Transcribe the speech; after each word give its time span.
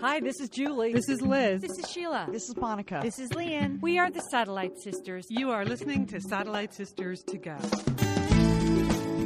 Hi, 0.00 0.20
this 0.20 0.38
is 0.38 0.48
Julie. 0.48 0.92
This 0.92 1.08
is 1.08 1.20
Liz. 1.20 1.60
This 1.60 1.76
is 1.76 1.90
Sheila. 1.90 2.28
This 2.30 2.48
is 2.48 2.56
Monica. 2.56 3.00
This 3.02 3.18
is 3.18 3.30
Lian. 3.30 3.80
We 3.80 3.98
are 3.98 4.12
the 4.12 4.20
Satellite 4.20 4.78
Sisters. 4.78 5.26
You 5.28 5.50
are 5.50 5.64
listening 5.64 6.06
to 6.06 6.20
Satellite 6.20 6.72
Sisters 6.72 7.24
to 7.24 7.36
Go. 7.36 7.56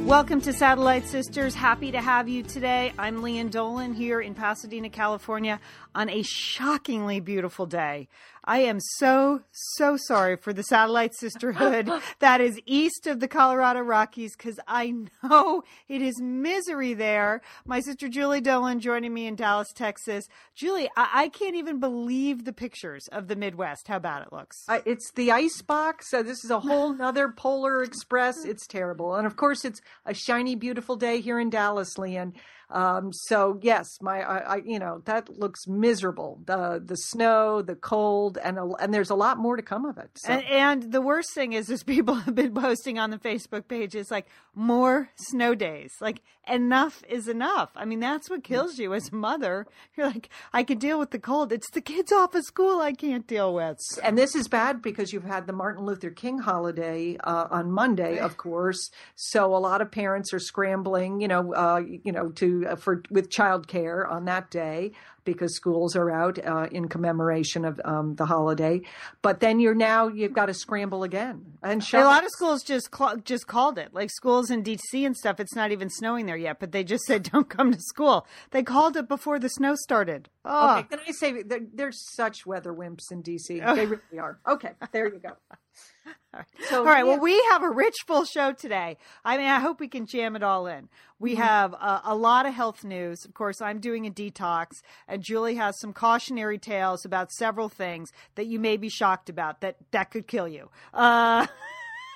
Welcome 0.07 0.41
to 0.41 0.51
Satellite 0.51 1.07
Sisters. 1.07 1.53
Happy 1.53 1.91
to 1.91 2.01
have 2.01 2.27
you 2.27 2.41
today. 2.41 2.91
I'm 2.97 3.21
Lian 3.21 3.51
Dolan 3.51 3.93
here 3.93 4.19
in 4.19 4.33
Pasadena, 4.33 4.89
California 4.89 5.59
on 5.93 6.09
a 6.09 6.23
shockingly 6.23 7.19
beautiful 7.19 7.67
day. 7.67 8.07
I 8.45 8.59
am 8.59 8.79
so, 8.79 9.41
so 9.51 9.95
sorry 9.97 10.35
for 10.35 10.51
the 10.51 10.63
satellite 10.63 11.15
sisterhood 11.15 11.89
that 12.19 12.41
is 12.41 12.59
east 12.65 13.07
of 13.07 13.21
the 13.21 13.27
Colorado 13.27 13.79
Rockies 13.79 14.35
because 14.35 14.59
I 14.67 14.93
know 15.23 15.63
it 15.87 16.01
is 16.01 16.19
misery 16.21 16.93
there. 16.93 17.41
My 17.65 17.79
sister 17.79 18.09
Julie 18.09 18.41
Dolan 18.41 18.81
joining 18.81 19.13
me 19.13 19.27
in 19.27 19.35
Dallas, 19.35 19.71
Texas. 19.73 20.25
Julie, 20.55 20.89
I, 20.97 21.09
I 21.13 21.29
can't 21.29 21.55
even 21.55 21.79
believe 21.79 22.43
the 22.43 22.53
pictures 22.53 23.07
of 23.13 23.29
the 23.29 23.35
Midwest, 23.37 23.87
how 23.87 23.99
bad 23.99 24.23
it 24.23 24.33
looks. 24.33 24.57
Uh, 24.67 24.79
it's 24.85 25.11
the 25.13 25.31
ice 25.31 25.61
box. 25.61 26.13
Uh, 26.13 26.21
this 26.21 26.43
is 26.43 26.51
a 26.51 26.59
whole 26.59 26.93
nother 26.97 27.29
polar 27.29 27.81
express. 27.81 28.43
It's 28.43 28.67
terrible. 28.67 29.15
And 29.15 29.25
of 29.25 29.37
course, 29.37 29.63
it's 29.63 29.79
a 30.05 30.13
shiny, 30.13 30.55
beautiful 30.55 30.97
day 30.97 31.21
here 31.21 31.39
in 31.39 31.49
Dallas, 31.49 31.97
Lian. 31.97 32.33
Um, 32.73 33.13
so 33.13 33.59
yes, 33.61 33.87
my, 34.01 34.23
I, 34.23 34.37
I, 34.37 34.55
you 34.65 34.79
know, 34.79 35.03
that 35.05 35.29
looks 35.29 35.67
miserable. 35.67 36.41
The, 36.45 36.81
the 36.83 36.95
snow, 36.95 37.61
the 37.61 37.75
cold, 37.75 38.39
and, 38.43 38.57
a, 38.57 38.67
and 38.79 38.91
there's 38.91 39.11
a 39.11 39.15
lot 39.15 39.37
more 39.37 39.55
to 39.55 39.61
come 39.61 39.85
of 39.85 39.99
it. 39.99 40.09
So. 40.15 40.33
And, 40.33 40.43
and 40.45 40.91
the 40.91 41.01
worst 41.01 41.35
thing 41.35 41.53
is, 41.53 41.69
is 41.69 41.83
people 41.95 42.15
have 42.15 42.33
been 42.33 42.53
posting 42.53 42.97
on 42.97 43.11
the 43.11 43.19
Facebook 43.19 43.67
page. 43.67 43.95
It's 43.95 44.09
like 44.09 44.25
more 44.55 45.11
snow 45.15 45.53
days. 45.53 45.93
Like 46.01 46.21
enough 46.47 47.03
is 47.07 47.27
enough. 47.27 47.69
I 47.75 47.85
mean, 47.85 47.99
that's 47.99 48.29
what 48.29 48.43
kills 48.43 48.77
you 48.77 48.93
as 48.93 49.09
a 49.09 49.15
mother. 49.15 49.65
You're 49.95 50.07
like, 50.07 50.29
I 50.51 50.63
can 50.63 50.77
deal 50.77 50.99
with 50.99 51.11
the 51.11 51.19
cold. 51.19 51.51
It's 51.51 51.69
the 51.71 51.81
kids 51.81 52.11
off 52.11 52.35
of 52.35 52.43
school 52.43 52.79
I 52.79 52.93
can't 52.93 53.25
deal 53.27 53.53
with. 53.53 53.77
And 54.03 54.17
this 54.17 54.35
is 54.35 54.47
bad 54.47 54.81
because 54.81 55.13
you've 55.13 55.23
had 55.23 55.47
the 55.47 55.53
Martin 55.53 55.85
Luther 55.85 56.09
King 56.09 56.39
holiday 56.39 57.17
uh, 57.23 57.47
on 57.49 57.71
Monday, 57.71 58.19
of 58.19 58.37
course. 58.37 58.89
So 59.15 59.55
a 59.55 59.57
lot 59.57 59.81
of 59.81 59.91
parents 59.91 60.33
are 60.33 60.39
scrambling, 60.39 61.21
you 61.21 61.27
know, 61.27 61.53
uh, 61.53 61.81
you 61.85 62.11
know, 62.11 62.29
to 62.29 62.65
uh, 62.67 62.75
for 62.75 63.03
with 63.09 63.29
childcare 63.29 64.09
on 64.09 64.25
that 64.25 64.49
day 64.49 64.91
because 65.23 65.55
schools 65.55 65.95
are 65.95 66.11
out 66.11 66.43
uh, 66.45 66.67
in 66.71 66.87
commemoration 66.87 67.65
of 67.65 67.79
um, 67.85 68.15
the 68.15 68.25
holiday. 68.25 68.81
But 69.21 69.39
then 69.39 69.59
you're 69.59 69.75
now 69.75 70.07
you've 70.07 70.33
got 70.33 70.47
to 70.47 70.53
scramble 70.53 71.03
again. 71.03 71.45
And 71.61 71.85
a 71.93 72.03
lot 72.03 72.23
of 72.23 72.29
schools 72.31 72.63
just 72.63 72.95
cl- 72.95 73.17
just 73.17 73.47
called 73.47 73.77
it 73.77 73.93
like 73.93 74.09
schools 74.09 74.49
in 74.49 74.63
DC 74.63 75.05
and 75.05 75.15
stuff. 75.15 75.39
It's 75.39 75.55
not 75.55 75.71
even 75.71 75.89
snowing 75.89 76.25
there 76.25 76.37
yet, 76.37 76.59
but 76.59 76.71
they 76.71 76.83
just 76.83 77.03
said 77.05 77.23
don't 77.31 77.49
come 77.49 77.71
to 77.71 77.79
school. 77.79 78.27
They 78.51 78.63
called 78.63 78.97
it 78.97 79.07
before 79.07 79.39
the 79.39 79.49
snow 79.49 79.75
started. 79.75 80.29
Oh. 80.45 80.77
Okay, 80.77 80.87
can 80.89 80.99
I 81.07 81.11
say 81.11 81.41
they're, 81.43 81.61
they're 81.73 81.91
such 81.91 82.45
weather 82.45 82.73
wimps 82.73 83.11
in 83.11 83.23
DC? 83.23 83.61
They 83.75 83.85
really 83.85 84.19
are. 84.19 84.39
Okay, 84.47 84.71
there 84.91 85.07
you 85.11 85.19
go. 85.19 85.29
All 86.33 86.39
right. 86.39 86.45
So, 86.69 86.79
all 86.79 86.85
right. 86.85 86.97
Yeah. 86.99 87.03
Well, 87.03 87.19
we 87.19 87.41
have 87.51 87.63
a 87.63 87.69
rich, 87.69 87.95
full 88.05 88.25
show 88.25 88.51
today. 88.51 88.97
I 89.23 89.37
mean, 89.37 89.47
I 89.47 89.59
hope 89.59 89.79
we 89.79 89.87
can 89.87 90.05
jam 90.05 90.35
it 90.35 90.43
all 90.43 90.67
in. 90.67 90.89
We 91.19 91.33
mm-hmm. 91.33 91.41
have 91.41 91.73
a, 91.73 92.01
a, 92.05 92.15
lot 92.15 92.45
of 92.45 92.53
health 92.53 92.83
news. 92.83 93.23
Of 93.23 93.33
course, 93.33 93.61
I'm 93.61 93.79
doing 93.79 94.05
a 94.05 94.11
detox, 94.11 94.81
and 95.07 95.23
Julie 95.23 95.55
has 95.55 95.79
some 95.79 95.93
cautionary 95.93 96.57
tales 96.57 97.05
about 97.05 97.31
several 97.31 97.69
things 97.69 98.11
that 98.35 98.47
you 98.47 98.59
may 98.59 98.77
be 98.77 98.89
shocked 98.89 99.29
about 99.29 99.61
that 99.61 99.77
that 99.91 100.11
could 100.11 100.27
kill 100.27 100.47
you. 100.47 100.69
Uh, 100.93 101.47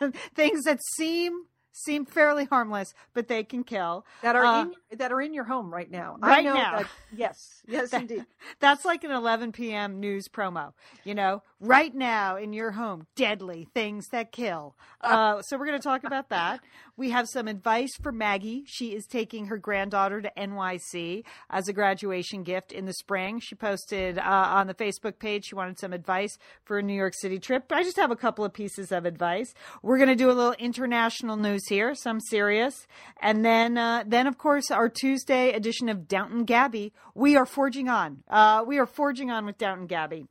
things 0.35 0.63
that 0.63 0.79
seem 0.95 1.45
seem 1.77 2.05
fairly 2.05 2.45
harmless, 2.45 2.93
but 3.13 3.27
they 3.27 3.43
can 3.43 3.63
kill. 3.63 4.05
That 4.21 4.35
are 4.35 4.45
uh, 4.45 4.61
in, 4.63 4.97
that 4.97 5.11
are 5.11 5.21
in 5.21 5.33
your 5.33 5.43
home 5.43 5.73
right 5.73 5.89
now. 5.89 6.17
Right 6.19 6.43
now. 6.43 6.77
That, 6.77 6.87
yes, 7.15 7.37
yes, 7.67 7.91
that, 7.91 8.01
indeed. 8.01 8.25
That's 8.59 8.85
like 8.85 9.03
an 9.03 9.11
11 9.11 9.51
p.m. 9.51 9.99
news 9.99 10.27
promo. 10.27 10.73
You 11.03 11.15
know, 11.15 11.43
right 11.59 11.93
now 11.93 12.37
in 12.37 12.53
your 12.53 12.71
home, 12.71 13.07
deadly 13.15 13.67
things 13.73 14.07
that 14.09 14.31
kill. 14.31 14.75
Uh, 15.01 15.41
so 15.41 15.57
we're 15.57 15.65
going 15.65 15.79
to 15.79 15.83
talk 15.83 16.03
about 16.03 16.29
that. 16.29 16.61
We 16.95 17.11
have 17.11 17.27
some 17.29 17.47
advice 17.47 17.95
for 18.01 18.11
Maggie. 18.11 18.63
She 18.65 18.95
is 18.95 19.05
taking 19.05 19.47
her 19.47 19.57
granddaughter 19.57 20.21
to 20.21 20.31
NYC 20.35 21.23
as 21.49 21.67
a 21.67 21.73
graduation 21.73 22.43
gift 22.43 22.71
in 22.71 22.85
the 22.85 22.93
spring. 22.93 23.39
She 23.39 23.53
posted 23.53 24.17
uh, 24.17 24.23
on 24.23 24.67
the 24.67 24.73
Facebook 24.73 25.19
page 25.19 25.45
she 25.45 25.55
wanted 25.55 25.79
some 25.79 25.93
advice 25.93 26.37
for 26.65 26.79
a 26.79 26.83
New 26.83 26.93
York 26.95 27.13
City 27.15 27.39
trip. 27.39 27.71
I 27.71 27.83
just 27.83 27.97
have 27.97 28.11
a 28.11 28.15
couple 28.15 28.43
of 28.43 28.53
pieces 28.53 28.91
of 28.91 29.05
advice. 29.05 29.53
We're 29.83 29.97
going 29.97 30.09
to 30.09 30.15
do 30.15 30.31
a 30.31 30.33
little 30.33 30.53
international 30.53 31.37
news 31.37 31.66
here, 31.67 31.95
some 31.95 32.19
serious, 32.19 32.87
and 33.21 33.43
then 33.43 33.77
uh, 33.77 34.03
then 34.05 34.27
of 34.27 34.37
course 34.37 34.71
our 34.71 34.89
Tuesday 34.89 35.51
edition 35.51 35.89
of 35.89 36.07
Downton 36.07 36.45
Gabbey. 36.45 36.91
We 37.15 37.35
are 37.35 37.45
forging 37.45 37.89
on. 37.89 38.23
Uh, 38.29 38.63
we 38.65 38.77
are 38.77 38.85
forging 38.85 39.31
on 39.31 39.45
with 39.45 39.57
Downton 39.57 39.87
Gabbey 39.87 40.27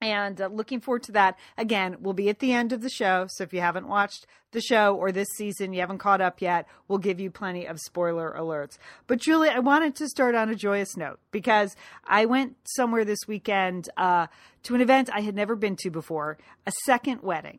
and 0.00 0.40
uh, 0.40 0.46
looking 0.46 0.80
forward 0.80 1.02
to 1.04 1.12
that. 1.12 1.38
Again, 1.58 1.96
we'll 2.00 2.14
be 2.14 2.28
at 2.28 2.38
the 2.38 2.52
end 2.52 2.72
of 2.72 2.82
the 2.82 2.88
show. 2.88 3.26
So 3.28 3.44
if 3.44 3.52
you 3.52 3.60
haven't 3.60 3.88
watched 3.88 4.26
the 4.52 4.60
show 4.60 4.94
or 4.94 5.12
this 5.12 5.28
season, 5.36 5.72
you 5.72 5.80
haven't 5.80 5.98
caught 5.98 6.20
up 6.20 6.40
yet, 6.40 6.66
we'll 6.88 6.98
give 6.98 7.20
you 7.20 7.30
plenty 7.30 7.66
of 7.66 7.78
spoiler 7.78 8.34
alerts. 8.36 8.78
But 9.06 9.20
Julie, 9.20 9.50
I 9.50 9.60
wanted 9.60 9.94
to 9.96 10.08
start 10.08 10.34
on 10.34 10.48
a 10.48 10.54
joyous 10.54 10.96
note 10.96 11.20
because 11.30 11.76
I 12.04 12.24
went 12.24 12.56
somewhere 12.64 13.04
this 13.04 13.28
weekend 13.28 13.88
uh, 13.96 14.26
to 14.64 14.74
an 14.74 14.80
event 14.80 15.10
I 15.12 15.20
had 15.20 15.34
never 15.34 15.54
been 15.54 15.76
to 15.80 15.90
before, 15.90 16.38
a 16.66 16.72
second 16.84 17.22
wedding. 17.22 17.58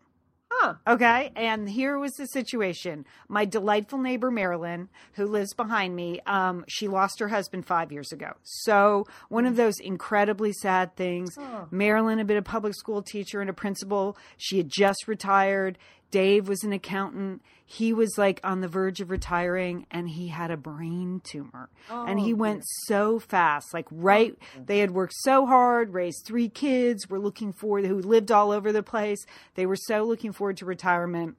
Huh. 0.62 0.76
Okay. 0.86 1.32
And 1.36 1.68
here 1.68 1.98
was 1.98 2.14
the 2.14 2.28
situation. 2.28 3.04
My 3.28 3.46
delightful 3.46 3.98
neighbor, 3.98 4.30
Marilyn, 4.30 4.90
who 5.14 5.26
lives 5.26 5.56
behind 5.56 5.96
me, 5.96 6.20
um, 6.28 6.66
she 6.68 6.88
lost 6.88 7.20
her 7.20 7.30
husband 7.30 7.66
five 7.66 7.92
years 7.92 8.12
ago. 8.12 8.34
So, 8.44 9.08
one 9.30 9.48
of 9.48 9.56
those 9.56 9.80
incredibly 9.80 10.54
sad 10.54 10.96
things. 10.96 11.36
Oh. 11.40 11.68
Marilyn 11.72 12.20
had 12.20 12.28
been 12.28 12.38
a 12.38 12.44
public 12.44 12.76
school 12.76 13.02
teacher 13.02 13.42
and 13.42 13.50
a 13.50 13.54
principal. 13.54 14.16
She 14.38 14.58
had 14.58 14.70
just 14.70 15.08
retired. 15.08 15.80
Dave 16.12 16.48
was 16.48 16.64
an 16.64 16.74
accountant. 16.74 17.42
He 17.66 17.94
was 17.94 18.18
like 18.18 18.42
on 18.44 18.60
the 18.60 18.68
verge 18.68 19.00
of 19.00 19.10
retiring 19.10 19.88
and 19.90 20.10
he 20.10 20.28
had 20.28 20.52
a 20.52 20.58
brain 20.58 21.22
tumor. 21.24 21.70
Oh, 21.90 22.06
and 22.06 22.20
he 22.20 22.34
went 22.34 22.64
so 22.86 23.18
fast. 23.18 23.74
Like 23.74 23.88
right 23.90 24.38
they 24.66 24.80
had 24.80 24.92
worked 24.92 25.14
so 25.24 25.46
hard, 25.46 25.94
raised 25.94 26.26
three 26.26 26.50
kids, 26.50 27.10
were 27.10 27.20
looking 27.20 27.54
forward 27.54 27.86
who 27.86 28.00
lived 28.00 28.32
all 28.32 28.52
over 28.52 28.72
the 28.72 28.84
place. 28.84 29.26
They 29.56 29.66
were 29.66 29.78
so 29.78 30.04
looking 30.04 30.34
forward 30.34 30.58
to 30.58 30.66
retirement. 30.66 31.38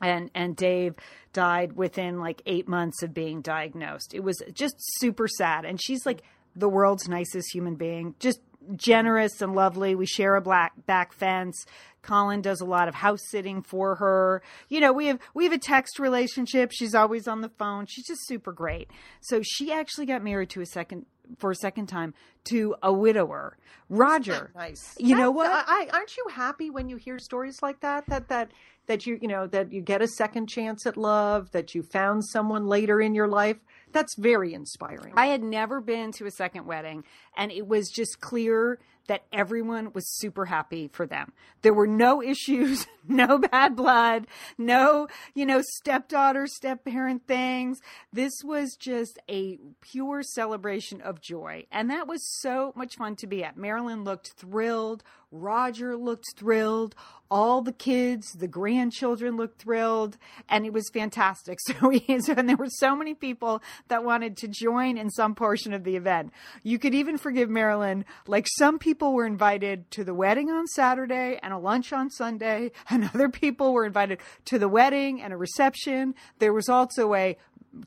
And 0.00 0.30
and 0.34 0.56
Dave 0.56 0.94
died 1.34 1.74
within 1.74 2.20
like 2.20 2.40
8 2.46 2.66
months 2.66 3.02
of 3.02 3.12
being 3.12 3.42
diagnosed. 3.42 4.14
It 4.14 4.24
was 4.24 4.42
just 4.54 4.76
super 4.78 5.28
sad. 5.28 5.66
And 5.66 5.80
she's 5.80 6.06
like 6.06 6.22
the 6.56 6.68
world's 6.68 7.06
nicest 7.06 7.52
human 7.52 7.74
being. 7.74 8.14
Just 8.18 8.40
generous 8.76 9.40
and 9.40 9.54
lovely. 9.54 9.94
We 9.94 10.06
share 10.06 10.36
a 10.36 10.40
black 10.40 10.72
back 10.86 11.12
fence. 11.12 11.66
Colin 12.02 12.40
does 12.40 12.60
a 12.60 12.64
lot 12.64 12.88
of 12.88 12.94
house 12.94 13.20
sitting 13.28 13.62
for 13.62 13.96
her. 13.96 14.42
You 14.68 14.80
know, 14.80 14.92
we 14.92 15.06
have 15.06 15.18
we 15.34 15.44
have 15.44 15.52
a 15.52 15.58
text 15.58 15.98
relationship. 15.98 16.72
She's 16.72 16.94
always 16.94 17.28
on 17.28 17.40
the 17.40 17.50
phone. 17.50 17.86
She's 17.86 18.06
just 18.06 18.26
super 18.26 18.52
great. 18.52 18.90
So 19.20 19.40
she 19.42 19.72
actually 19.72 20.06
got 20.06 20.22
married 20.22 20.50
to 20.50 20.60
a 20.60 20.66
second 20.66 21.06
for 21.38 21.50
a 21.50 21.54
second 21.54 21.86
time 21.86 22.14
to 22.44 22.74
a 22.82 22.92
widower, 22.92 23.56
Roger. 23.88 24.50
Nice. 24.60 24.94
You 24.98 25.16
know 25.16 25.30
what? 25.30 25.50
I, 25.50 25.88
aren't 25.92 26.16
you 26.16 26.26
happy 26.30 26.70
when 26.70 26.88
you 26.88 26.96
hear 26.96 27.18
stories 27.18 27.62
like 27.62 27.80
that? 27.80 28.04
That 28.08 28.28
that 28.28 28.50
that 28.86 29.06
you 29.06 29.18
you 29.20 29.28
know 29.28 29.46
that 29.46 29.72
you 29.72 29.80
get 29.80 30.02
a 30.02 30.08
second 30.08 30.48
chance 30.48 30.86
at 30.86 30.96
love. 30.96 31.50
That 31.52 31.74
you 31.74 31.82
found 31.82 32.24
someone 32.24 32.66
later 32.66 33.00
in 33.00 33.14
your 33.14 33.28
life. 33.28 33.56
That's 33.92 34.14
very 34.16 34.52
inspiring. 34.54 35.14
I 35.16 35.26
had 35.26 35.42
never 35.42 35.80
been 35.80 36.12
to 36.12 36.26
a 36.26 36.30
second 36.30 36.66
wedding, 36.66 37.04
and 37.36 37.50
it 37.50 37.66
was 37.66 37.88
just 37.88 38.20
clear 38.20 38.78
that 39.10 39.24
everyone 39.32 39.92
was 39.92 40.08
super 40.08 40.44
happy 40.44 40.88
for 40.92 41.04
them. 41.04 41.32
There 41.62 41.74
were 41.74 41.88
no 41.88 42.22
issues, 42.32 42.86
no 43.08 43.38
bad 43.38 43.74
blood, 43.74 44.28
no, 44.56 45.08
you 45.34 45.44
know, 45.44 45.62
stepdaughter, 45.62 46.46
stepparent 46.46 47.26
things. 47.26 47.80
This 48.12 48.44
was 48.44 48.76
just 48.78 49.18
a 49.28 49.58
pure 49.80 50.22
celebration 50.22 51.00
of 51.00 51.20
joy. 51.20 51.66
And 51.72 51.90
that 51.90 52.06
was 52.06 52.22
so 52.40 52.72
much 52.76 52.94
fun 52.94 53.16
to 53.16 53.26
be 53.26 53.42
at. 53.42 53.56
Marilyn 53.56 54.04
looked 54.04 54.34
thrilled. 54.36 55.02
Roger 55.32 55.96
looked 55.96 56.26
thrilled. 56.36 56.94
All 57.30 57.62
the 57.62 57.72
kids, 57.72 58.32
the 58.32 58.48
grandchildren 58.48 59.36
looked 59.36 59.62
thrilled, 59.62 60.18
and 60.48 60.66
it 60.66 60.72
was 60.72 60.90
fantastic. 60.92 61.58
So, 61.70 61.88
we, 61.88 62.04
and 62.08 62.48
there 62.48 62.56
were 62.56 62.66
so 62.68 62.96
many 62.96 63.14
people 63.14 63.62
that 63.86 64.02
wanted 64.02 64.36
to 64.38 64.48
join 64.48 64.98
in 64.98 65.10
some 65.10 65.36
portion 65.36 65.72
of 65.72 65.84
the 65.84 65.94
event. 65.94 66.32
You 66.64 66.80
could 66.80 66.94
even 66.94 67.16
forgive 67.16 67.48
Marilyn. 67.48 68.04
Like 68.26 68.48
some 68.58 68.78
people 68.78 69.12
were 69.12 69.26
invited 69.26 69.88
to 69.92 70.02
the 70.02 70.14
wedding 70.14 70.50
on 70.50 70.66
Saturday 70.66 71.38
and 71.42 71.52
a 71.52 71.58
lunch 71.58 71.92
on 71.92 72.10
Sunday, 72.10 72.72
and 72.90 73.10
other 73.14 73.28
people 73.28 73.72
were 73.72 73.86
invited 73.86 74.18
to 74.46 74.58
the 74.58 74.68
wedding 74.68 75.22
and 75.22 75.32
a 75.32 75.36
reception. 75.36 76.14
There 76.40 76.52
was 76.52 76.68
also 76.68 77.14
a 77.14 77.36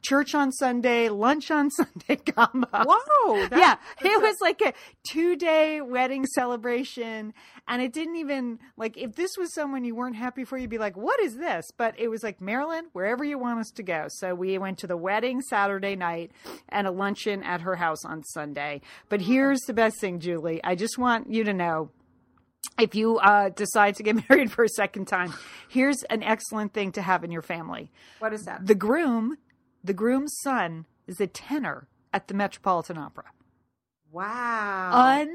church 0.01 0.33
on 0.35 0.51
Sunday, 0.51 1.09
lunch 1.09 1.51
on 1.51 1.69
Sunday 1.71 2.15
combo. 2.15 2.67
Whoa! 2.71 3.35
yeah, 3.51 3.75
it 4.01 4.21
was 4.21 4.35
like 4.41 4.61
a 4.61 4.73
two 5.07 5.35
day 5.35 5.81
wedding 5.81 6.25
celebration. 6.25 7.33
And 7.65 7.81
it 7.81 7.93
didn't 7.93 8.17
even, 8.17 8.59
like, 8.75 8.97
if 8.97 9.15
this 9.15 9.37
was 9.37 9.53
someone 9.53 9.85
you 9.85 9.95
weren't 9.95 10.17
happy 10.17 10.43
for, 10.43 10.57
you'd 10.57 10.69
be 10.69 10.77
like, 10.77 10.97
what 10.97 11.17
is 11.21 11.37
this? 11.37 11.65
But 11.77 11.97
it 11.97 12.09
was 12.09 12.21
like, 12.21 12.41
Marilyn, 12.41 12.87
wherever 12.91 13.23
you 13.23 13.39
want 13.39 13.61
us 13.61 13.71
to 13.75 13.83
go. 13.83 14.07
So 14.09 14.35
we 14.35 14.57
went 14.57 14.79
to 14.79 14.87
the 14.87 14.97
wedding 14.97 15.39
Saturday 15.39 15.95
night 15.95 16.31
and 16.67 16.87
a 16.87 16.91
luncheon 16.91 17.41
at 17.41 17.61
her 17.61 17.77
house 17.77 18.03
on 18.03 18.21
Sunday. 18.23 18.81
But 19.07 19.21
here's 19.21 19.61
the 19.61 19.73
best 19.73 20.01
thing, 20.01 20.19
Julie. 20.19 20.61
I 20.61 20.75
just 20.75 20.97
want 20.97 21.31
you 21.31 21.45
to 21.45 21.53
know 21.53 21.89
if 22.79 22.95
you 22.95 23.17
uh, 23.17 23.49
decide 23.49 23.95
to 23.95 24.03
get 24.03 24.17
married 24.29 24.51
for 24.51 24.63
a 24.63 24.69
second 24.69 25.07
time, 25.07 25.33
here's 25.69 26.03
an 26.03 26.23
excellent 26.23 26.73
thing 26.73 26.91
to 26.93 27.01
have 27.01 27.23
in 27.23 27.31
your 27.31 27.41
family. 27.41 27.91
What 28.19 28.33
is 28.33 28.43
that? 28.43 28.65
The 28.65 28.75
groom, 28.75 29.37
the 29.83 29.93
groom's 29.93 30.37
son, 30.41 30.85
is 31.07 31.19
a 31.19 31.27
tenor 31.27 31.87
at 32.13 32.27
the 32.27 32.33
Metropolitan 32.33 32.97
Opera. 32.97 33.25
Wow. 34.11 35.25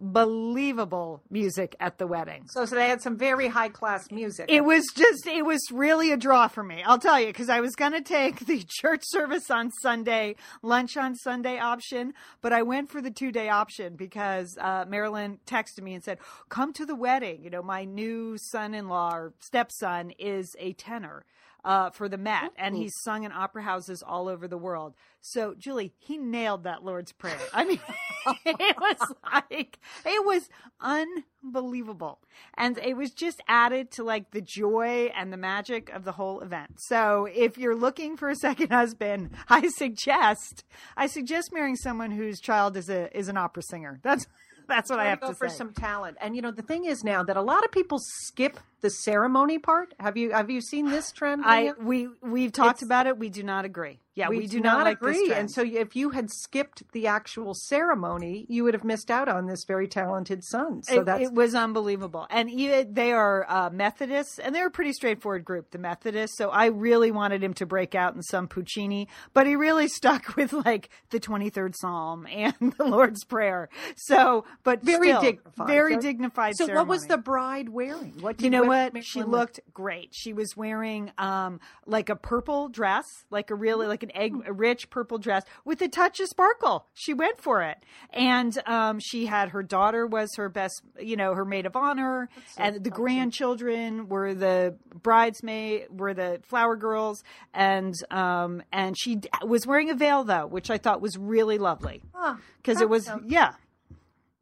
Unbelievable 0.00 1.22
music 1.30 1.76
at 1.78 1.98
the 1.98 2.06
wedding. 2.06 2.46
so, 2.48 2.66
so 2.66 2.74
they 2.74 2.88
had 2.88 3.00
some 3.00 3.16
very 3.16 3.46
high 3.46 3.68
class 3.68 4.10
music. 4.10 4.46
It 4.48 4.64
was 4.64 4.84
just, 4.94 5.26
it 5.26 5.46
was 5.46 5.60
really 5.72 6.10
a 6.10 6.16
draw 6.16 6.48
for 6.48 6.64
me. 6.64 6.82
I'll 6.84 6.98
tell 6.98 7.20
you, 7.20 7.28
because 7.28 7.48
I 7.48 7.60
was 7.60 7.76
going 7.76 7.92
to 7.92 8.02
take 8.02 8.40
the 8.46 8.64
church 8.68 9.02
service 9.04 9.50
on 9.50 9.70
Sunday, 9.82 10.34
lunch 10.62 10.96
on 10.96 11.14
Sunday 11.14 11.58
option, 11.58 12.12
but 12.42 12.52
I 12.52 12.62
went 12.62 12.90
for 12.90 13.00
the 13.00 13.12
two 13.12 13.30
day 13.30 13.48
option 13.48 13.94
because 13.94 14.58
uh, 14.60 14.84
Marilyn 14.88 15.38
texted 15.46 15.82
me 15.82 15.94
and 15.94 16.02
said, 16.02 16.18
Come 16.48 16.72
to 16.72 16.84
the 16.84 16.96
wedding. 16.96 17.44
You 17.44 17.50
know, 17.50 17.62
my 17.62 17.84
new 17.84 18.36
son 18.36 18.74
in 18.74 18.88
law 18.88 19.14
or 19.14 19.32
stepson 19.38 20.10
is 20.18 20.56
a 20.58 20.72
tenor. 20.72 21.24
Uh, 21.64 21.88
for 21.88 22.10
the 22.10 22.18
Met, 22.18 22.50
and 22.58 22.76
he's 22.76 22.92
sung 23.04 23.24
in 23.24 23.32
opera 23.32 23.62
houses 23.62 24.02
all 24.06 24.28
over 24.28 24.46
the 24.46 24.58
world. 24.58 24.92
So, 25.22 25.54
Julie, 25.56 25.94
he 25.98 26.18
nailed 26.18 26.64
that 26.64 26.84
Lord's 26.84 27.12
Prayer. 27.12 27.38
I 27.54 27.64
mean, 27.64 27.80
it 28.44 28.76
was 28.78 29.14
like, 29.32 29.78
it 30.04 30.26
was 30.26 30.50
unbelievable. 30.78 32.18
And 32.56 32.78
it 32.78 32.94
was 32.94 33.10
just 33.10 33.42
added 33.48 33.90
to 33.92 34.04
like 34.04 34.32
the 34.32 34.42
joy 34.42 35.10
and 35.16 35.32
the 35.32 35.38
magic 35.38 35.90
of 35.90 36.04
the 36.04 36.12
whole 36.12 36.40
event. 36.40 36.76
So 36.78 37.26
if 37.32 37.56
you're 37.56 37.74
looking 37.74 38.16
for 38.16 38.28
a 38.28 38.36
second 38.36 38.70
husband, 38.70 39.30
I 39.48 39.68
suggest, 39.68 40.64
I 40.96 41.06
suggest 41.06 41.52
marrying 41.52 41.76
someone 41.76 42.10
whose 42.10 42.40
child 42.40 42.76
is 42.76 42.88
a, 42.90 43.16
is 43.16 43.28
an 43.28 43.36
opera 43.36 43.62
singer. 43.62 44.00
That's, 44.02 44.26
that's 44.68 44.90
what 44.90 45.00
I 45.00 45.06
have 45.06 45.20
to, 45.20 45.26
go 45.26 45.32
to 45.32 45.38
for 45.38 45.48
say. 45.48 45.56
some 45.56 45.72
talent. 45.72 46.16
And 46.20 46.36
you 46.36 46.42
know, 46.42 46.50
the 46.50 46.62
thing 46.62 46.84
is 46.84 47.02
now 47.04 47.22
that 47.24 47.36
a 47.36 47.42
lot 47.42 47.64
of 47.64 47.72
people 47.72 47.98
skip 47.98 48.58
the 48.84 48.90
ceremony 48.90 49.58
part. 49.58 49.94
Have 49.98 50.18
you 50.18 50.30
have 50.32 50.50
you 50.50 50.60
seen 50.60 50.90
this 50.90 51.10
trend? 51.10 51.42
I, 51.42 51.72
we, 51.80 52.06
we've 52.22 52.52
talked 52.52 52.82
It's- 52.82 52.86
about 52.86 53.06
it. 53.06 53.18
We 53.18 53.30
do 53.30 53.42
not 53.42 53.64
agree. 53.64 53.98
Yeah, 54.16 54.28
we, 54.28 54.46
do 54.46 54.60
not, 54.60 54.84
like 54.84 54.98
agree. 54.98 55.32
And 55.32 55.50
so, 55.50 55.64
if 55.64 55.96
you 55.96 56.10
had 56.10 56.30
skipped 56.30 56.84
the 56.92 57.08
actual 57.08 57.52
ceremony, 57.52 58.46
you 58.48 58.62
would 58.62 58.72
have 58.74 58.84
missed 58.84 59.10
out 59.10 59.28
on 59.28 59.46
this 59.46 59.64
very 59.64 59.88
talented 59.88 60.44
son. 60.44 60.84
So 60.84 61.00
it, 61.00 61.06
that's 61.06 61.24
it 61.24 61.32
was 61.32 61.56
unbelievable. 61.56 62.28
And 62.30 62.48
even, 62.48 62.94
they 62.94 63.10
are 63.10 63.44
uh, 63.48 63.70
Methodists, 63.70 64.38
and 64.38 64.54
they're 64.54 64.68
a 64.68 64.70
pretty 64.70 64.92
straightforward 64.92 65.44
group, 65.44 65.72
the 65.72 65.78
Methodists. 65.78 66.38
So 66.38 66.50
I 66.50 66.66
really 66.66 67.10
wanted 67.10 67.42
him 67.42 67.54
to 67.54 67.66
break 67.66 67.96
out 67.96 68.14
in 68.14 68.22
some 68.22 68.46
Puccini, 68.46 69.08
but 69.32 69.48
he 69.48 69.56
really 69.56 69.88
stuck 70.00 70.36
with 70.36 70.52
like 70.52 70.90
the 71.10 71.18
23rd 71.18 71.74
Psalm 71.74 72.28
and 72.30 72.54
the 72.78 72.84
Lord's 72.84 73.24
Prayer. 73.24 73.68
So, 73.96 74.44
but 74.62 74.80
very 74.84 75.08
still, 75.08 75.22
dignified. 75.22 75.66
Very 75.66 75.94
So- 75.94 76.00
dignified. 76.00 76.56
So, 76.56 76.72
what 76.72 76.86
was 76.86 77.02
the 77.06 77.18
bride 77.18 77.68
wearing? 77.68 78.14
What 78.20 78.36
did 78.36 78.44
You 78.44 78.50
know 78.50 78.62
what 78.62 78.73
what? 78.94 79.04
She 79.04 79.20
look- 79.20 79.30
looked 79.30 79.60
great. 79.72 80.10
She 80.12 80.32
was 80.32 80.56
wearing 80.56 81.12
um 81.18 81.60
like 81.86 82.08
a 82.08 82.16
purple 82.16 82.68
dress, 82.68 83.24
like 83.30 83.50
a 83.50 83.54
really 83.54 83.86
like 83.86 84.02
an 84.02 84.10
egg 84.14 84.34
a 84.46 84.52
rich 84.52 84.90
purple 84.90 85.18
dress 85.18 85.42
with 85.64 85.80
a 85.82 85.88
touch 85.88 86.20
of 86.20 86.28
sparkle. 86.28 86.86
She 86.94 87.14
went 87.14 87.40
for 87.40 87.62
it. 87.62 87.78
And 88.12 88.56
um 88.66 88.98
she 89.00 89.26
had 89.26 89.50
her 89.50 89.62
daughter 89.62 90.06
was 90.06 90.34
her 90.36 90.48
best, 90.48 90.82
you 91.00 91.16
know, 91.16 91.34
her 91.34 91.44
maid 91.44 91.66
of 91.66 91.76
honor 91.76 92.28
and 92.56 92.82
the 92.84 92.90
grandchildren 92.90 94.08
were 94.08 94.34
the 94.34 94.76
bridesmaid 95.02 95.86
were 95.90 96.14
the 96.14 96.40
flower 96.42 96.76
girls 96.76 97.22
and 97.52 97.94
um 98.10 98.62
and 98.72 98.96
she 98.98 99.20
was 99.42 99.66
wearing 99.66 99.90
a 99.90 99.94
veil 99.94 100.24
though, 100.24 100.46
which 100.46 100.70
I 100.70 100.78
thought 100.78 101.00
was 101.00 101.16
really 101.16 101.58
lovely. 101.58 102.02
Cuz 102.62 102.76
that 102.78 102.84
it 102.84 102.88
was 102.88 103.08
yeah, 103.26 103.54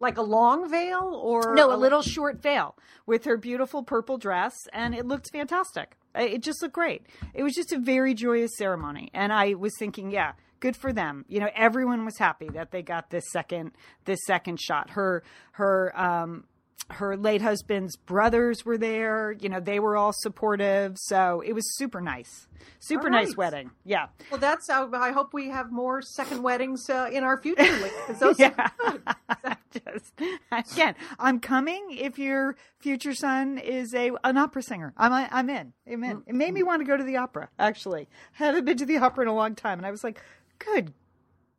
like 0.02 0.18
a 0.18 0.22
long 0.22 0.68
veil 0.68 1.18
or 1.22 1.54
no, 1.54 1.72
a 1.72 1.76
little 1.76 2.02
short 2.02 2.42
veil 2.42 2.76
with 3.06 3.24
her 3.24 3.38
beautiful 3.38 3.82
purple 3.82 4.18
dress, 4.18 4.54
and 4.72 4.94
it 4.94 5.06
looked 5.06 5.30
fantastic. 5.32 5.96
It 6.14 6.42
just 6.42 6.60
looked 6.60 6.74
great. 6.74 7.06
It 7.32 7.42
was 7.42 7.54
just 7.54 7.72
a 7.72 7.78
very 7.78 8.12
joyous 8.12 8.50
ceremony, 8.58 9.08
and 9.14 9.32
I 9.32 9.54
was 9.54 9.72
thinking, 9.78 10.10
yeah, 10.10 10.32
good 10.60 10.76
for 10.76 10.92
them. 10.92 11.24
You 11.28 11.40
know, 11.40 11.48
everyone 11.54 12.04
was 12.04 12.18
happy 12.18 12.48
that 12.50 12.70
they 12.70 12.82
got 12.82 13.10
this 13.10 13.24
second 13.30 13.72
this 14.04 14.18
second 14.26 14.60
shot. 14.60 14.90
Her 14.90 15.22
her 15.52 15.98
um 15.98 16.44
her 16.90 17.16
late 17.16 17.42
husband's 17.42 17.96
brothers 17.96 18.64
were 18.64 18.76
there. 18.78 19.32
You 19.40 19.48
know, 19.48 19.60
they 19.60 19.78
were 19.80 19.96
all 19.96 20.12
supportive, 20.12 20.96
so 20.98 21.42
it 21.44 21.52
was 21.52 21.64
super 21.76 22.00
nice. 22.00 22.48
Super 22.78 23.06
All 23.06 23.10
nice 23.12 23.36
wedding. 23.36 23.70
Yeah. 23.84 24.06
Well, 24.30 24.38
that's. 24.40 24.68
Uh, 24.68 24.88
I 24.92 25.10
hope 25.12 25.32
we 25.32 25.48
have 25.48 25.72
more 25.72 26.02
second 26.02 26.42
weddings 26.42 26.88
uh, 26.90 27.08
in 27.12 27.24
our 27.24 27.40
future. 27.40 27.62
Leah, 27.62 27.90
'cause 28.06 28.18
those 28.18 28.38
yeah. 28.38 28.68
Just, 29.72 30.12
again, 30.50 30.94
I'm 31.18 31.40
coming 31.40 31.96
if 31.98 32.18
your 32.18 32.56
future 32.78 33.14
son 33.14 33.56
is 33.56 33.94
a 33.94 34.10
an 34.22 34.36
opera 34.36 34.62
singer. 34.62 34.92
I'm 34.98 35.12
I'm 35.12 35.48
in. 35.48 35.72
I'm 35.90 36.04
in. 36.04 36.22
It 36.26 36.34
made 36.34 36.52
me 36.52 36.62
want 36.62 36.80
to 36.82 36.84
go 36.84 36.96
to 36.96 37.02
the 37.04 37.16
opera. 37.16 37.48
Actually, 37.58 38.02
I 38.38 38.44
haven't 38.44 38.64
been 38.66 38.76
to 38.76 38.84
the 38.86 38.98
opera 38.98 39.22
in 39.22 39.28
a 39.28 39.34
long 39.34 39.54
time, 39.54 39.78
and 39.78 39.86
I 39.86 39.90
was 39.90 40.04
like, 40.04 40.20
good. 40.58 40.92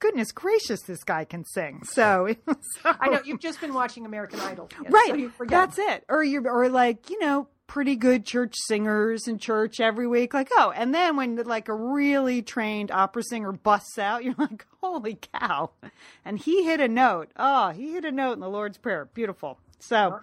Goodness 0.04 0.34
gracious, 0.34 0.82
this 0.82 1.02
guy 1.06 1.24
can 1.24 1.46
sing. 1.46 1.82
So, 1.86 2.28
so 2.48 2.94
I 3.00 3.08
know 3.08 3.22
you've 3.24 3.40
just 3.40 3.62
been 3.62 3.74
watching 3.74 4.06
American 4.06 4.38
Idol, 4.42 4.68
right. 4.90 5.32
So. 5.38 5.46
That's 5.46 5.80
it. 5.80 6.04
Or 6.10 6.22
you're 6.22 6.46
or 6.46 6.68
like 6.68 7.10
you 7.10 7.18
know 7.20 7.48
pretty 7.68 7.96
good 7.96 8.26
church 8.26 8.54
singers 8.68 9.30
in 9.30 9.38
church 9.38 9.80
every 9.80 10.06
week. 10.06 10.34
Like 10.34 10.50
oh, 10.52 10.74
and 10.76 10.94
then 10.94 11.16
when 11.16 11.38
like 11.38 11.70
a 11.70 11.74
really 11.74 12.42
trained 12.42 12.92
opera 12.92 13.24
singer 13.24 13.54
busts 13.54 13.98
out, 13.98 14.26
you're 14.26 14.36
like 14.38 14.66
holy 14.82 15.20
cow! 15.34 15.72
And 16.26 16.38
he 16.38 16.66
hit 16.66 16.82
a 16.82 16.90
note. 16.90 17.32
Oh, 17.38 17.70
he 17.70 17.94
hit 17.94 18.04
a 18.04 18.12
note 18.12 18.34
in 18.34 18.42
the 18.42 18.50
Lord's 18.50 18.78
Prayer. 18.78 19.06
Beautiful. 19.14 19.58
So 19.80 20.20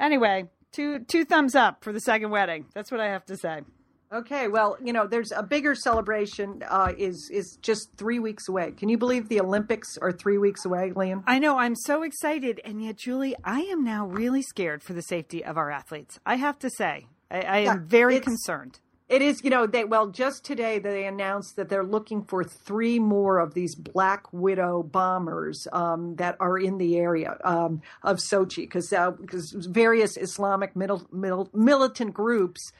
anyway, 0.00 0.48
two 0.72 1.04
two 1.04 1.24
thumbs 1.24 1.54
up 1.54 1.84
for 1.84 1.92
the 1.92 2.00
second 2.00 2.30
wedding. 2.30 2.66
That's 2.74 2.90
what 2.90 3.00
I 3.00 3.10
have 3.10 3.26
to 3.26 3.36
say. 3.36 3.60
Okay, 4.12 4.48
well, 4.48 4.76
you 4.82 4.92
know, 4.92 5.06
there's 5.06 5.30
a 5.30 5.42
bigger 5.42 5.76
celebration 5.76 6.64
uh, 6.68 6.92
is 6.98 7.30
is 7.32 7.56
just 7.62 7.90
three 7.96 8.18
weeks 8.18 8.48
away. 8.48 8.72
Can 8.72 8.88
you 8.88 8.98
believe 8.98 9.28
the 9.28 9.40
Olympics 9.40 9.96
are 9.98 10.10
three 10.10 10.36
weeks 10.36 10.64
away, 10.64 10.90
Lian? 10.96 11.22
I 11.28 11.38
know 11.38 11.58
I'm 11.58 11.76
so 11.76 12.02
excited, 12.02 12.60
and 12.64 12.82
yet 12.82 12.96
Julie, 12.96 13.36
I 13.44 13.60
am 13.60 13.84
now 13.84 14.06
really 14.06 14.42
scared 14.42 14.82
for 14.82 14.94
the 14.94 15.02
safety 15.02 15.44
of 15.44 15.56
our 15.56 15.70
athletes. 15.70 16.18
I 16.26 16.36
have 16.36 16.58
to 16.58 16.70
say, 16.70 17.06
I, 17.30 17.40
I 17.42 17.58
am 17.58 17.64
Yeah, 17.64 17.76
very 17.86 18.18
concerned. 18.18 18.80
It 19.08 19.22
is, 19.22 19.44
you 19.44 19.50
know, 19.50 19.68
they 19.68 19.84
well, 19.84 20.08
just 20.08 20.44
today 20.44 20.80
they 20.80 21.06
announced 21.06 21.54
that 21.54 21.68
they're 21.68 21.84
looking 21.84 22.24
for 22.24 22.42
three 22.42 22.98
more 22.98 23.38
of 23.38 23.54
these 23.54 23.76
Black 23.76 24.26
Widow 24.32 24.82
bombers 24.82 25.68
um, 25.72 26.16
that 26.16 26.36
are 26.40 26.58
in 26.58 26.78
the 26.78 26.96
area 26.96 27.36
um, 27.44 27.80
of 28.02 28.16
Sochi 28.18 28.62
because 28.62 28.90
because 29.20 29.52
various 29.70 30.16
Islamic 30.16 30.74
middle, 30.74 31.06
middle, 31.12 31.48
militant 31.54 32.12
groups 32.12 32.72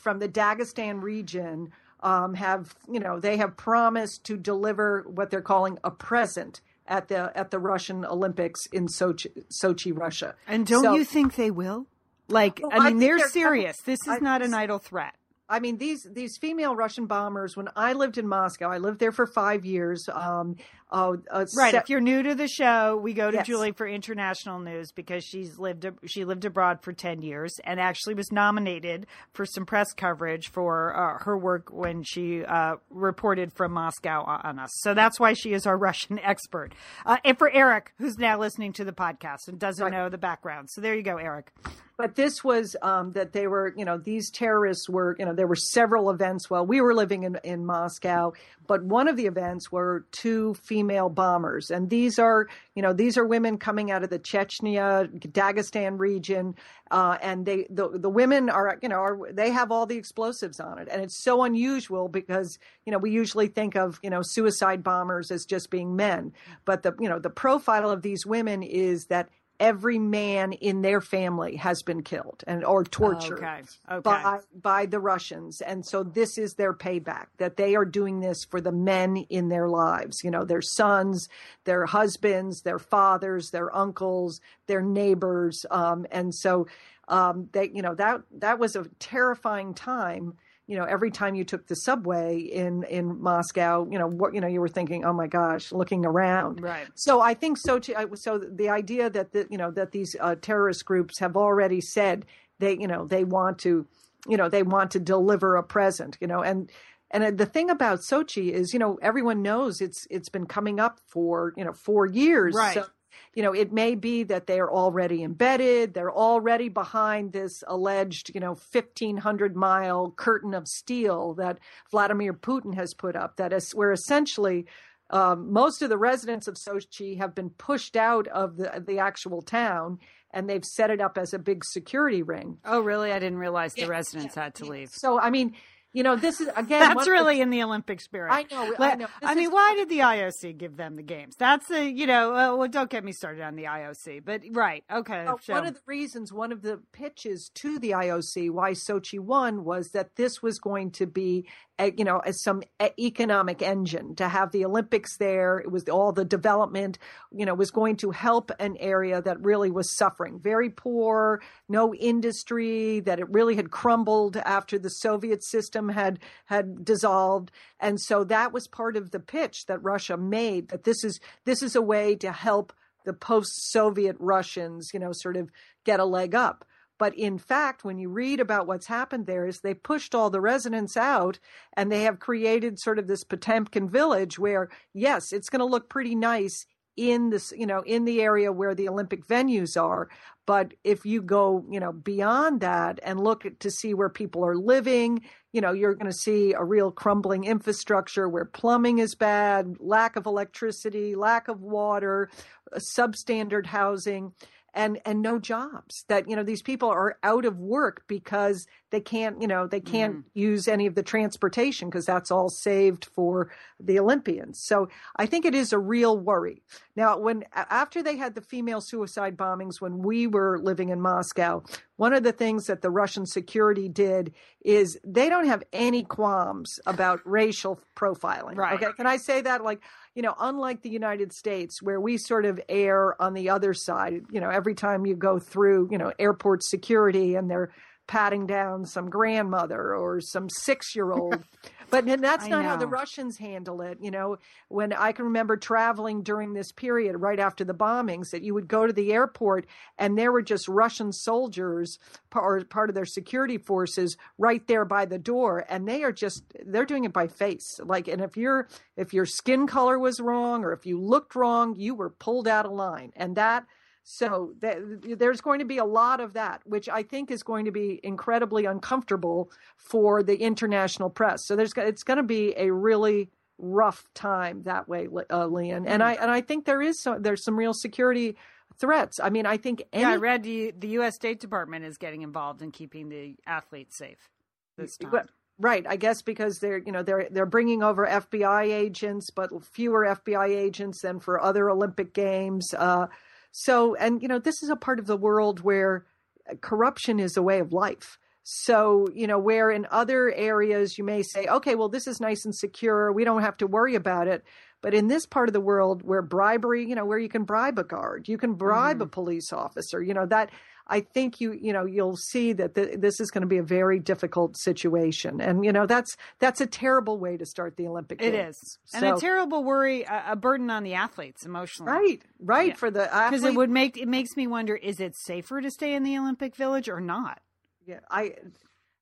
from 0.00 0.18
the 0.18 0.28
Dagestan 0.28 1.02
region 1.02 1.72
um, 2.02 2.34
have, 2.34 2.74
you 2.90 2.98
know, 3.00 3.20
they 3.20 3.36
have 3.36 3.56
promised 3.56 4.24
to 4.24 4.36
deliver 4.36 5.04
what 5.06 5.30
they're 5.30 5.42
calling 5.42 5.78
a 5.84 5.90
present 5.90 6.60
at 6.86 7.08
the 7.08 7.30
at 7.38 7.50
the 7.50 7.58
Russian 7.58 8.04
Olympics 8.04 8.66
in 8.72 8.86
Sochi, 8.88 9.44
Sochi, 9.62 9.96
Russia. 9.96 10.34
And 10.48 10.66
don't 10.66 10.82
So- 10.84 10.94
you 10.94 11.04
think 11.04 11.36
they 11.36 11.50
will? 11.50 11.86
Like, 12.28 12.60
Well, 12.62 12.70
I 12.72 12.76
I 12.76 12.78
mean, 12.78 12.86
think 12.86 13.00
they're 13.00 13.18
they're- 13.18 13.28
serious. 13.28 13.76
This 13.84 13.98
is 14.06 14.14
I- 14.14 14.18
not 14.18 14.40
an 14.42 14.54
idle 14.54 14.78
threat. 14.78 15.14
I 15.48 15.58
mean 15.58 15.78
these 15.78 16.06
these 16.08 16.38
female 16.38 16.76
Russian 16.76 17.06
bombers. 17.06 17.56
When 17.56 17.68
I 17.74 17.92
lived 17.92 18.18
in 18.18 18.28
Moscow, 18.28 18.70
I 18.70 18.78
lived 18.78 19.00
there 19.00 19.10
for 19.12 19.26
five 19.26 19.64
years. 19.64 20.08
Um, 20.12 20.56
uh, 20.92 21.12
uh, 21.30 21.46
Right. 21.56 21.70
se- 21.72 21.78
if 21.78 21.88
you're 21.88 22.00
new 22.00 22.22
to 22.22 22.34
the 22.34 22.48
show, 22.48 22.96
we 22.96 23.12
go 23.14 23.30
to 23.30 23.36
Yes. 23.38 23.46
Julie 23.46 23.72
for 23.72 23.86
international 23.86 24.58
news 24.58 24.92
because 24.92 25.24
she's 25.24 25.58
lived 25.58 25.86
she 26.06 26.24
lived 26.24 26.44
abroad 26.44 26.82
for 26.82 26.92
ten 26.92 27.22
years 27.22 27.58
and 27.64 27.78
actually 27.80 28.14
was 28.14 28.32
nominated 28.32 29.06
for 29.32 29.46
some 29.46 29.64
press 29.66 29.92
coverage 29.92 30.50
for 30.50 30.94
uh, 30.96 31.22
her 31.24 31.36
work 31.38 31.68
when 31.72 32.02
she 32.02 32.44
uh, 32.44 32.76
reported 32.90 33.52
from 33.52 33.72
Moscow 33.72 34.24
on 34.24 34.58
us. 34.58 34.70
So 34.80 34.94
that's 34.94 35.20
why 35.20 35.32
she 35.34 35.52
is 35.52 35.66
our 35.66 35.76
Russian 35.90 36.18
expert. 36.18 36.72
Uh, 37.06 37.18
and 37.24 37.38
for 37.38 37.50
Eric, 37.50 37.92
who's 37.98 38.18
now 38.18 38.38
listening 38.38 38.72
to 38.74 38.84
the 38.84 38.92
podcast 38.92 39.48
and 39.48 39.58
doesn't 39.58 39.82
Right. 39.84 39.92
know 39.92 40.08
the 40.08 40.18
background, 40.18 40.70
so 40.70 40.80
there 40.80 40.94
you 40.94 41.02
go, 41.02 41.16
Eric. 41.18 41.52
but 41.96 42.14
this 42.16 42.42
was 42.42 42.74
um, 42.82 43.12
that 43.12 43.32
they 43.32 43.46
were, 43.46 43.74
you 43.76 43.84
know, 43.84 43.98
these 43.98 44.30
terrorists 44.30 44.88
were, 44.88 45.14
you 45.18 45.24
know, 45.26 45.34
there 45.34 45.46
were 45.46 45.54
several 45.54 46.08
events 46.10 46.48
while 46.48 46.64
we 46.66 46.80
were 46.80 46.94
living 46.94 47.24
in, 47.24 47.38
in 47.44 47.64
Moscow, 47.66 48.32
but 48.66 48.82
one 48.82 49.06
of 49.06 49.16
the 49.16 49.26
events 49.26 49.70
were 49.70 50.06
two 50.10 50.54
female 50.54 50.79
bombers. 50.88 51.70
And 51.70 51.90
these 51.90 52.18
are, 52.18 52.48
you 52.74 52.82
know, 52.82 52.92
these 52.92 53.16
are 53.18 53.26
women 53.26 53.58
coming 53.58 53.90
out 53.90 54.02
of 54.02 54.10
the 54.10 54.18
Chechnya, 54.18 55.08
Dagestan 55.30 55.98
region. 55.98 56.54
Uh, 56.90 57.16
and 57.22 57.46
they, 57.46 57.66
the, 57.70 57.88
the 57.88 58.10
women 58.10 58.50
are, 58.50 58.78
you 58.82 58.88
know, 58.88 58.96
are, 58.96 59.32
they 59.32 59.50
have 59.50 59.70
all 59.70 59.86
the 59.86 59.96
explosives 59.96 60.60
on 60.60 60.78
it. 60.78 60.88
And 60.90 61.02
it's 61.02 61.22
so 61.22 61.44
unusual 61.44 62.08
because, 62.08 62.58
you 62.84 62.92
know, 62.92 62.98
we 62.98 63.10
usually 63.10 63.48
think 63.48 63.76
of, 63.76 64.00
you 64.02 64.10
know, 64.10 64.22
suicide 64.22 64.82
bombers 64.82 65.30
as 65.30 65.46
just 65.46 65.70
being 65.70 65.96
men. 65.96 66.32
But 66.64 66.82
the, 66.82 66.94
you 66.98 67.08
know, 67.08 67.18
the 67.18 67.30
profile 67.30 67.90
of 67.90 68.02
these 68.02 68.26
women 68.26 68.62
is 68.62 69.06
that 69.06 69.28
every 69.60 69.98
man 69.98 70.52
in 70.54 70.80
their 70.80 71.00
family 71.02 71.56
has 71.56 71.82
been 71.82 72.02
killed 72.02 72.42
and 72.46 72.64
or 72.64 72.82
tortured 72.82 73.44
Okay. 73.44 73.62
Okay. 73.90 74.00
by 74.02 74.38
by 74.54 74.86
the 74.86 74.98
Russians 74.98 75.60
and 75.60 75.84
so 75.84 76.02
this 76.02 76.38
is 76.38 76.54
their 76.54 76.72
payback 76.72 77.26
that 77.36 77.56
they 77.56 77.76
are 77.76 77.84
doing 77.84 78.20
this 78.20 78.44
for 78.44 78.60
the 78.60 78.72
men 78.72 79.18
in 79.28 79.48
their 79.48 79.68
lives 79.68 80.24
you 80.24 80.30
know 80.30 80.44
their 80.44 80.62
sons 80.62 81.28
their 81.64 81.84
husbands 81.86 82.62
their 82.62 82.78
fathers 82.78 83.50
their 83.50 83.74
uncles 83.76 84.40
their 84.66 84.80
neighbors 84.80 85.66
um, 85.70 86.06
and 86.10 86.34
so 86.34 86.66
um, 87.08 87.48
they 87.52 87.70
you 87.74 87.82
know 87.82 87.94
that 87.94 88.22
that 88.32 88.58
was 88.58 88.74
a 88.74 88.86
terrifying 88.98 89.74
time 89.74 90.34
you 90.70 90.76
know 90.76 90.84
every 90.84 91.10
time 91.10 91.34
you 91.34 91.44
took 91.44 91.66
the 91.66 91.74
subway 91.74 92.38
in 92.38 92.84
in 92.84 93.20
Moscow 93.20 93.86
you 93.90 93.98
know 93.98 94.06
what 94.06 94.32
you 94.34 94.40
know 94.40 94.46
you 94.46 94.60
were 94.60 94.68
thinking 94.68 95.04
oh 95.04 95.12
my 95.12 95.26
gosh 95.26 95.72
looking 95.72 96.06
around 96.06 96.60
Right. 96.60 96.86
so 96.94 97.20
I 97.20 97.34
think 97.34 97.58
so 97.58 97.80
too. 97.80 97.94
So 98.14 98.38
the 98.38 98.68
idea 98.68 99.10
that 99.10 99.32
the, 99.32 99.48
you 99.50 99.58
know 99.58 99.72
that 99.72 99.90
these 99.90 100.14
uh, 100.20 100.36
terrorist 100.40 100.84
groups 100.84 101.18
have 101.18 101.36
already 101.36 101.80
said 101.80 102.24
they 102.60 102.78
you 102.78 102.86
know 102.86 103.04
they 103.06 103.24
want 103.24 103.58
to 103.60 103.86
you 104.28 104.36
know 104.36 104.48
they 104.48 104.62
want 104.62 104.92
to 104.92 105.00
deliver 105.00 105.56
a 105.56 105.62
present 105.64 106.16
you 106.20 106.28
know 106.28 106.40
and 106.42 106.70
and 107.10 107.24
uh, 107.24 107.30
the 107.32 107.46
thing 107.46 107.68
about 107.68 107.98
Sochi 107.98 108.52
is 108.52 108.72
you 108.72 108.78
know 108.78 108.96
everyone 109.02 109.42
knows 109.42 109.80
it's 109.80 110.06
it's 110.08 110.28
been 110.28 110.46
coming 110.46 110.78
up 110.78 111.00
for 111.04 111.52
you 111.56 111.64
know 111.64 111.72
four 111.72 112.06
years 112.06 112.54
Right. 112.54 112.74
so 112.74 112.86
you 113.34 113.42
know 113.42 113.52
it 113.52 113.72
may 113.72 113.94
be 113.94 114.22
that 114.22 114.46
they 114.46 114.58
are 114.58 114.70
already 114.70 115.22
embedded 115.22 115.94
they're 115.94 116.12
already 116.12 116.68
behind 116.68 117.32
this 117.32 117.62
alleged 117.66 118.30
you 118.34 118.40
know 118.40 118.56
1500 118.72 119.56
mile 119.56 120.10
curtain 120.16 120.54
of 120.54 120.66
steel 120.68 121.34
that 121.34 121.58
Vladimir 121.90 122.32
Putin 122.32 122.74
has 122.74 122.94
put 122.94 123.16
up 123.16 123.36
that 123.36 123.52
is 123.52 123.72
where 123.72 123.92
essentially 123.92 124.66
um, 125.10 125.52
most 125.52 125.82
of 125.82 125.88
the 125.88 125.98
residents 125.98 126.46
of 126.46 126.54
Sochi 126.54 127.18
have 127.18 127.34
been 127.34 127.50
pushed 127.50 127.96
out 127.96 128.28
of 128.28 128.56
the 128.56 128.82
the 128.86 128.98
actual 128.98 129.42
town, 129.42 129.98
and 130.30 130.48
they've 130.48 130.64
set 130.64 130.90
it 130.90 131.00
up 131.00 131.18
as 131.18 131.34
a 131.34 131.38
big 131.38 131.64
security 131.64 132.22
ring. 132.22 132.58
Oh, 132.64 132.80
really? 132.80 133.12
I 133.12 133.18
didn't 133.18 133.38
realize 133.38 133.74
the 133.74 133.86
residents 133.86 134.36
had 134.36 134.54
to 134.56 134.64
leave. 134.64 134.90
So, 134.90 135.18
I 135.18 135.30
mean, 135.30 135.56
you 135.92 136.02
know, 136.02 136.16
this 136.16 136.40
is 136.40 136.48
again. 136.56 136.80
That's 136.80 137.00
of 137.00 137.04
the- 137.04 137.10
really 137.10 137.40
in 137.40 137.50
the 137.50 137.62
Olympic 137.62 138.00
spirit. 138.00 138.30
I 138.32 138.46
know, 138.50 138.74
I 138.78 138.94
know. 138.94 139.06
I 139.22 139.34
mean, 139.34 139.46
is- 139.46 139.50
why 139.52 139.74
did 139.76 139.88
the 139.88 139.98
IOC 140.00 140.56
give 140.56 140.76
them 140.76 140.96
the 140.96 141.02
games? 141.02 141.34
That's 141.36 141.66
the, 141.68 141.90
you 141.90 142.06
know, 142.06 142.34
uh, 142.34 142.56
well, 142.56 142.68
don't 142.68 142.90
get 142.90 143.04
me 143.04 143.12
started 143.12 143.42
on 143.42 143.56
the 143.56 143.64
IOC, 143.64 144.24
but 144.24 144.42
right. 144.52 144.84
Okay. 144.92 145.24
Uh, 145.26 145.34
so- 145.42 145.52
one 145.54 145.66
of 145.66 145.74
the 145.74 145.80
reasons, 145.86 146.32
one 146.32 146.52
of 146.52 146.62
the 146.62 146.80
pitches 146.92 147.50
to 147.56 147.78
the 147.78 147.90
IOC 147.90 148.50
why 148.50 148.72
Sochi 148.72 149.18
won 149.18 149.64
was 149.64 149.90
that 149.90 150.16
this 150.16 150.42
was 150.42 150.58
going 150.58 150.90
to 150.92 151.06
be, 151.06 151.46
you 151.86 152.04
know, 152.04 152.18
as 152.18 152.42
some 152.42 152.62
economic 152.98 153.62
engine 153.62 154.14
to 154.16 154.28
have 154.28 154.52
the 154.52 154.64
Olympics 154.64 155.16
there. 155.16 155.58
It 155.58 155.70
was 155.70 155.88
all 155.88 156.12
the 156.12 156.24
development, 156.24 156.98
you 157.32 157.46
know, 157.46 157.54
was 157.54 157.70
going 157.70 157.96
to 157.96 158.10
help 158.10 158.50
an 158.58 158.76
area 158.78 159.22
that 159.22 159.40
really 159.40 159.70
was 159.70 159.96
suffering, 159.96 160.38
very 160.38 160.70
poor, 160.70 161.42
no 161.68 161.94
industry, 161.94 163.00
that 163.00 163.18
it 163.18 163.30
really 163.30 163.56
had 163.56 163.70
crumbled 163.70 164.36
after 164.36 164.78
the 164.78 164.90
Soviet 164.90 165.44
system 165.44 165.88
had 165.88 166.18
had 166.46 166.84
dissolved, 166.84 167.50
and 167.78 168.00
so 168.00 168.24
that 168.24 168.52
was 168.52 168.68
part 168.68 168.96
of 168.96 169.10
the 169.10 169.20
pitch 169.20 169.66
that 169.66 169.82
Russia 169.82 170.16
made. 170.16 170.68
That 170.68 170.84
this 170.84 171.04
is 171.04 171.20
this 171.44 171.62
is 171.62 171.76
a 171.76 171.82
way 171.82 172.16
to 172.16 172.32
help 172.32 172.72
the 173.04 173.12
post-Soviet 173.12 174.16
Russians, 174.18 174.90
you 174.92 175.00
know, 175.00 175.12
sort 175.12 175.36
of 175.36 175.50
get 175.84 176.00
a 176.00 176.04
leg 176.04 176.34
up. 176.34 176.64
But 177.00 177.16
in 177.16 177.38
fact, 177.38 177.82
when 177.82 177.98
you 177.98 178.10
read 178.10 178.40
about 178.40 178.66
what's 178.66 178.86
happened 178.86 179.24
there, 179.24 179.46
is 179.46 179.60
they 179.60 179.72
pushed 179.72 180.14
all 180.14 180.28
the 180.28 180.40
residents 180.40 180.98
out, 180.98 181.38
and 181.74 181.90
they 181.90 182.02
have 182.02 182.20
created 182.20 182.78
sort 182.78 182.98
of 182.98 183.06
this 183.06 183.24
Potemkin 183.24 183.88
village 183.88 184.38
where, 184.38 184.68
yes, 184.92 185.32
it's 185.32 185.48
going 185.48 185.60
to 185.60 185.64
look 185.64 185.88
pretty 185.88 186.14
nice 186.14 186.66
in 186.98 187.30
this, 187.30 187.54
you 187.56 187.66
know, 187.66 187.80
in 187.86 188.04
the 188.04 188.20
area 188.20 188.52
where 188.52 188.74
the 188.74 188.86
Olympic 188.86 189.26
venues 189.26 189.80
are. 189.80 190.10
But 190.46 190.74
if 190.84 191.06
you 191.06 191.22
go, 191.22 191.64
you 191.70 191.80
know, 191.80 191.90
beyond 191.92 192.60
that 192.60 193.00
and 193.02 193.18
look 193.18 193.46
to 193.60 193.70
see 193.70 193.94
where 193.94 194.10
people 194.10 194.44
are 194.44 194.56
living, 194.56 195.22
you 195.54 195.62
know, 195.62 195.72
you're 195.72 195.94
going 195.94 196.12
to 196.12 196.12
see 196.12 196.52
a 196.52 196.62
real 196.62 196.90
crumbling 196.90 197.44
infrastructure 197.44 198.28
where 198.28 198.44
plumbing 198.44 198.98
is 198.98 199.14
bad, 199.14 199.76
lack 199.80 200.16
of 200.16 200.26
electricity, 200.26 201.14
lack 201.14 201.48
of 201.48 201.62
water, 201.62 202.28
substandard 202.74 203.64
housing 203.64 204.34
and 204.74 205.00
and 205.04 205.22
no 205.22 205.38
jobs 205.38 206.04
that 206.08 206.28
you 206.28 206.36
know 206.36 206.42
these 206.42 206.62
people 206.62 206.88
are 206.88 207.18
out 207.22 207.44
of 207.44 207.58
work 207.58 208.04
because 208.06 208.66
they 208.90 209.00
can't 209.00 209.40
you 209.40 209.48
know 209.48 209.66
they 209.66 209.80
can't 209.80 210.16
mm. 210.16 210.24
use 210.34 210.68
any 210.68 210.86
of 210.86 210.94
the 210.94 211.02
transportation 211.02 211.88
because 211.88 212.06
that's 212.06 212.30
all 212.30 212.48
saved 212.48 213.06
for 213.06 213.50
the 213.78 213.98
olympians. 213.98 214.60
So 214.60 214.88
i 215.16 215.26
think 215.26 215.44
it 215.44 215.54
is 215.54 215.72
a 215.72 215.78
real 215.78 216.18
worry. 216.18 216.62
Now 216.96 217.18
when 217.18 217.44
after 217.54 218.02
they 218.02 218.16
had 218.16 218.34
the 218.34 218.40
female 218.42 218.80
suicide 218.80 219.36
bombings 219.36 219.80
when 219.80 219.98
we 219.98 220.26
were 220.26 220.58
living 220.58 220.90
in 220.90 221.00
moscow 221.00 221.62
one 221.96 222.12
of 222.12 222.22
the 222.22 222.32
things 222.32 222.66
that 222.66 222.82
the 222.82 222.90
russian 222.90 223.26
security 223.26 223.88
did 223.88 224.32
is 224.64 224.98
they 225.04 225.28
don't 225.28 225.46
have 225.46 225.62
any 225.72 226.02
qualms 226.02 226.80
about 226.86 227.20
racial 227.24 227.80
profiling 227.96 228.56
Right. 228.56 228.82
okay? 228.82 228.92
Can 228.92 229.06
i 229.06 229.16
say 229.16 229.40
that? 229.42 229.64
Like 229.64 229.80
you 230.14 230.22
know, 230.22 230.34
unlike 230.38 230.82
the 230.82 230.90
United 230.90 231.32
States, 231.32 231.80
where 231.80 232.00
we 232.00 232.16
sort 232.18 232.44
of 232.44 232.60
err 232.68 233.20
on 233.22 233.32
the 233.32 233.50
other 233.50 233.72
side, 233.72 234.24
you 234.30 234.40
know, 234.40 234.50
every 234.50 234.74
time 234.74 235.06
you 235.06 235.14
go 235.14 235.38
through, 235.38 235.88
you 235.90 235.98
know, 235.98 236.12
airport 236.18 236.64
security 236.64 237.36
and 237.36 237.48
they're 237.48 237.70
patting 238.10 238.44
down 238.44 238.84
some 238.84 239.08
grandmother 239.08 239.94
or 239.94 240.20
some 240.20 240.50
six 240.50 240.96
year 240.96 241.12
old. 241.12 241.44
but 241.90 242.04
and 242.08 242.24
that's 242.24 242.48
not 242.48 242.64
how 242.64 242.76
the. 242.76 242.88
Russians 242.88 243.38
handle 243.38 243.82
it. 243.82 243.98
You 244.02 244.10
know, 244.10 244.38
when 244.68 244.92
I 244.92 245.12
can 245.12 245.26
remember 245.26 245.56
traveling 245.56 246.24
during 246.24 246.52
this 246.52 246.72
period 246.72 247.16
right 247.18 247.38
after 247.38 247.64
the 247.64 247.72
bombings, 247.72 248.30
that 248.32 248.42
you 248.42 248.52
would 248.52 248.66
go 248.66 248.84
to 248.84 248.92
the 248.92 249.12
airport 249.12 249.66
and 249.96 250.18
there 250.18 250.32
were 250.32 250.42
just 250.42 250.66
Russian 250.66 251.12
soldiers 251.12 252.00
or 252.34 252.64
part 252.64 252.88
of 252.88 252.96
their 252.96 253.04
security 253.04 253.58
forces 253.58 254.16
right 254.38 254.66
there 254.66 254.84
by 254.84 255.04
the 255.04 255.18
door. 255.18 255.64
And 255.68 255.86
they 255.86 256.02
are 256.02 256.10
just, 256.10 256.42
they're 256.66 256.86
doing 256.86 257.04
it 257.04 257.12
by 257.12 257.28
face. 257.28 257.78
Like, 257.78 258.08
and 258.08 258.20
if 258.20 258.36
you're, 258.36 258.66
if 258.96 259.14
your 259.14 259.24
skin 259.24 259.68
color 259.68 260.00
was 260.00 260.18
wrong 260.18 260.64
or 260.64 260.72
if 260.72 260.84
you 260.84 261.00
looked 261.00 261.36
wrong, 261.36 261.76
you 261.78 261.94
were 261.94 262.10
pulled 262.10 262.48
out 262.48 262.66
of 262.66 262.72
line. 262.72 263.12
And 263.14 263.36
that, 263.36 263.66
so 264.12 264.52
th- 264.60 265.18
there's 265.18 265.40
going 265.40 265.60
to 265.60 265.64
be 265.64 265.78
a 265.78 265.84
lot 265.84 266.20
of 266.20 266.32
that, 266.32 266.62
which 266.64 266.88
I 266.88 267.02
think 267.02 267.30
is 267.30 267.42
going 267.42 267.64
to 267.66 267.70
be 267.70 268.00
incredibly 268.02 268.64
uncomfortable 268.64 269.50
for 269.76 270.22
the 270.22 270.36
international 270.36 271.10
press. 271.10 271.44
So 271.46 271.54
there's 271.54 271.72
it's 271.76 272.02
going 272.02 272.16
to 272.16 272.22
be 272.24 272.54
a 272.56 272.72
really 272.72 273.30
rough 273.58 274.08
time 274.14 274.62
that 274.64 274.88
way, 274.88 275.06
uh, 275.30 275.46
Lian. 275.46 275.86
And 275.86 276.02
I 276.02 276.14
and 276.14 276.30
I 276.30 276.40
think 276.40 276.64
there 276.64 276.82
is 276.82 277.00
so, 277.00 277.18
there's 277.20 277.44
some 277.44 277.56
real 277.56 277.72
security 277.74 278.36
threats. 278.78 279.20
I 279.20 279.30
mean, 279.30 279.46
I 279.46 279.56
think 279.58 279.84
any, 279.92 280.02
yeah, 280.02 280.10
I 280.10 280.16
read 280.16 280.42
the, 280.42 280.72
the 280.76 280.88
U.S. 280.88 281.14
State 281.14 281.38
Department 281.38 281.84
is 281.84 281.96
getting 281.96 282.22
involved 282.22 282.62
in 282.62 282.70
keeping 282.72 283.08
the 283.10 283.36
athletes 283.46 283.96
safe 283.96 284.30
this 284.76 284.96
time. 284.96 285.10
But- 285.10 285.28
Right, 285.62 285.84
I 285.86 285.96
guess 285.96 286.22
because 286.22 286.58
they're 286.58 286.78
you 286.78 286.90
know 286.90 287.02
they're 287.02 287.28
they're 287.30 287.44
bringing 287.44 287.82
over 287.82 288.06
FBI 288.06 288.72
agents, 288.72 289.28
but 289.28 289.50
fewer 289.62 290.06
FBI 290.06 290.48
agents 290.48 291.02
than 291.02 291.20
for 291.20 291.38
other 291.38 291.68
Olympic 291.68 292.14
games. 292.14 292.72
Uh, 292.72 293.08
so, 293.52 293.94
and 293.94 294.22
you 294.22 294.28
know 294.28 294.38
this 294.38 294.62
is 294.62 294.70
a 294.70 294.76
part 294.76 294.98
of 294.98 295.06
the 295.06 295.16
world 295.16 295.60
where 295.60 296.06
uh, 296.50 296.54
corruption 296.60 297.20
is 297.20 297.36
a 297.36 297.42
way 297.42 297.58
of 297.60 297.72
life. 297.72 298.18
So, 298.42 299.06
you 299.14 299.26
know, 299.26 299.38
where 299.38 299.70
in 299.70 299.86
other 299.90 300.32
areas 300.32 300.96
you 300.96 301.04
may 301.04 301.22
say, 301.22 301.46
okay, 301.46 301.74
well, 301.74 301.90
this 301.90 302.06
is 302.06 302.20
nice 302.20 302.44
and 302.44 302.54
secure, 302.54 303.12
we 303.12 303.22
don't 303.22 303.42
have 303.42 303.56
to 303.58 303.66
worry 303.66 303.94
about 303.94 304.28
it. 304.28 304.42
But 304.82 304.94
in 304.94 305.08
this 305.08 305.26
part 305.26 305.48
of 305.48 305.52
the 305.52 305.60
world 305.60 306.02
where 306.02 306.22
bribery, 306.22 306.88
you 306.88 306.94
know, 306.94 307.04
where 307.04 307.18
you 307.18 307.28
can 307.28 307.44
bribe 307.44 307.78
a 307.78 307.84
guard, 307.84 308.28
you 308.28 308.38
can 308.38 308.54
bribe 308.54 309.02
a 309.02 309.04
mm-hmm. 309.04 309.10
police 309.10 309.52
officer, 309.52 310.02
you 310.02 310.14
know, 310.14 310.26
that 310.26 310.50
I 310.90 311.00
think 311.00 311.40
you, 311.40 311.52
you 311.52 311.72
know, 311.72 311.86
you'll 311.86 312.16
see 312.16 312.52
that 312.54 312.74
th- 312.74 312.96
this 312.98 313.20
is 313.20 313.30
going 313.30 313.42
to 313.42 313.46
be 313.46 313.58
a 313.58 313.62
very 313.62 314.00
difficult 314.00 314.56
situation. 314.58 315.40
And, 315.40 315.64
you 315.64 315.72
know, 315.72 315.86
that's, 315.86 316.16
that's 316.40 316.60
a 316.60 316.66
terrible 316.66 317.16
way 317.16 317.36
to 317.36 317.46
start 317.46 317.76
the 317.76 317.86
Olympic 317.86 318.20
It 318.20 318.32
Games. 318.32 318.56
is. 318.56 318.78
And 318.92 319.04
a 319.06 319.16
terrible 319.18 319.62
worry, 319.62 320.02
a, 320.02 320.24
a 320.32 320.36
burden 320.36 320.68
on 320.68 320.82
the 320.82 320.94
athletes 320.94 321.46
emotionally. 321.46 321.92
Right, 321.92 322.22
right. 322.40 322.68
Yeah. 322.70 322.74
For 322.74 322.90
the 322.90 323.02
Because 323.04 323.44
it 323.44 323.54
would 323.54 323.70
make 323.70 323.96
it 323.96 324.08
makes 324.08 324.36
me 324.36 324.46
wonder: 324.48 324.74
is 324.74 324.98
it 325.00 325.14
safer 325.16 325.60
to 325.60 325.70
stay 325.70 325.94
in 325.94 326.02
the 326.02 326.18
Olympic 326.18 326.56
Village 326.56 326.88
or 326.88 327.00
not? 327.00 327.40
Yeah, 327.86 328.00
I, 328.10 328.32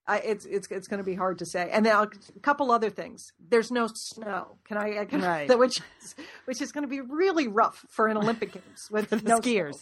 I, 0.07 0.19
it's 0.19 0.45
it's 0.47 0.69
it's 0.71 0.89
going 0.89 0.99
to 0.99 1.05
be 1.05 1.15
hard 1.15 1.39
to 1.41 1.47
say. 1.47 1.69
And 1.73 1.85
now 1.85 2.03
a 2.05 2.41
couple 2.41 2.71
other 2.71 2.91
things. 2.91 3.33
There's 3.39 3.71
no 3.71 3.89
snow. 3.93 4.57
Can 4.65 4.77
I? 4.77 5.01
I 5.01 5.05
can, 5.05 5.21
Right. 5.21 5.59
Which 5.59 5.81
is, 6.03 6.15
which 6.45 6.63
is 6.63 6.73
going 6.73 6.85
to 6.85 6.89
be 6.89 7.01
really 7.01 7.49
rough 7.49 7.85
for 7.91 8.07
an 8.09 8.17
Olympic 8.17 8.53
Games 8.53 8.89
with 8.91 9.11
The 9.11 9.17
no 9.23 9.41
skiers. 9.41 9.73
snow. 9.75 9.81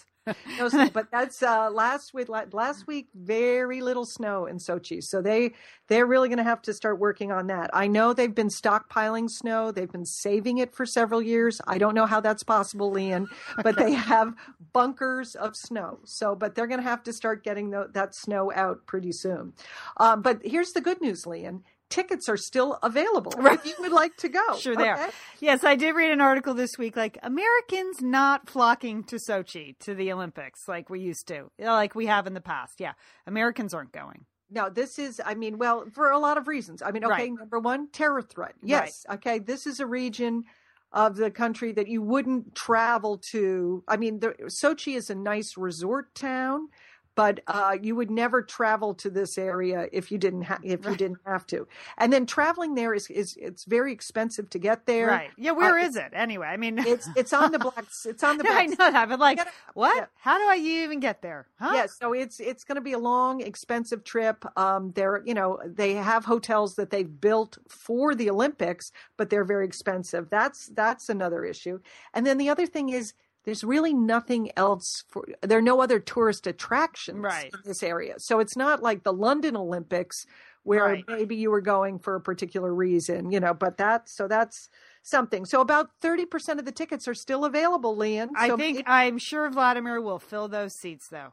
No 0.59 0.69
snow, 0.69 0.89
but 0.93 1.11
that's 1.11 1.43
uh, 1.43 1.71
last 1.71 2.15
week. 2.15 2.29
Last 2.29 2.87
week, 2.87 3.09
very 3.15 3.81
little 3.81 4.05
snow 4.05 4.47
in 4.47 4.59
Sochi, 4.59 5.03
so 5.03 5.23
they 5.23 5.53
they're 5.89 6.07
really 6.07 6.29
going 6.29 6.39
to 6.39 6.45
have 6.45 6.63
to 6.63 6.75
start 6.75 6.99
working 6.99 7.31
on 7.31 7.47
that. 7.49 7.71
I 7.73 7.87
know 7.87 8.13
they've 8.13 8.35
been 8.35 8.49
stockpiling 8.49 9.31
snow; 9.31 9.71
they've 9.71 9.91
been 9.91 10.07
saving 10.07 10.59
it 10.59 10.75
for 10.75 10.87
several 10.87 11.23
years. 11.23 11.61
I 11.67 11.79
don't 11.79 11.95
know 11.95 12.07
how 12.07 12.21
that's 12.21 12.43
possible, 12.43 12.91
Lian, 12.91 13.29
but 13.63 13.77
they 13.77 13.93
have 13.95 14.35
bunkers 14.73 15.35
of 15.35 15.57
snow. 15.57 16.01
So, 16.05 16.35
but 16.35 16.55
they're 16.55 16.67
going 16.67 16.81
to 16.81 16.89
have 16.89 17.03
to 17.05 17.13
start 17.13 17.45
getting 17.45 17.71
the, 17.71 17.89
that 17.93 18.15
snow 18.15 18.53
out 18.55 18.87
pretty 18.87 19.13
soon. 19.13 19.53
Um, 19.97 20.23
but 20.23 20.41
here's 20.45 20.73
the 20.73 20.81
good 20.81 21.01
news, 21.01 21.27
Lian 21.27 21.63
tickets 21.89 22.29
are 22.29 22.37
still 22.37 22.79
available 22.83 23.33
right. 23.37 23.59
if 23.59 23.67
you 23.67 23.75
would 23.81 23.93
like 23.93 24.17
to 24.19 24.29
go. 24.29 24.41
Sure, 24.59 24.73
okay? 24.73 24.83
they 24.83 24.89
are. 24.89 25.11
Yes, 25.41 25.65
I 25.65 25.77
did 25.77 25.95
read 25.95 26.11
an 26.11 26.21
article 26.21 26.55
this 26.55 26.79
week 26.79 26.97
like 26.97 27.19
Americans 27.23 28.01
not 28.01 28.49
flocking 28.49 29.05
to 29.05 29.17
Sochi 29.17 29.79
to 29.81 29.95
the 29.95 30.13
Olympics 30.13 30.67
like 30.67 30.89
we 30.89 31.01
used 31.01 31.29
to, 31.29 31.51
like 31.59 31.95
we 31.95 32.07
have 32.07 32.27
in 32.27 32.35
the 32.35 32.41
past. 32.41 32.81
Yeah, 32.81 32.93
Americans 33.27 33.75
aren't 33.75 33.93
going. 33.93 34.25
No, 34.51 34.71
this 34.71 34.99
is, 34.99 35.21
I 35.25 35.35
mean, 35.35 35.59
well, 35.59 35.87
for 35.93 36.11
a 36.11 36.19
lot 36.19 36.39
of 36.39 36.47
reasons. 36.47 36.81
I 36.81 36.93
mean, 36.93 37.05
okay, 37.05 37.13
right. 37.13 37.33
number 37.33 37.59
one, 37.59 37.89
terror 37.91 38.23
threat. 38.23 38.55
Yes. 38.63 39.05
Right. 39.09 39.17
Okay. 39.17 39.39
This 39.41 39.67
is 39.67 39.81
a 39.81 39.87
region 39.87 40.45
of 40.93 41.17
the 41.17 41.31
country 41.31 41.73
that 41.73 41.89
you 41.89 42.01
wouldn't 42.01 42.55
travel 42.55 43.19
to. 43.33 43.83
I 43.89 43.97
mean, 43.97 44.21
the, 44.21 44.35
Sochi 44.45 44.97
is 44.97 45.11
a 45.11 45.15
nice 45.15 45.57
resort 45.57 46.15
town 46.15 46.69
but 47.17 47.41
uh, 47.47 47.77
you 47.81 47.97
would 47.97 48.11
never 48.11 48.43
travel 48.43 48.95
to 48.95 49.11
this 49.11 49.39
area 49.39 49.89
if 49.91 50.13
you 50.13 50.19
didn't 50.19 50.43
ha- 50.43 50.61
if 50.63 50.85
you 50.85 50.95
didn't 50.95 51.19
have 51.27 51.47
to. 51.47 51.67
And 51.99 52.13
then 52.13 52.27
traveling 52.27 52.75
there 52.75 52.95
is 52.95 53.11
is 53.11 53.37
it's 53.41 53.65
very 53.65 53.93
expensive 53.93 54.49
to 54.51 54.59
get 54.59 54.87
there. 54.87 55.09
Right? 55.09 55.31
Yeah. 55.37 55.53
Where 55.53 55.79
uh, 55.79 55.87
is 55.87 55.97
it 55.97 56.11
anyway? 56.13 56.47
I 56.47 56.59
mean, 56.59 56.79
it's 56.79 57.09
it's 57.17 57.33
on 57.33 57.51
the 57.51 57.59
black. 57.59 57.87
It's 58.07 58.23
on 58.23 58.37
the. 58.39 58.45
Black 58.45 58.59
I 58.59 58.67
know 58.67 58.77
that, 58.93 59.09
but 59.09 59.19
like, 59.19 59.41
what? 59.75 59.97
Yeah. 59.97 60.07
How 60.19 60.39
do 60.39 60.45
I 60.45 60.57
even 60.57 61.01
get 61.01 61.23
there? 61.23 61.47
Huh? 61.59 61.73
Yeah. 61.75 61.87
So 61.87 62.13
it's 62.13 62.39
it's 62.39 62.65
going 62.65 62.77
to 62.77 62.83
be 62.83 62.93
a 62.93 62.99
long, 62.99 63.41
expensive 63.41 64.05
trip. 64.05 64.45
Um, 64.57 64.93
they're 64.95 65.23
you 65.25 65.35
know 65.35 65.59
they 65.65 65.95
have 65.95 66.27
hotels 66.27 66.75
that 66.77 66.91
they've 66.91 67.21
built 67.21 67.57
for 67.69 68.15
the 68.15 68.29
Olympics, 68.29 68.93
but 69.17 69.31
they're 69.31 69.45
very 69.45 69.65
expensive. 69.65 70.29
That's 70.31 70.67
that's 70.67 71.09
another 71.09 71.45
issue. 71.45 71.81
And 72.13 72.27
then 72.27 72.37
the 72.37 72.51
other 72.51 72.67
thing 72.67 72.91
is 72.91 73.15
there's 73.47 73.65
really 73.65 73.95
nothing 73.95 74.51
else 74.57 75.05
for 75.09 75.25
there 75.41 75.59
are 75.59 75.63
no 75.63 75.81
other 75.81 76.01
tourist 76.01 76.47
attractions 76.47 77.21
right. 77.21 77.51
in 77.55 77.61
this 77.65 77.83
area. 77.83 78.17
So 78.19 78.41
it's 78.41 78.57
not 78.57 78.83
like 78.83 79.05
the 79.05 79.13
London 79.13 79.57
Olympics 79.57 80.27
where 80.65 80.85
right. 80.85 81.05
maybe 81.07 81.37
you 81.37 81.49
were 81.53 81.61
going 81.61 82.01
for 82.01 82.17
a 82.17 82.21
particular 82.21 82.75
reason, 82.75 83.31
you 83.31 83.39
know, 83.39 83.55
but 83.55 83.79
that's 83.79 84.13
so 84.13 84.27
that's 84.27 84.69
something. 85.03 85.47
So 85.47 85.61
about 85.61 85.91
30% 86.03 86.59
of 86.59 86.65
the 86.65 86.73
tickets 86.73 87.07
are 87.07 87.15
still 87.15 87.45
available, 87.45 87.97
Lian. 87.97 88.31
I 88.37 88.49
so 88.49 88.57
think 88.57 88.81
it, 88.81 88.85
I'm 88.89 89.17
sure 89.17 89.49
Vladimir 89.49 90.01
will 90.01 90.19
fill 90.19 90.49
those 90.49 90.75
seats 90.75 91.09
though. 91.09 91.33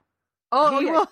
Oh, 0.51 0.79
he 0.79 0.85
yeah. 0.85 0.91
will 0.91 1.09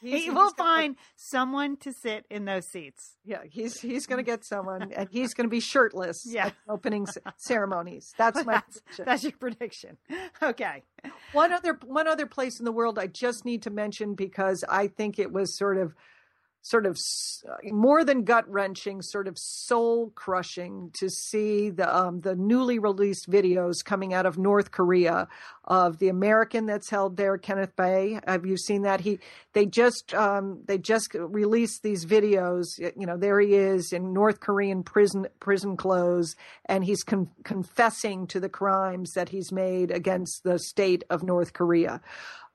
He's, 0.00 0.24
he 0.24 0.30
will 0.30 0.50
find 0.50 0.96
gonna, 0.96 1.06
someone 1.16 1.76
to 1.78 1.92
sit 1.92 2.26
in 2.30 2.44
those 2.44 2.66
seats. 2.66 3.16
Yeah, 3.24 3.42
he's 3.48 3.80
he's 3.80 4.06
going 4.06 4.18
to 4.18 4.22
get 4.22 4.44
someone, 4.44 4.92
and 4.92 5.08
he's 5.12 5.34
going 5.34 5.46
to 5.46 5.50
be 5.50 5.60
shirtless. 5.60 6.26
Yeah, 6.26 6.50
opening 6.68 7.06
ceremonies. 7.36 8.14
That's 8.16 8.44
my 8.44 8.54
that's. 8.54 8.82
That's 8.98 9.22
your 9.24 9.32
prediction. 9.32 9.96
Okay. 10.42 10.84
One 11.32 11.52
other 11.52 11.78
one 11.84 12.06
other 12.06 12.26
place 12.26 12.58
in 12.58 12.64
the 12.64 12.72
world 12.72 12.98
I 12.98 13.06
just 13.06 13.44
need 13.44 13.62
to 13.62 13.70
mention 13.70 14.14
because 14.14 14.64
I 14.68 14.86
think 14.86 15.18
it 15.18 15.32
was 15.32 15.56
sort 15.56 15.76
of 15.76 15.94
sort 16.62 16.86
of 16.86 16.98
more 17.64 18.04
than 18.04 18.24
gut 18.24 18.48
wrenching, 18.48 19.00
sort 19.02 19.26
of 19.26 19.38
soul 19.38 20.10
crushing 20.14 20.90
to 20.98 21.08
see 21.08 21.70
the 21.70 21.96
um, 21.96 22.20
the 22.20 22.36
newly 22.36 22.78
released 22.78 23.30
videos 23.30 23.84
coming 23.84 24.12
out 24.12 24.26
of 24.26 24.38
North 24.38 24.70
Korea 24.70 25.28
of 25.64 25.98
the 25.98 26.08
American 26.08 26.66
that's 26.66 26.90
held 26.90 27.16
there, 27.16 27.38
Kenneth 27.38 27.74
Bae. 27.76 28.20
Have 28.26 28.44
you 28.44 28.56
seen 28.56 28.82
that? 28.82 29.00
He 29.00 29.20
they 29.52 29.66
just 29.66 30.12
um, 30.14 30.62
they 30.66 30.78
just 30.78 31.14
released 31.14 31.82
these 31.82 32.04
videos. 32.04 32.66
You 32.78 33.06
know, 33.06 33.16
there 33.16 33.40
he 33.40 33.54
is 33.54 33.92
in 33.92 34.12
North 34.12 34.40
Korean 34.40 34.82
prison 34.82 35.28
prison 35.40 35.76
clothes, 35.76 36.36
and 36.66 36.84
he's 36.84 37.02
con- 37.02 37.30
confessing 37.42 38.26
to 38.28 38.40
the 38.40 38.48
crimes 38.48 39.12
that 39.14 39.30
he's 39.30 39.50
made 39.50 39.90
against 39.90 40.44
the 40.44 40.58
state 40.58 41.04
of 41.08 41.22
North 41.22 41.52
Korea. 41.52 42.00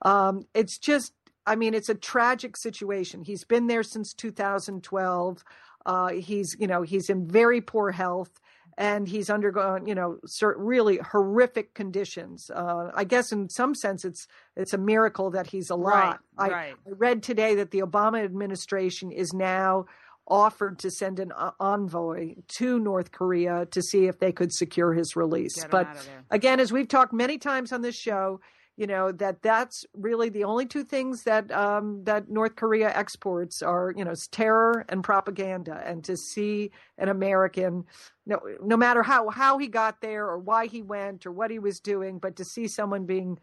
Um, 0.02 0.46
it's 0.54 0.78
just 0.78 1.12
I 1.46 1.56
mean, 1.56 1.74
it's 1.74 1.88
a 1.88 1.94
tragic 1.94 2.56
situation. 2.56 3.22
He's 3.22 3.44
been 3.44 3.66
there 3.66 3.82
since 3.82 4.12
2012. 4.12 5.44
Uh, 5.84 6.08
he's, 6.08 6.56
you 6.58 6.66
know, 6.66 6.82
he's 6.82 7.08
in 7.08 7.28
very 7.28 7.60
poor 7.60 7.92
health 7.92 8.40
and 8.78 9.08
he's 9.08 9.30
undergone, 9.30 9.86
you 9.86 9.94
know, 9.94 10.18
really 10.56 10.98
horrific 10.98 11.74
conditions. 11.74 12.50
Uh, 12.50 12.90
I 12.94 13.04
guess 13.04 13.32
in 13.32 13.48
some 13.48 13.74
sense, 13.74 14.04
it's 14.04 14.26
it's 14.56 14.74
a 14.74 14.78
miracle 14.78 15.30
that 15.30 15.46
he's 15.46 15.70
alive. 15.70 16.18
Right, 16.38 16.52
right. 16.52 16.74
I, 16.86 16.90
I 16.90 16.92
read 16.92 17.22
today 17.22 17.54
that 17.54 17.70
the 17.70 17.80
Obama 17.80 18.22
administration 18.22 19.12
is 19.12 19.32
now 19.32 19.86
offered 20.28 20.78
to 20.80 20.90
send 20.90 21.20
an 21.20 21.32
envoy 21.60 22.34
to 22.48 22.78
North 22.80 23.12
Korea 23.12 23.66
to 23.70 23.80
see 23.80 24.06
if 24.06 24.18
they 24.18 24.32
could 24.32 24.52
secure 24.52 24.92
his 24.92 25.14
release. 25.14 25.64
But 25.70 25.86
again, 26.30 26.58
as 26.58 26.72
we've 26.72 26.88
talked 26.88 27.12
many 27.12 27.38
times 27.38 27.72
on 27.72 27.82
this 27.82 27.94
show, 27.94 28.40
you 28.76 28.86
know 28.86 29.10
that 29.12 29.42
that's 29.42 29.86
really 29.94 30.28
the 30.28 30.44
only 30.44 30.66
two 30.66 30.84
things 30.84 31.22
that 31.24 31.50
um, 31.50 32.04
that 32.04 32.28
North 32.28 32.56
Korea 32.56 32.94
exports 32.94 33.62
are 33.62 33.92
you 33.96 34.04
know 34.04 34.14
terror 34.30 34.84
and 34.88 35.02
propaganda. 35.02 35.82
And 35.84 36.04
to 36.04 36.16
see 36.16 36.70
an 36.98 37.08
American, 37.08 37.84
no, 38.26 38.40
no 38.62 38.76
matter 38.76 39.02
how 39.02 39.30
how 39.30 39.58
he 39.58 39.68
got 39.68 40.00
there 40.00 40.26
or 40.26 40.38
why 40.38 40.66
he 40.66 40.82
went 40.82 41.26
or 41.26 41.32
what 41.32 41.50
he 41.50 41.58
was 41.58 41.80
doing, 41.80 42.18
but 42.18 42.36
to 42.36 42.44
see 42.44 42.68
someone 42.68 43.06
being 43.06 43.38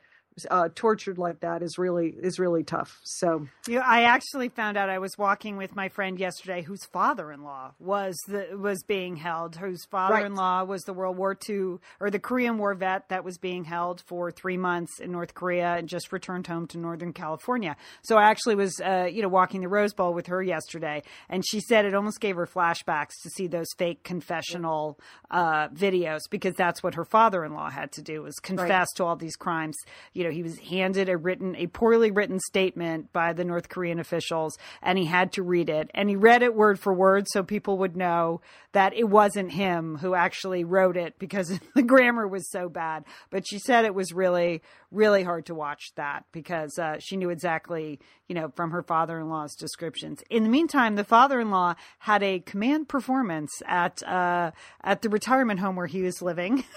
uh, 0.50 0.70
tortured 0.74 1.18
like 1.18 1.42
that 1.42 1.62
is 1.62 1.78
really 1.78 2.08
is 2.08 2.40
really 2.40 2.64
tough. 2.64 3.00
So 3.04 3.48
yeah, 3.68 3.84
I 3.86 4.04
actually 4.04 4.50
found 4.50 4.78
out 4.78 4.90
I 4.90 5.00
was 5.00 5.18
walking 5.18 5.58
with 5.58 5.76
my 5.76 5.90
friend 5.90 6.20
yesterday, 6.20 6.62
whose 6.62 6.86
father-in-law 6.86 7.74
was 7.80 8.18
the 8.28 8.58
was 8.58 8.84
being 8.84 9.16
held, 9.16 9.56
whose 9.56 9.86
father-in-law 9.86 10.60
right. 10.60 10.68
was 10.68 10.84
the 10.84 10.94
World 10.94 11.18
War 11.18 11.38
II 11.48 11.78
or 12.00 12.10
the 12.10 12.20
Korean 12.20 12.58
War 12.58 12.74
vet 12.74 13.10
that 13.10 13.24
was 13.24 13.38
being 13.38 13.64
held 13.64 14.02
for 14.02 14.32
three 14.32 14.58
months 14.58 15.00
in 15.00 15.12
North 15.12 15.34
Korea 15.34 15.76
and 15.76 15.88
just 15.88 16.12
returned 16.12 16.48
home 16.48 16.68
to 16.68 16.78
Northern 16.78 17.14
California. 17.14 17.76
So 18.04 18.18
I 18.18 18.30
actually 18.30 18.56
was, 18.56 18.80
uh, 18.84 19.08
you 19.12 19.22
know, 19.22 19.30
walking 19.30 19.62
the 19.62 19.68
Rose 19.68 19.94
Bowl 19.94 20.14
with 20.14 20.28
her 20.28 20.42
yesterday, 20.42 21.04
and 21.30 21.44
she 21.48 21.60
said 21.60 21.86
it 21.86 21.94
almost 21.94 22.20
gave 22.20 22.36
her 22.36 22.48
flashbacks 22.48 23.14
to 23.24 23.30
see 23.30 23.48
those 23.48 23.68
fake 23.78 24.04
confessional 24.04 25.00
uh, 25.32 25.68
videos 25.70 26.22
because 26.30 26.54
that's 26.56 26.82
what 26.84 26.96
her 26.96 27.06
father-in-law 27.06 27.70
had 27.70 27.92
to 27.92 28.02
do 28.02 28.24
was 28.24 28.36
confess 28.36 28.70
right. 28.70 28.88
to 28.96 29.04
all 29.04 29.16
these 29.16 29.36
crimes. 29.36 29.78
You 30.14 30.23
you 30.24 30.30
know, 30.30 30.34
he 30.34 30.44
was 30.44 30.58
handed 30.60 31.10
a 31.10 31.18
written, 31.18 31.54
a 31.58 31.68
poorly 31.68 32.10
written 32.10 32.40
statement 32.40 33.12
by 33.12 33.34
the 33.34 33.44
North 33.44 33.68
Korean 33.68 34.00
officials, 34.00 34.58
and 34.82 34.98
he 34.98 35.04
had 35.04 35.34
to 35.34 35.44
read 35.44 35.70
it. 35.70 35.92
And 35.94 36.10
he 36.10 36.16
read 36.16 36.44
it 36.44 36.56
word 36.56 36.80
for 36.80 36.94
word 36.94 37.28
so 37.28 37.44
people 37.44 37.78
would 37.80 37.98
know 37.98 38.40
that 38.72 38.94
it 38.94 39.10
wasn't 39.10 39.52
him 39.52 39.98
who 39.98 40.16
actually 40.16 40.64
wrote 40.64 40.96
it 40.96 41.20
because 41.20 41.60
the 41.76 41.84
grammar 41.84 42.26
was 42.26 42.50
so 42.50 42.70
bad. 42.70 43.04
But 43.32 43.46
she 43.46 43.60
said 43.60 43.84
it 43.84 43.94
was 43.94 44.14
really, 44.14 44.62
really 44.92 45.24
hard 45.24 45.46
to 45.48 45.56
watch 45.56 45.92
that 45.98 46.24
because 46.32 46.80
uh, 46.80 47.00
she 47.00 47.18
knew 47.18 47.30
exactly, 47.30 48.00
you 48.30 48.36
know, 48.36 48.54
from 48.56 48.72
her 48.72 48.82
father 48.82 49.20
in 49.20 49.28
law's 49.28 49.56
descriptions. 49.56 50.24
In 50.30 50.44
the 50.44 50.50
meantime, 50.50 50.96
the 50.96 51.04
father 51.04 51.42
in 51.42 51.52
law 51.52 51.76
had 52.00 52.24
a 52.24 52.40
command 52.40 52.88
performance 52.88 53.52
at 53.66 54.02
uh, 54.04 54.52
at 54.82 55.02
the 55.02 55.10
retirement 55.10 55.60
home 55.60 55.76
where 55.76 55.88
he 55.88 56.02
was 56.02 56.22
living. 56.22 56.64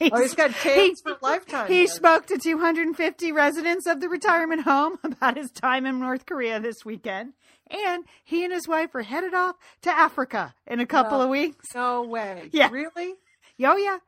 he's, 0.00 0.10
oh, 0.12 0.20
he's 0.20 0.34
got 0.34 0.50
tales 0.56 1.02
he, 1.04 1.10
for 1.10 1.18
lifetime. 1.22 1.68
He 1.68 1.86
spoke 1.86 2.26
to 2.26 2.38
250 2.38 3.32
residents 3.32 3.86
of 3.86 4.00
the 4.00 4.08
retirement 4.08 4.62
home 4.62 4.98
about 5.04 5.36
his 5.36 5.50
time 5.50 5.86
in 5.86 6.00
North 6.00 6.26
Korea 6.26 6.58
this 6.58 6.84
weekend. 6.84 7.34
And 7.70 8.04
he 8.24 8.42
and 8.42 8.52
his 8.52 8.66
wife 8.66 8.94
are 8.96 9.02
headed 9.02 9.32
off 9.32 9.54
to 9.82 9.90
Africa 9.90 10.54
in 10.66 10.80
a 10.80 10.86
couple 10.86 11.18
no, 11.18 11.24
of 11.24 11.30
weeks. 11.30 11.66
No 11.74 12.02
way. 12.02 12.48
Yeah. 12.52 12.68
Really? 12.70 13.14
Yo, 13.56 13.76
yeah. 13.76 13.98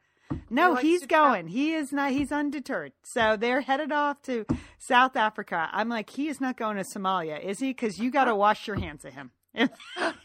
No, 0.50 0.74
he 0.74 0.92
he's 0.92 1.06
going. 1.06 1.46
He 1.48 1.74
is 1.74 1.92
not. 1.92 2.10
He's 2.10 2.32
undeterred. 2.32 2.92
So 3.04 3.36
they're 3.36 3.60
headed 3.60 3.92
off 3.92 4.20
to 4.22 4.46
South 4.78 5.14
Africa. 5.14 5.68
I'm 5.72 5.88
like, 5.88 6.10
he 6.10 6.28
is 6.28 6.40
not 6.40 6.56
going 6.56 6.76
to 6.76 6.84
Somalia, 6.84 7.42
is 7.42 7.60
he? 7.60 7.68
Because 7.68 7.98
you 7.98 8.10
got 8.10 8.24
to 8.24 8.34
wash 8.34 8.66
your 8.66 8.76
hands 8.76 9.04
of 9.04 9.12
him. 9.12 9.30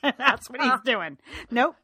That's 0.01 0.49
what 0.49 0.61
he's 0.61 0.81
doing. 0.85 1.17
Nope. 1.51 1.75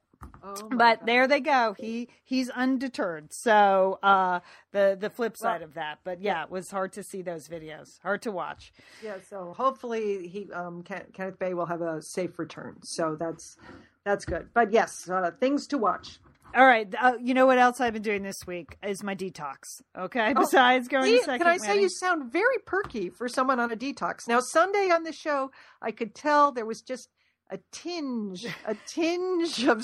Oh 0.43 0.67
but 0.69 0.99
God. 0.99 1.07
there 1.07 1.27
they 1.27 1.39
go. 1.39 1.75
He 1.77 2.09
he's 2.23 2.49
undeterred. 2.49 3.33
So 3.33 3.99
uh, 4.03 4.39
the 4.71 4.97
the 4.99 5.09
flip 5.09 5.37
side 5.37 5.61
well, 5.61 5.69
of 5.69 5.73
that. 5.75 5.99
But 6.03 6.21
yeah, 6.21 6.43
it 6.43 6.51
was 6.51 6.69
hard 6.69 6.93
to 6.93 7.03
see 7.03 7.21
those 7.21 7.47
videos. 7.47 7.99
Hard 8.01 8.21
to 8.23 8.31
watch. 8.31 8.73
Yeah. 9.03 9.17
So 9.29 9.53
hopefully 9.55 10.27
he 10.27 10.51
um, 10.51 10.83
Kenneth 10.83 11.39
Bae 11.39 11.53
will 11.53 11.65
have 11.65 11.81
a 11.81 12.01
safe 12.01 12.37
return. 12.37 12.77
So 12.83 13.15
that's 13.19 13.57
that's 14.05 14.25
good. 14.25 14.49
But 14.53 14.71
yes, 14.71 15.09
uh, 15.09 15.31
things 15.39 15.67
to 15.67 15.77
watch. 15.77 16.19
All 16.55 16.65
right. 16.65 16.87
Uh, 17.01 17.13
you 17.19 17.33
know 17.33 17.47
what 17.47 17.57
else 17.57 17.81
I've 17.81 17.93
been 17.93 18.03
doing 18.03 18.21
this 18.21 18.45
week 18.45 18.77
is 18.83 19.01
my 19.01 19.15
detox. 19.15 19.81
Okay. 19.97 20.33
Oh, 20.35 20.41
Besides 20.41 20.87
going 20.87 21.05
see, 21.05 21.17
to 21.17 21.23
second. 21.23 21.39
Can 21.39 21.47
I 21.47 21.57
say 21.57 21.81
you 21.81 21.89
sound 21.89 22.31
very 22.31 22.59
perky 22.65 23.09
for 23.09 23.27
someone 23.27 23.59
on 23.59 23.71
a 23.71 23.75
detox? 23.75 24.27
Now 24.27 24.39
Sunday 24.39 24.91
on 24.91 25.03
the 25.03 25.13
show, 25.13 25.51
I 25.81 25.91
could 25.91 26.13
tell 26.13 26.51
there 26.51 26.65
was 26.65 26.81
just 26.81 27.09
a 27.49 27.59
tinge, 27.71 28.45
a 28.65 28.75
tinge 28.87 29.63
of, 29.65 29.83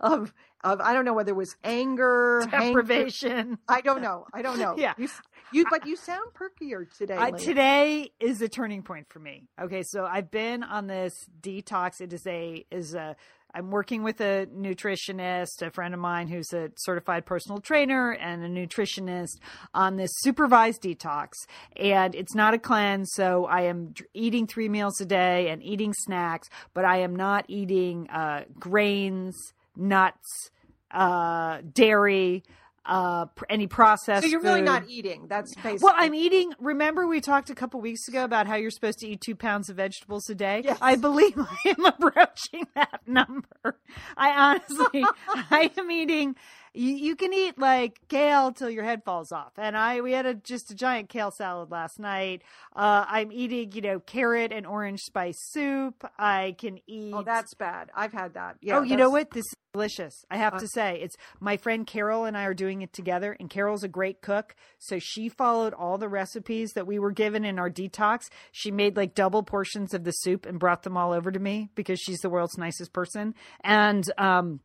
of, 0.00 0.32
of 0.64 0.80
I 0.80 0.92
don't 0.92 1.04
know 1.04 1.14
whether 1.14 1.32
it 1.32 1.36
was 1.36 1.56
anger, 1.64 2.46
deprivation. 2.50 3.32
Anger. 3.32 3.58
I 3.68 3.80
don't 3.80 4.02
know. 4.02 4.26
I 4.32 4.42
don't 4.42 4.58
know. 4.58 4.76
Yeah. 4.78 4.94
You, 4.98 5.08
You, 5.52 5.64
but 5.70 5.86
you 5.86 5.96
sound 5.96 6.30
perkier 6.34 6.86
today. 6.96 7.16
I, 7.16 7.30
today 7.30 8.10
is 8.20 8.42
a 8.42 8.48
turning 8.48 8.82
point 8.82 9.08
for 9.08 9.20
me. 9.20 9.44
Okay, 9.60 9.82
so 9.84 10.04
I've 10.04 10.30
been 10.30 10.62
on 10.62 10.86
this 10.86 11.26
detox. 11.40 12.00
It 12.00 12.12
is 12.12 12.26
a 12.26 12.64
is 12.70 12.94
a 12.94 13.16
I'm 13.56 13.70
working 13.70 14.02
with 14.02 14.20
a 14.20 14.46
nutritionist, 14.54 15.62
a 15.62 15.70
friend 15.70 15.94
of 15.94 16.00
mine 16.00 16.28
who's 16.28 16.52
a 16.52 16.70
certified 16.76 17.24
personal 17.24 17.58
trainer 17.58 18.10
and 18.12 18.44
a 18.44 18.48
nutritionist 18.48 19.38
on 19.72 19.96
this 19.96 20.10
supervised 20.16 20.82
detox. 20.82 21.30
And 21.74 22.14
it's 22.14 22.34
not 22.34 22.52
a 22.52 22.58
cleanse, 22.58 23.12
so 23.14 23.46
I 23.46 23.62
am 23.62 23.94
eating 24.12 24.46
three 24.46 24.68
meals 24.68 25.00
a 25.00 25.06
day 25.06 25.48
and 25.48 25.62
eating 25.62 25.94
snacks, 25.94 26.50
but 26.74 26.84
I 26.84 26.98
am 26.98 27.16
not 27.16 27.46
eating 27.48 28.10
uh, 28.10 28.44
grains, 28.60 29.54
nuts, 29.74 30.50
uh, 30.90 31.62
dairy, 31.72 32.42
uh, 32.86 33.26
any 33.50 33.66
processed. 33.66 34.22
so 34.22 34.28
you're 34.28 34.40
really 34.40 34.60
food. 34.60 34.66
not 34.66 34.88
eating. 34.88 35.26
That's 35.28 35.54
basically. 35.54 35.78
Well, 35.82 35.94
I'm 35.96 36.14
eating. 36.14 36.52
Remember, 36.58 37.06
we 37.06 37.20
talked 37.20 37.50
a 37.50 37.54
couple 37.54 37.80
weeks 37.80 38.08
ago 38.08 38.24
about 38.24 38.46
how 38.46 38.54
you're 38.56 38.70
supposed 38.70 38.98
to 39.00 39.08
eat 39.08 39.20
two 39.20 39.34
pounds 39.36 39.68
of 39.68 39.76
vegetables 39.76 40.28
a 40.30 40.34
day. 40.34 40.62
Yes. 40.64 40.78
I 40.80 40.96
believe 40.96 41.34
I 41.38 41.74
am 41.78 41.84
approaching 41.84 42.66
that 42.74 43.00
number. 43.06 43.78
I 44.16 44.30
honestly, 44.70 45.04
I 45.50 45.70
am 45.76 45.90
eating. 45.90 46.36
You, 46.76 46.94
you 46.94 47.16
can 47.16 47.32
eat 47.32 47.58
like 47.58 47.98
kale 48.08 48.52
till 48.52 48.68
your 48.68 48.84
head 48.84 49.02
falls 49.04 49.32
off, 49.32 49.52
and 49.56 49.76
I 49.76 50.00
we 50.02 50.12
had 50.12 50.26
a 50.26 50.34
just 50.34 50.70
a 50.70 50.74
giant 50.74 51.08
kale 51.08 51.30
salad 51.30 51.70
last 51.70 51.98
night. 51.98 52.42
Uh, 52.74 53.04
I'm 53.08 53.32
eating, 53.32 53.72
you 53.72 53.80
know, 53.80 53.98
carrot 54.00 54.52
and 54.52 54.66
orange 54.66 55.00
spice 55.00 55.38
soup. 55.38 56.04
I 56.18 56.54
can 56.58 56.78
eat. 56.86 57.14
Oh, 57.14 57.22
that's 57.22 57.54
bad. 57.54 57.90
I've 57.94 58.12
had 58.12 58.34
that. 58.34 58.56
Yeah. 58.60 58.78
oh, 58.78 58.82
you 58.82 58.96
know 58.96 59.08
what? 59.10 59.30
This 59.30 59.44
is 59.46 59.54
delicious. 59.72 60.24
I 60.30 60.36
have 60.36 60.54
Uh, 60.54 60.58
to 60.60 60.68
say, 60.68 61.00
it's 61.00 61.16
my 61.40 61.56
friend 61.56 61.86
Carol 61.86 62.24
and 62.26 62.36
I 62.36 62.44
are 62.44 62.54
doing 62.54 62.82
it 62.82 62.92
together, 62.92 63.34
and 63.40 63.48
Carol's 63.48 63.82
a 63.82 63.88
great 63.88 64.20
cook. 64.20 64.54
So 64.78 64.98
she 64.98 65.28
followed 65.30 65.72
all 65.72 65.96
the 65.98 66.08
recipes 66.08 66.72
that 66.74 66.86
we 66.86 66.98
were 66.98 67.10
given 67.12 67.44
in 67.46 67.58
our 67.58 67.70
detox. 67.70 68.28
She 68.52 68.70
made 68.70 68.96
like 68.96 69.14
double 69.14 69.42
portions 69.42 69.94
of 69.94 70.04
the 70.04 70.12
soup 70.12 70.44
and 70.44 70.58
brought 70.60 70.82
them 70.82 70.96
all 70.96 71.12
over 71.12 71.32
to 71.32 71.40
me 71.40 71.70
because 71.74 71.98
she's 72.00 72.18
the 72.20 72.30
world's 72.30 72.58
nicest 72.58 72.92
person. 72.92 73.34
And, 73.64 74.04
um, 74.18 74.60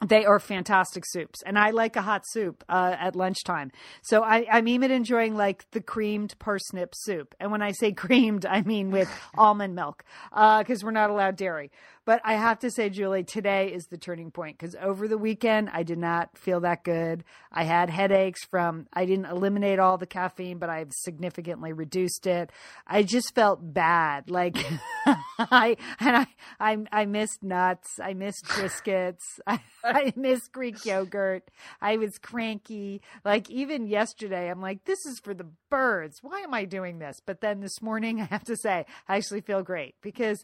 they 0.00 0.24
are 0.24 0.40
fantastic 0.40 1.04
soups, 1.06 1.42
and 1.42 1.58
I 1.58 1.70
like 1.70 1.96
a 1.96 2.02
hot 2.02 2.26
soup 2.26 2.64
uh, 2.68 2.96
at 2.98 3.14
lunchtime. 3.14 3.70
So 4.02 4.22
I, 4.22 4.46
I'm 4.50 4.66
even 4.66 4.90
enjoying 4.90 5.36
like 5.36 5.70
the 5.70 5.80
creamed 5.80 6.36
parsnip 6.38 6.94
soup. 6.94 7.34
And 7.38 7.52
when 7.52 7.62
I 7.62 7.72
say 7.72 7.92
creamed, 7.92 8.46
I 8.46 8.62
mean 8.62 8.90
with 8.90 9.08
almond 9.36 9.74
milk, 9.74 10.04
because 10.30 10.82
we're 10.82 10.90
not 10.90 11.10
allowed 11.10 11.36
dairy. 11.36 11.70
But 12.04 12.20
I 12.24 12.34
have 12.34 12.58
to 12.60 12.70
say, 12.70 12.90
Julie, 12.90 13.22
today 13.22 13.72
is 13.72 13.86
the 13.86 13.96
turning 13.96 14.32
point 14.32 14.58
because 14.58 14.74
over 14.74 15.06
the 15.06 15.18
weekend 15.18 15.70
I 15.72 15.84
did 15.84 15.98
not 15.98 16.36
feel 16.36 16.58
that 16.60 16.82
good. 16.82 17.22
I 17.52 17.62
had 17.62 17.90
headaches 17.90 18.44
from 18.44 18.86
I 18.92 19.06
didn't 19.06 19.26
eliminate 19.26 19.78
all 19.78 19.98
the 19.98 20.06
caffeine, 20.06 20.58
but 20.58 20.68
I've 20.68 20.90
significantly 20.90 21.72
reduced 21.72 22.26
it. 22.26 22.50
I 22.88 23.04
just 23.04 23.34
felt 23.36 23.60
bad, 23.72 24.30
like 24.30 24.56
I 25.06 25.76
and 26.00 26.16
I 26.16 26.26
I 26.58 26.78
I 26.90 27.06
missed 27.06 27.44
nuts, 27.44 28.00
I 28.02 28.14
missed 28.14 28.46
biscuits, 28.56 29.38
I, 29.46 29.60
I 29.84 30.12
missed 30.16 30.50
Greek 30.50 30.84
yogurt. 30.84 31.48
I 31.80 31.98
was 31.98 32.18
cranky. 32.18 33.00
Like 33.24 33.48
even 33.48 33.86
yesterday, 33.86 34.50
I'm 34.50 34.60
like, 34.60 34.86
this 34.86 35.06
is 35.06 35.20
for 35.20 35.34
the 35.34 35.46
birds. 35.70 36.18
Why 36.20 36.40
am 36.40 36.52
I 36.52 36.64
doing 36.64 36.98
this? 36.98 37.20
But 37.24 37.40
then 37.40 37.60
this 37.60 37.80
morning, 37.80 38.20
I 38.22 38.24
have 38.24 38.44
to 38.44 38.56
say, 38.56 38.86
I 39.08 39.16
actually 39.18 39.42
feel 39.42 39.62
great 39.62 39.94
because 40.02 40.42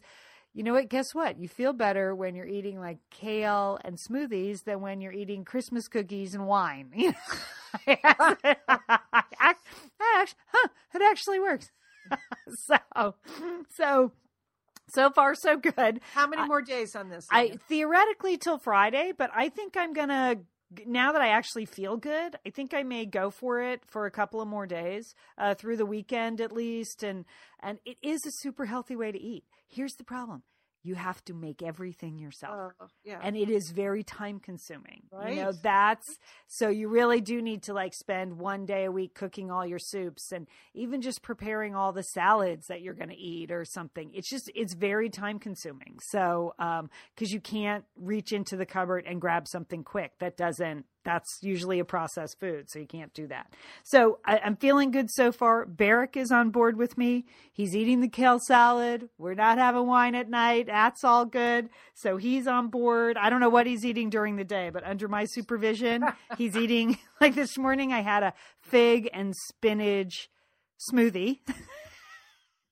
you 0.53 0.63
know 0.63 0.73
what? 0.73 0.89
Guess 0.89 1.13
what? 1.13 1.39
You 1.39 1.47
feel 1.47 1.73
better 1.73 2.13
when 2.15 2.35
you're 2.35 2.47
eating 2.47 2.79
like 2.79 2.97
kale 3.11 3.79
and 3.83 3.97
smoothies 3.97 4.63
than 4.63 4.81
when 4.81 5.01
you're 5.01 5.13
eating 5.13 5.45
Christmas 5.45 5.87
cookies 5.87 6.33
and 6.35 6.47
wine. 6.47 6.91
You 7.85 7.97
know? 8.03 8.35
Act- 9.39 9.63
act- 10.01 10.35
huh, 10.47 10.67
it 10.95 11.01
actually 11.03 11.39
works. 11.39 11.71
so, 12.55 12.77
so, 13.69 14.11
so 14.87 15.11
far 15.11 15.35
so 15.35 15.55
good. 15.57 16.01
How 16.13 16.25
many 16.25 16.47
more 16.47 16.63
days 16.63 16.95
on 16.95 17.09
this? 17.09 17.27
I 17.29 17.57
theoretically 17.67 18.37
till 18.37 18.57
Friday, 18.57 19.13
but 19.15 19.29
I 19.35 19.49
think 19.49 19.77
I'm 19.77 19.93
gonna 19.93 20.37
now 20.85 21.11
that 21.11 21.21
I 21.21 21.29
actually 21.29 21.65
feel 21.65 21.97
good. 21.97 22.37
I 22.45 22.49
think 22.49 22.73
I 22.73 22.83
may 22.83 23.05
go 23.05 23.29
for 23.29 23.61
it 23.61 23.83
for 23.85 24.05
a 24.05 24.11
couple 24.11 24.41
of 24.41 24.47
more 24.47 24.67
days 24.67 25.15
uh, 25.37 25.55
through 25.55 25.77
the 25.77 25.85
weekend 25.85 26.41
at 26.41 26.51
least, 26.51 27.03
and 27.03 27.25
and 27.59 27.79
it 27.85 27.97
is 28.03 28.19
a 28.25 28.31
super 28.41 28.65
healthy 28.65 28.95
way 28.95 29.11
to 29.11 29.19
eat. 29.19 29.45
Here's 29.67 29.93
the 29.93 30.03
problem: 30.03 30.43
you 30.83 30.95
have 30.95 31.23
to 31.25 31.33
make 31.33 31.61
everything 31.61 32.17
yourself. 32.17 32.73
Oh, 32.79 32.87
yeah. 33.03 33.19
And 33.21 33.35
it 33.35 33.49
is 33.49 33.71
very 33.71 34.03
time 34.03 34.39
consuming. 34.39 35.03
Right. 35.11 35.35
You 35.35 35.43
know, 35.43 35.51
that's 35.51 36.07
so 36.47 36.69
you 36.69 36.87
really 36.87 37.21
do 37.21 37.41
need 37.41 37.63
to 37.63 37.73
like 37.73 37.93
spend 37.93 38.39
one 38.39 38.65
day 38.65 38.85
a 38.85 38.91
week 38.91 39.13
cooking 39.13 39.51
all 39.51 39.65
your 39.65 39.79
soups 39.79 40.31
and 40.31 40.47
even 40.73 41.01
just 41.01 41.21
preparing 41.21 41.75
all 41.75 41.91
the 41.91 42.03
salads 42.03 42.67
that 42.67 42.81
you're 42.81 42.93
going 42.93 43.09
to 43.09 43.17
eat 43.17 43.51
or 43.51 43.65
something. 43.65 44.11
It's 44.13 44.29
just, 44.29 44.49
it's 44.55 44.73
very 44.73 45.09
time 45.09 45.39
consuming. 45.39 45.99
So, 46.01 46.53
um, 46.59 46.89
cause 47.17 47.31
you 47.31 47.41
can't 47.41 47.83
reach 47.97 48.31
into 48.31 48.55
the 48.55 48.65
cupboard 48.65 49.05
and 49.05 49.19
grab 49.19 49.47
something 49.47 49.83
quick. 49.83 50.13
That 50.19 50.37
doesn't, 50.37 50.85
that's 51.03 51.39
usually 51.41 51.79
a 51.79 51.85
processed 51.85 52.39
food. 52.39 52.69
So 52.69 52.79
you 52.79 52.85
can't 52.85 53.13
do 53.13 53.27
that. 53.27 53.53
So 53.83 54.19
I, 54.25 54.39
I'm 54.39 54.55
feeling 54.55 54.91
good 54.91 55.09
so 55.09 55.31
far. 55.31 55.65
Barrick 55.65 56.17
is 56.17 56.31
on 56.31 56.49
board 56.49 56.77
with 56.77 56.97
me. 56.97 57.25
He's 57.51 57.75
eating 57.75 58.01
the 58.01 58.09
kale 58.09 58.39
salad. 58.39 59.09
We're 59.17 59.33
not 59.33 59.57
having 59.57 59.87
wine 59.87 60.15
at 60.15 60.29
night. 60.29 60.67
That's 60.67 61.03
all 61.03 61.25
good. 61.25 61.69
So 61.93 62.17
he's 62.17 62.47
on 62.47 62.69
board. 62.69 63.17
I 63.17 63.29
don't 63.29 63.39
know 63.39 63.49
what 63.49 63.67
he's 63.67 63.85
eating 63.85 64.09
during 64.09 64.35
the 64.35 64.43
day, 64.43 64.69
but 64.69 64.85
under 64.85 65.07
my 65.07 65.25
supervision, 65.25 66.03
he's 66.37 66.55
eating 66.55 66.97
like 67.21 67.35
this 67.35 67.57
morning 67.57 67.93
I 67.93 68.01
had 68.01 68.23
a 68.23 68.33
fig 68.61 69.09
and 69.13 69.35
spinach 69.35 70.29
smoothie. 70.91 71.39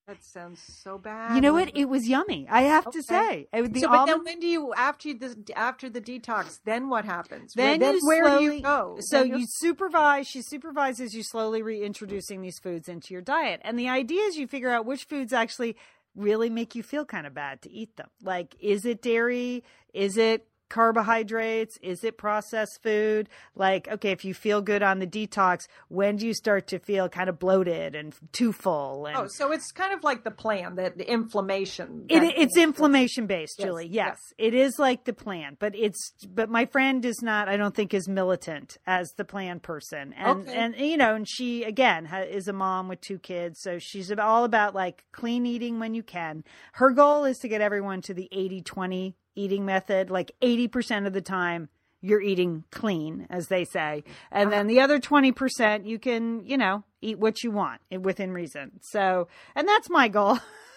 that 0.08 0.24
sounds 0.24 0.62
so 0.62 0.98
bad. 0.98 1.36
You 1.36 1.42
know 1.42 1.52
what? 1.52 1.76
It 1.76 1.86
was 1.86 2.08
yummy. 2.08 2.48
I 2.50 2.62
have 2.62 2.90
to 2.92 3.04
say. 3.04 3.48
It, 3.52 3.74
the 3.74 3.82
so, 3.82 3.90
but 3.90 4.06
then 4.06 4.24
when 4.24 4.40
do 4.40 4.48
you 4.48 4.74
after 4.74 5.10
you, 5.10 5.20
the 5.20 5.36
after 5.54 5.90
the 5.90 6.00
detox? 6.00 6.60
Then 6.64 6.88
what 6.88 7.04
happens? 7.04 7.54
Then, 7.54 7.82
Where- 7.82 7.94
you 7.94 8.00
where 8.08 8.24
slowly, 8.26 8.48
do 8.48 8.56
you 8.56 8.62
go? 8.62 8.98
So 9.02 9.24
Then 9.24 9.40
you 9.40 9.46
supervise. 9.48 10.28
She 10.28 10.42
supervises 10.42 11.14
you 11.14 11.24
slowly 11.24 11.62
reintroducing 11.62 12.42
these 12.42 12.58
foods 12.58 12.88
into 12.88 13.14
your 13.14 13.22
diet, 13.22 13.60
and 13.66 13.78
the 13.78 13.90
idea 13.90 14.24
is 14.24 14.38
you 14.38 14.48
figure 14.48 14.70
out 14.70 14.86
which 14.86 15.04
foods 15.04 15.34
actually 15.34 15.76
really 16.16 16.50
make 16.50 16.74
you 16.74 16.84
feel 16.84 17.04
kind 17.06 17.28
of 17.28 17.34
bad 17.34 17.62
to 17.64 17.70
eat 17.72 17.98
them. 17.98 18.10
Like, 18.24 18.56
is 18.62 18.86
it 18.86 19.02
dairy? 19.02 19.64
Is 19.94 20.18
it 20.18 20.48
carbohydrates? 20.70 21.78
Is 21.82 22.04
it 22.04 22.18
processed 22.18 22.82
food? 22.84 23.30
Like, 23.56 23.88
okay, 23.88 24.12
if 24.12 24.26
you 24.26 24.34
feel 24.34 24.62
good 24.62 24.84
on 24.84 25.00
the 25.00 25.08
detox, 25.08 25.68
when 25.90 26.16
do 26.18 26.26
you 26.28 26.34
start 26.34 26.68
to 26.68 26.80
feel 26.80 27.10
kind 27.10 27.30
of 27.30 27.40
bloated 27.40 27.96
and 27.96 28.14
too 28.32 28.52
full? 28.54 29.06
And 29.06 29.18
Oh, 29.18 29.28
so 29.28 29.52
it's 29.52 29.72
kind 29.72 29.94
of 29.94 30.04
like 30.04 30.24
the 30.24 30.32
plan 30.32 30.76
that 30.76 30.98
the 30.98 31.10
inflammation. 31.10 32.06
it, 32.10 32.20
that- 32.20 32.38
it's 32.40 32.58
inflammation 32.58 33.28
based, 33.28 33.60
Julie. 33.60 33.88
yes. 33.88 34.08
Yes, 34.08 34.34
it 34.38 34.54
is 34.54 34.80
like 34.80 35.04
the 35.04 35.12
plan, 35.14 35.58
but 35.60 35.76
it's 35.76 36.14
but 36.30 36.50
my 36.50 36.66
friend 36.66 37.04
is 37.04 37.22
not. 37.22 37.50
I 37.50 37.58
don't 37.58 37.76
think 37.76 37.94
is 37.94 38.08
militant 38.08 38.78
as 38.88 39.12
the 39.18 39.26
plan 39.26 39.60
person, 39.60 40.14
and 40.14 40.42
Okay. 40.48 40.56
and 40.56 40.76
you 40.78 40.96
know, 40.98 41.14
and 41.16 41.28
she 41.28 41.64
again 41.64 42.06
ha, 42.06 42.20
is 42.20 42.48
a 42.48 42.54
mom 42.54 42.88
with 42.88 43.02
two 43.02 43.20
kids, 43.20 43.60
so 43.62 43.80
she's 43.80 44.10
all 44.12 44.46
about 44.46 44.74
like 44.74 45.04
clean 45.12 45.46
eating 45.46 45.80
when 45.80 45.94
you 45.94 46.04
can. 46.04 46.44
Her 46.74 46.92
goal 46.92 47.26
is 47.26 47.38
to 47.40 47.48
get 47.50 47.60
everyone 47.60 48.02
to 48.04 48.14
the 48.14 48.30
80-20 48.34 49.14
eating 49.38 49.66
method, 49.66 50.10
like 50.10 50.32
eighty 50.42 50.68
percent 50.68 51.08
of 51.08 51.14
the 51.14 51.22
time. 51.22 51.70
You're 52.00 52.22
eating 52.22 52.64
clean, 52.72 53.26
as 53.32 53.48
they 53.48 53.66
say, 53.66 54.04
and 54.32 54.52
then 54.52 54.68
the 54.68 54.82
other 54.82 55.00
twenty 55.00 55.32
percent 55.32 55.88
you 55.88 55.98
can, 55.98 56.46
you 56.46 56.56
know, 56.56 56.84
eat 57.02 57.18
what 57.18 57.44
you 57.44 57.50
want 57.50 57.82
eh, 57.92 57.98
within 57.98 58.32
reason. 58.34 58.74
So, 58.82 59.28
and 59.56 59.68
that's 59.68 59.90
my 59.90 60.08
goal. 60.08 60.36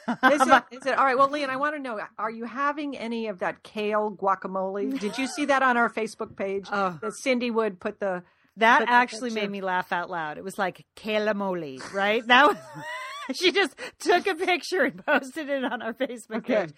Is 0.08 0.40
it, 0.40 0.64
is 0.72 0.86
it 0.86 0.96
all 0.98 1.04
right? 1.04 1.18
Well, 1.18 1.28
Lian, 1.30 1.50
I 1.50 1.56
want 1.56 1.76
to 1.76 1.78
know: 1.78 2.00
Are 2.18 2.30
you 2.30 2.46
having 2.46 2.96
any 2.96 3.28
of 3.28 3.40
that 3.40 3.62
kale 3.62 4.10
guacamole? 4.18 4.98
Did 4.98 5.18
you 5.18 5.26
see 5.26 5.44
that 5.44 5.62
on 5.62 5.76
our 5.76 5.90
Facebook 5.92 6.36
page? 6.36 6.66
Oh. 6.72 6.98
That 7.02 7.12
Cindy 7.22 7.50
would 7.50 7.78
put 7.80 8.00
the 8.00 8.22
That 8.56 8.80
the 8.86 8.90
actually 8.90 9.28
picture- 9.30 9.42
made 9.42 9.50
me 9.50 9.60
laugh 9.60 9.92
out 9.92 10.08
loud. 10.08 10.38
It 10.38 10.42
was 10.44 10.58
like 10.58 10.86
kale 10.96 11.26
calamoli, 11.26 11.92
right? 11.92 12.26
That 12.26 12.46
was, 12.48 12.56
she 13.38 13.52
just 13.52 13.76
took 13.98 14.26
a 14.26 14.34
picture 14.34 14.84
and 14.84 15.04
posted 15.04 15.50
it 15.50 15.64
on 15.64 15.82
our 15.82 15.92
Facebook 15.92 16.38
Okay. 16.38 16.62
page. 16.62 16.72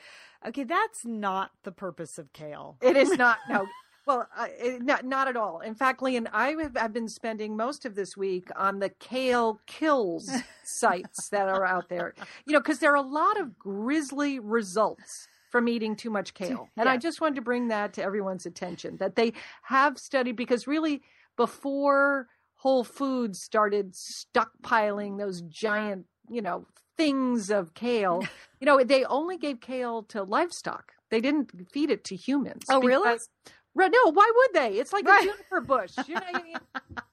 Okay, 0.47 0.65
that's 0.65 1.05
not 1.05 1.53
the 1.63 1.73
purpose 1.73 2.19
of 2.19 2.33
kale. 2.33 2.77
It 2.81 2.97
is 2.97 3.11
not 3.13 3.39
no. 3.49 3.67
Well, 4.05 4.27
uh, 4.37 4.47
it, 4.59 4.83
not 4.83 5.05
not 5.05 5.29
at 5.29 5.37
all. 5.37 5.61
In 5.61 5.77
fact, 5.77 6.03
Lian, 6.03 6.29
I 6.33 6.57
have 6.61 6.77
I've 6.77 6.93
been 6.93 7.09
spending 7.09 7.57
most 7.57 7.85
of 7.85 7.95
this 7.95 8.17
week 8.17 8.49
on 8.57 8.81
the 8.81 8.89
kale 8.89 9.61
kills 9.67 10.29
sites 10.65 11.29
that 11.29 11.49
are 11.49 11.65
out 11.65 11.89
there. 11.89 12.15
You 12.45 12.55
know, 12.55 12.59
because 12.59 12.81
there 12.81 12.91
are 12.91 12.97
a 12.97 13.01
lot 13.01 13.39
of 13.39 13.57
grisly 13.57 14.41
results 14.41 15.29
from 15.53 15.69
eating 15.69 15.95
too 15.95 16.11
much 16.11 16.35
kale, 16.35 16.69
and 16.77 16.89
I 16.89 16.97
just 16.97 17.21
wanted 17.21 17.37
to 17.37 17.43
bring 17.43 17.69
that 17.69 17.93
to 17.93 18.03
everyone's 18.03 18.45
attention 18.45 18.97
that 18.97 19.15
they 19.15 19.35
have 19.63 19.99
studied 19.99 20.35
because 20.35 20.67
really 20.67 21.03
before 21.37 22.27
Whole 22.57 22.83
Foods 22.83 23.41
started 23.41 23.93
stockpiling 23.93 25.17
those 25.17 25.43
giant, 25.43 26.07
you 26.29 26.43
know, 26.43 26.67
things 26.97 27.51
of 27.51 27.75
kale, 27.75 28.23
you 28.61 28.67
know, 28.67 28.83
they 28.85 29.05
only 29.05 29.37
gave 29.39 29.61
kale 29.61 30.03
to 30.05 30.23
livestock. 30.23 30.93
They 31.11 31.21
didn't 31.21 31.51
feed 31.73 31.91
it 31.91 32.05
to 32.05 32.17
humans. 32.17 32.63
Oh, 32.71 32.81
really? 32.81 33.03
because- 33.11 33.29
Right, 33.75 33.91
no, 33.91 34.13
why 34.13 34.31
would 34.37 34.51
they? 34.53 34.79
It's 34.79 34.93
like 34.93 35.07
Right. 35.07 35.23
a 35.23 35.31
juniper 35.33 35.61
bush. 35.63 35.93
You 36.07 36.17
know, 36.17 36.21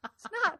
it's 0.03 0.25
not. 0.43 0.59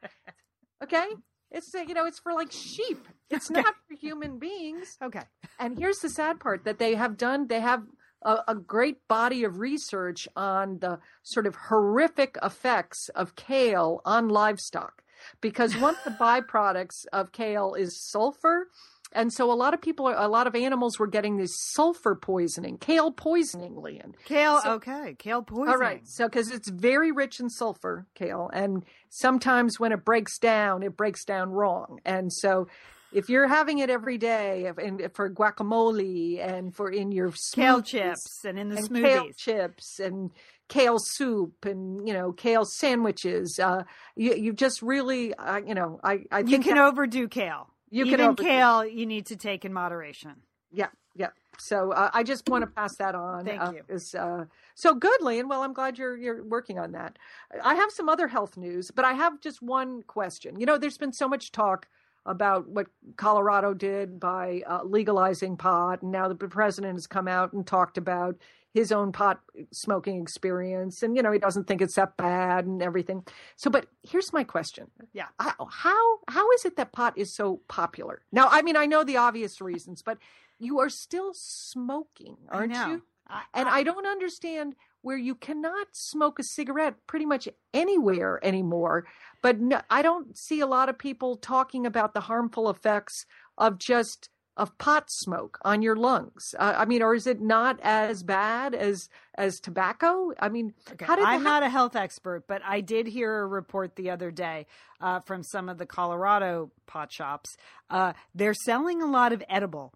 Okay? 0.82 1.08
It's 1.52 1.74
you 1.74 1.94
know, 1.94 2.06
it's 2.06 2.20
for 2.20 2.32
like 2.32 2.54
sheep. 2.54 3.06
It's 3.30 3.50
not 3.50 3.66
for 3.86 3.96
human 4.00 4.40
beings. 4.40 4.96
Okay. 5.04 5.24
And 5.60 5.78
here's 5.78 5.98
the 6.00 6.10
sad 6.10 6.40
part 6.40 6.64
that 6.64 6.80
they 6.80 6.96
have 6.96 7.18
done. 7.18 7.48
They 7.48 7.60
have 7.60 7.84
a, 8.24 8.38
a 8.48 8.56
great 8.56 9.06
body 9.10 9.44
of 9.44 9.60
research 9.60 10.26
on 10.38 10.80
the 10.80 11.00
sort 11.22 11.46
of 11.48 11.56
horrific 11.68 12.38
effects 12.42 13.10
of 13.10 13.36
kale 13.36 14.02
on 14.06 14.30
livestock, 14.30 15.04
because 15.42 15.76
one 15.76 15.96
of 15.96 16.04
the 16.06 16.12
byproducts 16.24 17.06
of 17.12 17.34
kale 17.34 17.74
is 17.74 18.02
sulfur. 18.02 18.68
And 19.12 19.34
so 19.34 19.52
a 19.52 19.54
lot 19.54 19.74
of 19.74 19.82
people, 19.82 20.08
a 20.16 20.28
lot 20.28 20.46
of 20.46 20.56
animals 20.56 21.00
were 21.00 21.08
getting 21.08 21.38
this 21.38 21.52
sulfur 21.74 22.16
poisoning, 22.16 22.78
kale 22.78 23.12
poisoning, 23.12 23.76
Lian. 23.76 24.14
Kale, 24.26 24.62
So- 24.62 24.74
okay. 24.74 25.16
Kale 25.18 25.42
poisoning. 25.42 25.70
All 25.74 25.78
right. 25.80 26.02
So, 26.08 26.26
because 26.28 26.52
it's 26.52 26.70
very 26.70 27.12
rich 27.12 27.40
in 27.40 27.50
sulfur, 27.50 28.06
kale, 28.14 28.50
and 28.54 28.86
sometimes 29.10 29.80
when 29.80 29.92
it 29.92 30.06
breaks 30.06 30.38
down, 30.38 30.84
it 30.84 30.96
breaks 30.96 31.26
down 31.26 31.50
wrong. 31.50 32.00
And 32.06 32.32
so, 32.32 32.68
if 33.12 33.28
you're 33.30 33.48
having 33.48 33.80
it 33.80 33.90
every 33.90 34.20
day 34.20 34.72
and 34.78 35.02
for 35.16 35.32
guacamole 35.32 36.40
and 36.40 36.76
for 36.76 36.92
in 36.92 37.12
your 37.12 37.34
Kale 37.56 37.82
chips 37.82 38.46
and 38.46 38.60
in 38.60 38.70
the 38.70 38.78
and 38.78 38.88
smoothies. 38.90 39.02
kale 39.04 39.30
chips 39.36 40.00
and 40.00 40.30
kale 40.68 40.98
soup 41.00 41.66
and 41.66 42.08
you 42.08 42.14
know 42.14 42.32
kale 42.32 42.66
sandwiches, 42.66 43.60
uh, 43.60 43.82
you 44.16 44.36
you 44.36 44.54
just 44.54 44.84
really, 44.84 45.34
uh, 45.34 45.58
you 45.66 45.74
know, 45.74 46.00
I 46.04 46.20
I 46.32 46.40
you 46.42 46.60
can 46.60 46.76
that- 46.76 46.86
overdo 46.86 47.28
kale. 47.28 47.74
You 47.92 48.06
can 48.06 48.14
Even 48.16 48.26
overdo- 48.28 48.44
kale, 48.44 48.86
you 48.86 49.06
need 49.06 49.26
to 49.28 49.36
take 49.36 49.66
in 49.66 49.74
moderation. 49.74 50.36
yeah 50.72 50.88
yeah 51.16 51.30
so 51.58 51.92
uh, 51.92 52.12
i 52.14 52.22
just 52.22 52.48
want 52.48 52.62
to 52.62 52.68
pass 52.68 52.96
that 52.98 53.16
on 53.16 53.44
Thank 53.44 53.60
uh, 53.62 53.72
you. 53.74 53.82
is, 53.90 54.14
uh, 54.14 54.46
so 54.76 54.94
good 54.94 55.20
Lian. 55.24 55.48
well 55.50 55.64
i'm 55.64 55.74
glad 55.74 55.98
you're 55.98 56.16
you're 56.16 56.44
working 56.44 56.78
on 56.78 56.92
that 56.92 57.18
i 57.64 57.74
have 57.74 57.90
some 57.92 58.08
other 58.08 58.28
health 58.28 58.56
news 58.58 58.92
but 58.92 59.04
i 59.06 59.14
have 59.14 59.42
just 59.42 59.60
one 59.64 60.04
question 60.04 60.60
you 60.60 60.68
know 60.68 60.78
there's 60.78 61.00
been 61.00 61.12
so 61.12 61.28
much 61.28 61.52
talk 61.52 61.88
about 62.28 62.70
what 62.70 62.86
colorado 63.18 63.74
did 63.74 64.20
by 64.20 64.62
uh, 64.68 64.82
legalizing 64.84 65.58
pot 65.58 66.04
and 66.04 66.12
now 66.12 66.28
the 66.28 66.36
president 66.36 66.94
has 66.94 67.08
come 67.08 67.28
out 67.28 67.54
and 67.54 67.66
talked 67.66 67.98
about 67.98 68.36
his 68.74 68.92
own 68.92 69.12
pot 69.12 69.42
smoking 69.72 70.22
experience 70.22 71.02
and 71.04 71.16
you 71.16 71.24
know 71.24 71.32
he 71.32 71.40
doesn't 71.40 71.66
think 71.68 71.82
it's 71.82 71.96
that 71.96 72.16
bad 72.18 72.66
and 72.66 72.82
everything. 72.82 73.24
So 73.56 73.70
but 73.70 73.88
here's 74.04 74.32
my 74.34 74.44
question. 74.44 74.88
Yeah. 75.14 75.28
I- 75.40 75.54
how 75.70 76.18
how 76.28 76.52
is 76.52 76.66
it 76.66 76.76
that 76.78 76.92
pot 76.92 77.18
is 77.18 77.34
so 77.34 77.62
popular? 77.68 78.22
Now 78.32 78.48
i 78.50 78.62
mean 78.62 78.76
i 78.78 78.86
know 78.86 79.04
the 79.04 79.18
obvious 79.18 79.60
reasons 79.62 80.02
but 80.02 80.18
you 80.60 80.80
are 80.80 80.90
still 80.90 81.32
smoking 81.34 82.38
aren't 82.50 82.76
I 82.76 82.90
you? 82.90 83.02
I- 83.28 83.44
and 83.54 83.70
i 83.70 83.84
don't 83.84 84.06
understand 84.08 84.76
where 85.02 85.18
you 85.18 85.34
cannot 85.36 85.88
smoke 85.94 86.40
a 86.40 86.44
cigarette 86.44 86.96
pretty 87.08 87.26
much 87.26 87.48
anywhere 87.74 88.40
anymore 88.44 89.06
but 89.42 89.60
no, 89.60 89.82
i 89.90 90.02
don't 90.02 90.38
see 90.38 90.60
a 90.60 90.68
lot 90.68 90.90
of 90.90 90.98
people 90.98 91.38
talking 91.38 91.86
about 91.86 92.14
the 92.14 92.20
harmful 92.22 92.70
effects 92.70 93.26
of 93.58 93.78
just 93.78 94.30
of 94.60 94.78
pot 94.78 95.06
smoke 95.10 95.58
on 95.64 95.82
your 95.82 95.96
lungs 95.96 96.54
uh, 96.60 96.74
i 96.78 96.86
mean 96.86 97.02
or 97.02 97.16
is 97.16 97.26
it 97.26 97.42
not 97.42 97.80
as 97.82 98.22
bad 98.24 98.76
as 98.76 99.10
as 99.36 99.60
tobacco 99.60 100.32
i 100.40 100.50
mean 100.50 100.74
Okay. 100.92 101.06
how 101.06 101.16
did 101.16 101.26
I'm 101.26 101.44
that 101.44 101.50
not 101.50 101.64
a 101.64 101.70
health 101.70 101.96
expert, 101.96 102.46
but 102.48 102.62
I 102.66 102.82
did 102.82 103.08
hear 103.08 103.40
a 103.42 103.48
report 103.48 103.96
the 103.96 104.10
other 104.10 104.32
day 104.32 104.66
uh, 105.02 105.20
from 105.22 105.44
some 105.44 105.70
of 105.70 105.78
the 105.78 105.86
Colorado 105.86 106.72
pot 106.88 107.12
shops. 107.12 107.56
Uh, 107.90 108.14
they're 108.36 108.54
selling 108.54 109.02
a 109.02 109.06
lot 109.06 109.32
of 109.34 109.44
edible 109.50 109.94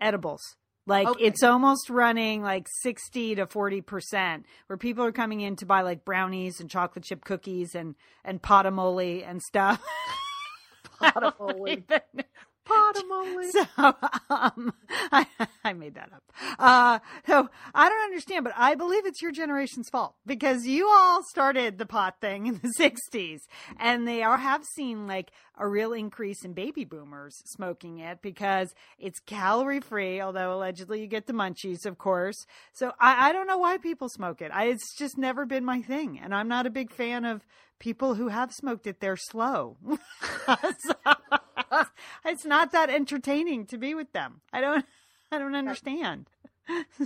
edibles. 0.00 0.40
Like 0.86 1.08
Okay. 1.08 1.26
it's 1.26 1.42
almost 1.42 1.88
running 1.90 2.42
like 2.42 2.66
60 2.82 3.36
to 3.36 3.46
40% 3.46 4.44
where 4.66 4.76
people 4.76 5.04
are 5.04 5.12
coming 5.12 5.40
in 5.40 5.56
to 5.56 5.66
buy 5.66 5.80
like 5.82 6.04
brownies 6.04 6.60
and 6.60 6.68
chocolate 6.70 7.04
chip 7.04 7.24
cookies 7.24 7.74
and 7.74 7.94
and 8.24 8.40
potamole 8.42 9.28
and 9.28 9.40
stuff. 9.42 9.82
Potamole. 11.02 11.84
Potamole. 12.66 13.50
So 13.54 13.94
um, 14.30 14.72
I, 15.12 15.26
I 15.64 15.72
made 15.74 15.94
that 15.94 16.10
up. 16.12 16.22
Uh, 16.58 16.98
so 17.26 17.48
I 17.74 17.88
don't 17.88 18.02
understand, 18.04 18.44
but 18.44 18.54
I 18.56 18.74
believe 18.74 19.06
it's 19.06 19.22
your 19.22 19.32
generation's 19.32 19.88
fault 19.90 20.14
because 20.26 20.66
you 20.66 20.88
all 20.88 21.22
started 21.30 21.78
the 21.78 21.86
pot 21.86 22.16
thing 22.20 22.46
in 22.46 22.54
the 22.62 22.72
'60s, 22.78 23.40
and 23.78 24.08
they 24.08 24.22
are 24.22 24.38
have 24.38 24.64
seen 24.64 25.06
like 25.06 25.30
a 25.56 25.68
real 25.68 25.92
increase 25.92 26.44
in 26.44 26.52
baby 26.52 26.84
boomers 26.84 27.34
smoking 27.46 27.98
it 27.98 28.20
because 28.22 28.74
it's 28.98 29.20
calorie 29.20 29.80
free. 29.80 30.20
Although 30.20 30.54
allegedly 30.54 31.00
you 31.00 31.06
get 31.06 31.26
the 31.26 31.32
munchies, 31.32 31.86
of 31.86 31.98
course. 31.98 32.46
So 32.72 32.92
I, 32.98 33.28
I 33.28 33.32
don't 33.32 33.46
know 33.46 33.58
why 33.58 33.78
people 33.78 34.08
smoke 34.08 34.42
it. 34.42 34.50
I, 34.52 34.66
it's 34.66 34.96
just 34.98 35.16
never 35.18 35.46
been 35.46 35.64
my 35.64 35.82
thing, 35.82 36.18
and 36.22 36.34
I'm 36.34 36.48
not 36.48 36.66
a 36.66 36.70
big 36.70 36.90
fan 36.92 37.24
of 37.24 37.44
people 37.78 38.14
who 38.14 38.28
have 38.28 38.52
smoked 38.52 38.86
it. 38.86 39.00
They're 39.00 39.16
slow. 39.16 39.76
So, 40.46 40.94
it's 42.24 42.44
not 42.44 42.72
that 42.72 42.90
entertaining 42.90 43.66
to 43.66 43.78
be 43.78 43.94
with 43.94 44.12
them. 44.12 44.40
I 44.52 44.60
don't 44.60 44.84
I 45.32 45.38
don't 45.38 45.54
understand. 45.54 46.28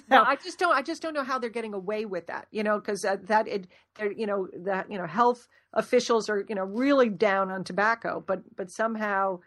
No, 0.08 0.22
I 0.22 0.36
just 0.36 0.56
don't. 0.60 0.72
I 0.72 0.82
just 0.82 1.02
don't 1.02 1.14
know 1.14 1.24
how 1.24 1.40
they're 1.40 1.50
getting 1.50 1.74
away 1.74 2.04
with 2.04 2.28
that. 2.28 2.46
You 2.52 2.62
know, 2.62 2.78
because 2.78 3.04
uh, 3.04 3.16
that 3.24 3.48
it, 3.48 3.66
they're, 3.96 4.12
you 4.12 4.24
know, 4.24 4.46
that 4.58 4.88
you 4.88 4.98
know, 4.98 5.06
health 5.06 5.48
officials 5.72 6.28
are 6.30 6.44
you 6.48 6.54
know 6.54 6.62
really 6.62 7.08
down 7.08 7.50
on 7.50 7.64
tobacco, 7.64 8.22
but 8.24 8.42
but 8.54 8.70
somehow, 8.70 9.40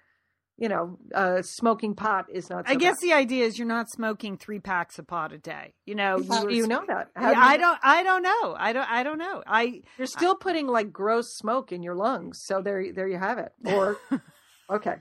you 0.58 0.68
know, 0.68 0.98
uh, 1.16 1.42
smoking 1.44 1.96
pot 1.96 2.26
is 2.30 2.50
not. 2.50 2.68
So 2.68 2.74
I 2.74 2.76
guess 2.76 3.00
the 3.02 3.14
idea 3.14 3.46
is 3.46 3.58
you're 3.58 3.66
not 3.66 3.90
smoking 3.90 4.36
three 4.36 4.60
packs 4.60 5.00
of 5.00 5.08
pot 5.08 5.32
a 5.32 5.38
day. 5.38 5.76
You 5.86 5.96
know, 5.96 6.18
bad. 6.18 6.28
How 6.30 6.44
were- 6.44 6.52
you 6.52 6.68
know 6.68 6.84
that? 6.90 7.08
Yeah, 7.16 7.30
do 7.30 7.36
you 7.38 7.42
I 7.42 7.56
know- 7.56 7.62
don't. 7.64 7.80
I 7.82 8.04
don't 8.04 8.22
know. 8.24 8.56
I 8.60 8.74
don't. 8.74 8.90
I 8.92 9.04
don't 9.04 9.18
know. 9.18 9.44
I 9.48 9.82
You're 9.98 10.08
still 10.08 10.36
putting 10.36 10.68
like 10.68 10.92
gross 10.92 11.34
smoke 11.38 11.72
in 11.72 11.84
your 11.84 11.96
lungs, 11.96 12.42
so 12.44 12.62
there, 12.62 12.92
there 12.92 13.08
you 13.08 13.18
have 13.18 13.38
it. 13.38 13.54
Or, 13.64 13.98
okay, 14.72 14.96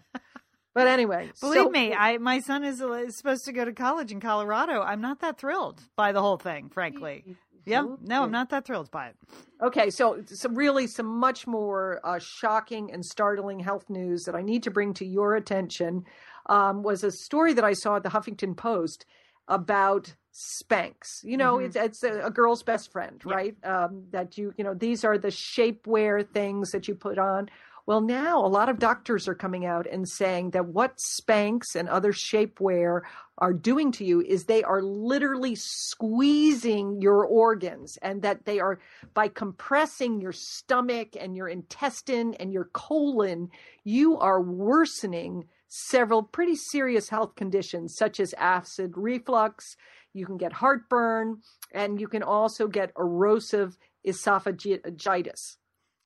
but 0.75 0.87
anyway, 0.87 1.31
believe 1.41 1.65
so- 1.65 1.71
me. 1.71 1.95
I 1.95 2.19
my 2.19 2.41
son 2.41 2.65
is, 2.65 2.81
is 2.81 3.17
supposed 3.17 3.45
to 3.47 3.53
go 3.53 3.65
to 3.65 3.73
college 3.73 4.13
in 4.13 4.21
Colorado. 4.21 4.83
I'm 4.83 5.01
not 5.01 5.21
that 5.21 5.39
thrilled 5.39 5.83
by 5.97 6.13
the 6.13 6.21
whole 6.21 6.39
thing, 6.39 6.69
frankly. 6.69 7.37
Yeah, 7.67 7.85
no, 8.03 8.23
I'm 8.23 8.31
not 8.31 8.51
that 8.51 8.65
thrilled 8.65 8.91
by 8.91 9.09
it. 9.09 9.17
Okay, 9.63 9.91
so 9.91 10.23
some 10.27 10.55
really 10.55 10.87
some 10.87 11.07
much 11.07 11.47
more 11.47 12.01
uh, 12.05 12.19
shocking 12.19 12.91
and 12.93 13.05
startling 13.05 13.61
health 13.61 13.91
news 13.91 14.25
that 14.25 14.35
I 14.35 14.43
need 14.43 14.63
to 14.65 14.71
bring 14.71 14.95
to 14.95 15.05
your 15.05 15.37
attention 15.37 16.05
um, 16.47 16.83
was 16.83 17.05
a 17.05 17.11
story 17.11 17.53
that 17.55 17.65
I 17.65 17.75
saw 17.75 17.97
at 17.97 18.03
the 18.03 18.09
Huffington 18.09 18.57
Post 18.57 19.05
about 19.47 20.15
Spanx. 20.33 21.23
You 21.23 21.37
know, 21.37 21.59
it's 21.59 21.77
it's 21.77 22.03
a, 22.03 22.27
a 22.27 22.31
girl's 22.31 22.63
best 22.63 22.93
friend, 22.93 23.21
right? 23.25 23.55
Um, 23.65 24.05
that 24.11 24.39
you 24.39 24.55
you 24.57 24.65
know 24.65 24.75
these 24.75 25.05
are 25.05 25.19
the 25.19 25.29
shapewear 25.29 26.27
things 26.27 26.71
that 26.71 26.89
you 26.89 26.95
put 26.95 27.19
on. 27.19 27.51
Well, 27.87 28.01
now 28.01 28.45
a 28.45 28.47
lot 28.47 28.69
of 28.69 28.79
doctors 28.79 29.27
are 29.27 29.35
coming 29.35 29.65
out 29.65 29.87
and 29.87 30.09
saying 30.09 30.51
that 30.51 30.67
what 30.67 30.99
Spanx 30.99 31.75
and 31.75 31.89
other 31.89 32.13
shapewear 32.13 33.01
are 33.39 33.53
doing 33.53 33.91
to 33.93 34.05
you 34.05 34.21
is 34.21 34.45
they 34.45 34.63
are 34.63 34.83
literally 34.83 35.55
squeezing 35.57 37.01
your 37.01 37.25
organs 37.25 37.99
and 38.03 38.23
that 38.23 38.45
they 38.45 38.61
are 38.61 38.79
by 39.15 39.29
compressing 39.29 40.21
your 40.21 40.33
stomach 40.33 41.17
and 41.19 41.37
your 41.37 41.49
intestine 41.49 42.35
and 42.35 42.53
your 42.53 42.69
colon, 42.73 43.49
you 43.83 44.19
are 44.19 44.43
worsening 44.43 45.45
several 45.69 46.23
pretty 46.23 46.57
serious 46.57 47.09
health 47.09 47.35
conditions 47.35 47.95
such 47.97 48.21
as 48.21 48.35
acid 48.35 48.93
reflux. 48.97 49.77
You 50.13 50.27
can 50.27 50.37
get 50.37 50.53
heartburn 50.53 51.39
and 51.73 52.01
you 52.01 52.09
can 52.09 52.23
also 52.23 52.67
get 52.67 52.93
erosive 52.99 53.79
esophagitis. 54.07 55.57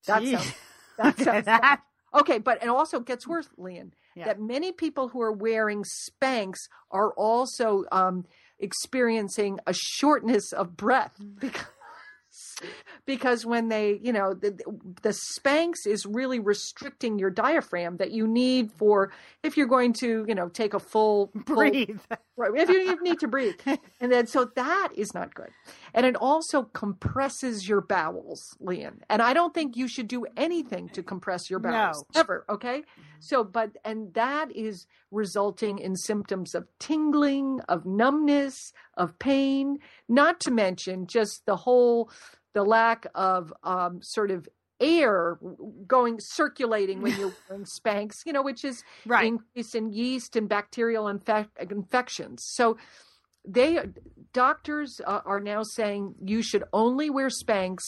That's 0.07 0.55
that 0.99 1.15
Okay, 1.15 1.25
sounds 1.25 1.45
that- 1.47 1.81
Okay, 2.15 2.39
but 2.39 2.63
it 2.63 2.69
also 2.69 3.01
gets 3.01 3.27
worse, 3.27 3.49
Lian. 3.59 3.93
Yeah. 4.15 4.27
That 4.27 4.41
many 4.41 4.71
people 4.71 5.09
who 5.09 5.21
are 5.21 5.33
wearing 5.33 5.83
Spanx 5.83 6.55
are 6.93 7.13
also 7.15 7.83
um, 7.91 8.25
experiencing 8.61 9.59
a 9.67 9.73
shortness 9.75 10.53
of 10.53 10.77
breath 10.77 11.15
Mm. 11.21 11.41
because 11.41 11.67
because 13.07 13.47
when 13.47 13.69
they, 13.69 13.99
you 14.03 14.13
know, 14.13 14.35
the, 14.35 14.51
the 15.03 15.17
Spanx 15.39 15.87
is 15.87 16.05
really 16.07 16.41
restricting 16.41 17.19
your 17.19 17.31
diaphragm 17.31 17.97
that 17.99 18.11
you 18.11 18.27
need 18.27 18.73
for 18.73 19.13
if 19.43 19.57
you're 19.57 19.67
going 19.69 19.93
to, 19.95 20.25
you 20.29 20.35
know, 20.35 20.49
take 20.49 20.75
a 20.75 20.81
full 20.81 21.31
full- 21.47 21.57
breathe. 21.57 22.01
Right. 22.37 22.51
If 22.57 22.69
you, 22.69 23.03
need 23.03 23.21
to 23.21 23.29
breathe. 23.29 23.55
And 24.01 24.11
then, 24.13 24.27
so 24.27 24.51
that 24.57 24.89
is 24.97 25.15
not 25.15 25.35
good. 25.35 25.51
And 25.95 26.05
it 26.05 26.17
also 26.17 26.65
compresses 26.65 27.69
your 27.69 27.81
bowels, 27.81 28.57
Lian. 28.61 29.01
And 29.09 29.23
I 29.23 29.33
don't 29.33 29.55
think 29.55 29.77
you 29.77 29.89
should 29.89 30.09
do 30.09 30.27
anything 30.37 30.89
to 30.91 31.03
compress 31.03 31.49
your 31.49 31.61
bowels 31.61 32.05
No. 32.15 32.21
ever. 32.21 32.45
Okay. 32.51 32.83
So, 33.21 33.45
but, 33.45 33.71
and 33.85 34.13
that 34.15 34.55
is 34.55 34.87
resulting 35.11 35.79
in 35.79 35.97
symptoms 35.97 36.55
of 36.55 36.67
tingling, 36.79 37.61
of 37.69 37.87
numbness, 37.87 38.73
of 38.97 39.19
pain, 39.19 39.79
not 40.09 40.41
to 40.41 40.51
mention 40.51 41.07
just 41.07 41.47
the 41.47 41.57
whole, 41.57 42.11
the 42.53 42.65
lack 42.65 43.07
of 43.15 43.53
um, 43.63 44.01
sort 44.03 44.31
of 44.31 44.49
air 44.81 45.39
going 45.87 46.17
circulating 46.21 47.01
when 47.01 47.17
you're 47.19 47.33
wearing 47.49 47.65
Spanx, 47.65 48.13
you 48.27 48.33
know, 48.33 48.43
which 48.43 48.65
is 48.65 48.83
Right. 49.07 49.27
increase 49.27 49.75
in 49.75 49.93
yeast 49.93 50.37
and 50.37 50.49
bacterial 50.49 51.05
infec- 51.05 51.49
infections. 51.71 52.43
So 52.47 52.77
they 53.47 53.79
doctors 54.33 55.01
uh, 55.07 55.21
are 55.25 55.41
now 55.41 55.63
saying 55.63 56.15
you 56.25 56.43
should 56.43 56.65
only 56.73 57.11
wear 57.11 57.29
Spanx 57.29 57.79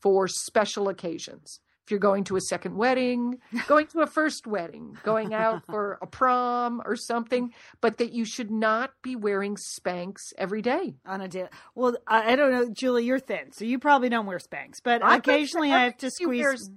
for 0.00 0.28
special 0.28 0.88
occasions. 0.88 1.60
If 1.90 1.92
you're 1.94 1.98
going 1.98 2.22
to 2.26 2.36
a 2.36 2.40
second 2.40 2.76
wedding, 2.76 3.38
going 3.66 3.88
to 3.88 4.02
a 4.02 4.06
first 4.06 4.46
wedding, 4.46 4.96
going 5.02 5.34
out 5.34 5.66
for 5.66 5.98
a 6.00 6.06
prom 6.06 6.80
or 6.84 6.94
something, 6.94 7.52
but 7.80 7.98
that 7.98 8.12
you 8.12 8.24
should 8.24 8.48
not 8.48 8.92
be 9.02 9.16
wearing 9.16 9.56
Spanx 9.56 10.32
every 10.38 10.62
day. 10.62 10.94
on 11.04 11.20
a 11.20 11.26
day. 11.26 11.48
Well, 11.74 11.96
I, 12.06 12.34
I 12.34 12.36
don't 12.36 12.52
know, 12.52 12.68
Julie, 12.72 13.06
you're 13.06 13.18
thin, 13.18 13.50
so 13.50 13.64
you 13.64 13.80
probably 13.80 14.08
don't 14.08 14.26
wear 14.26 14.38
Spanx, 14.38 14.74
but 14.84 15.02
I- 15.02 15.16
occasionally 15.16 15.72
I 15.72 15.82
have 15.82 15.96
to 15.96 16.12
squeeze. 16.12 16.70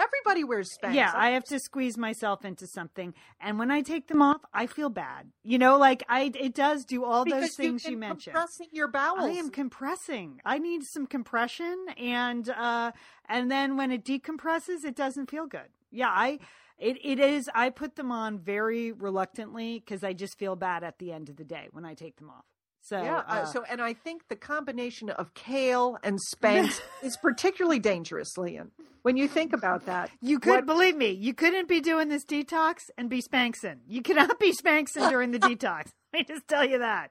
Everybody 0.00 0.44
wears 0.44 0.76
Spanx. 0.76 0.94
Yeah, 0.94 1.12
I 1.14 1.30
have 1.30 1.44
to 1.44 1.58
squeeze 1.58 1.98
myself 1.98 2.44
into 2.44 2.66
something, 2.66 3.12
and 3.40 3.58
when 3.58 3.70
I 3.70 3.82
take 3.82 4.06
them 4.08 4.22
off, 4.22 4.40
I 4.54 4.66
feel 4.66 4.88
bad. 4.88 5.30
You 5.42 5.58
know, 5.58 5.76
like 5.76 6.02
I, 6.08 6.32
it 6.34 6.54
does 6.54 6.86
do 6.86 7.04
all 7.04 7.24
because 7.24 7.42
those 7.42 7.54
things 7.54 7.84
you 7.84 7.98
mentioned. 7.98 8.34
compressing 8.34 8.68
your 8.72 8.88
bowels. 8.88 9.24
I 9.24 9.30
am 9.32 9.50
compressing. 9.50 10.40
I 10.44 10.58
need 10.58 10.84
some 10.84 11.06
compression, 11.06 11.86
and 11.98 12.48
uh, 12.48 12.92
and 13.28 13.50
then 13.50 13.76
when 13.76 13.90
it 13.90 14.04
decompresses, 14.04 14.84
it 14.84 14.96
doesn't 14.96 15.30
feel 15.30 15.46
good. 15.46 15.68
Yeah, 15.90 16.08
I. 16.08 16.38
It, 16.78 16.96
it 17.04 17.20
is. 17.20 17.50
I 17.54 17.68
put 17.68 17.96
them 17.96 18.10
on 18.10 18.38
very 18.38 18.92
reluctantly 18.92 19.80
because 19.80 20.02
I 20.02 20.14
just 20.14 20.38
feel 20.38 20.56
bad 20.56 20.82
at 20.82 20.98
the 20.98 21.12
end 21.12 21.28
of 21.28 21.36
the 21.36 21.44
day 21.44 21.68
when 21.72 21.84
I 21.84 21.92
take 21.92 22.16
them 22.16 22.30
off. 22.30 22.46
So 22.82 23.02
Yeah. 23.02 23.22
Uh, 23.26 23.44
so, 23.44 23.62
and 23.68 23.80
I 23.80 23.92
think 23.92 24.28
the 24.28 24.36
combination 24.36 25.10
of 25.10 25.34
kale 25.34 25.98
and 26.02 26.18
Spanx 26.34 26.80
is 27.02 27.16
particularly 27.16 27.78
dangerous, 27.78 28.36
Lian. 28.38 28.70
When 29.02 29.16
you 29.16 29.28
think 29.28 29.52
about 29.52 29.86
that, 29.86 30.10
You 30.20 30.38
could 30.38 30.50
What- 30.50 30.66
believe 30.66 30.96
me. 30.96 31.10
You 31.10 31.32
couldn't 31.34 31.68
be 31.68 31.80
doing 31.80 32.08
this 32.08 32.24
detox 32.24 32.90
and 32.98 33.08
be 33.08 33.22
spanksing. 33.22 33.78
You 33.86 34.02
cannot 34.02 34.38
be 34.38 34.52
spanksing 34.52 35.08
during 35.10 35.30
the 35.30 35.38
detox. 35.50 35.88
Let 36.12 36.14
me 36.14 36.24
just 36.24 36.46
tell 36.48 36.64
you 36.64 36.78
that. 36.80 37.10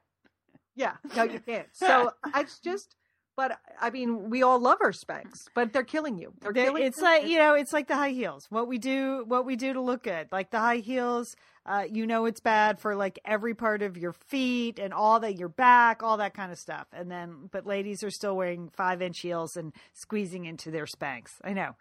yeah, 0.75 0.95
no, 1.15 1.23
you 1.23 1.39
can't. 1.39 1.67
So 1.73 2.11
it's 2.35 2.59
just, 2.59 2.95
but 3.37 3.57
I 3.81 3.89
mean, 3.89 4.29
we 4.29 4.43
all 4.43 4.59
love 4.59 4.77
our 4.81 4.91
Spanx, 4.91 5.45
but 5.55 5.71
they're 5.73 5.83
killing 5.83 6.17
you. 6.19 6.33
They're 6.41 6.51
They- 6.53 6.65
killing 6.65 6.83
it's 6.83 6.97
you. 6.97 7.03
like 7.03 7.25
you 7.27 7.37
know, 7.37 7.53
it's 7.53 7.73
like 7.73 7.87
the 7.87 7.95
high 7.95 8.09
heels. 8.11 8.45
What 8.49 8.67
we 8.67 8.77
do, 8.77 9.23
what 9.27 9.45
we 9.45 9.55
do 9.55 9.73
to 9.73 9.81
look 9.81 10.03
good, 10.03 10.27
like 10.31 10.51
the 10.51 10.59
high 10.59 10.77
heels. 10.77 11.35
Uh, 11.69 11.83
you 11.87 12.07
know, 12.07 12.25
it's 12.25 12.39
bad 12.39 12.79
for 12.79 12.95
like 12.95 13.19
every 13.23 13.53
part 13.53 13.83
of 13.83 13.95
your 13.95 14.11
feet 14.13 14.79
and 14.79 14.91
all 14.91 15.19
that, 15.19 15.37
your 15.37 15.49
back, 15.49 16.01
all 16.01 16.17
that 16.17 16.33
kind 16.33 16.51
of 16.51 16.57
stuff. 16.57 16.87
And 16.91 17.11
then, 17.11 17.47
but 17.51 17.67
ladies 17.67 18.03
are 18.03 18.09
still 18.09 18.35
wearing 18.35 18.69
five 18.75 19.03
inch 19.03 19.19
heels 19.19 19.55
and 19.55 19.71
squeezing 19.93 20.45
into 20.45 20.71
their 20.71 20.85
Spanx. 20.85 21.27
I 21.43 21.53
know. 21.53 21.75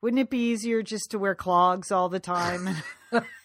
Wouldn't 0.00 0.20
it 0.20 0.30
be 0.30 0.50
easier 0.50 0.82
just 0.82 1.10
to 1.10 1.18
wear 1.18 1.34
clogs 1.34 1.92
all 1.92 2.08
the 2.08 2.20
time 2.20 2.68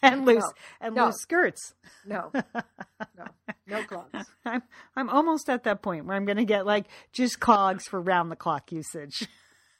and 0.02 0.26
loose 0.26 0.44
No. 0.44 0.52
and 0.80 0.96
No. 0.96 1.06
loose 1.08 1.20
skirts? 1.22 1.74
no, 2.06 2.32
no, 3.18 3.26
no 3.68 3.84
clogs. 3.84 4.26
I'm 4.46 4.64
I'm 4.96 5.10
almost 5.10 5.50
at 5.50 5.64
that 5.66 5.82
point 5.82 6.06
where 6.06 6.16
I'm 6.16 6.26
going 6.26 6.38
to 6.38 6.46
get 6.46 6.66
like 6.66 6.86
just 7.12 7.40
clogs 7.42 7.88
for 7.88 8.00
round 8.02 8.32
the 8.32 8.36
clock 8.38 8.72
usage. 8.72 9.28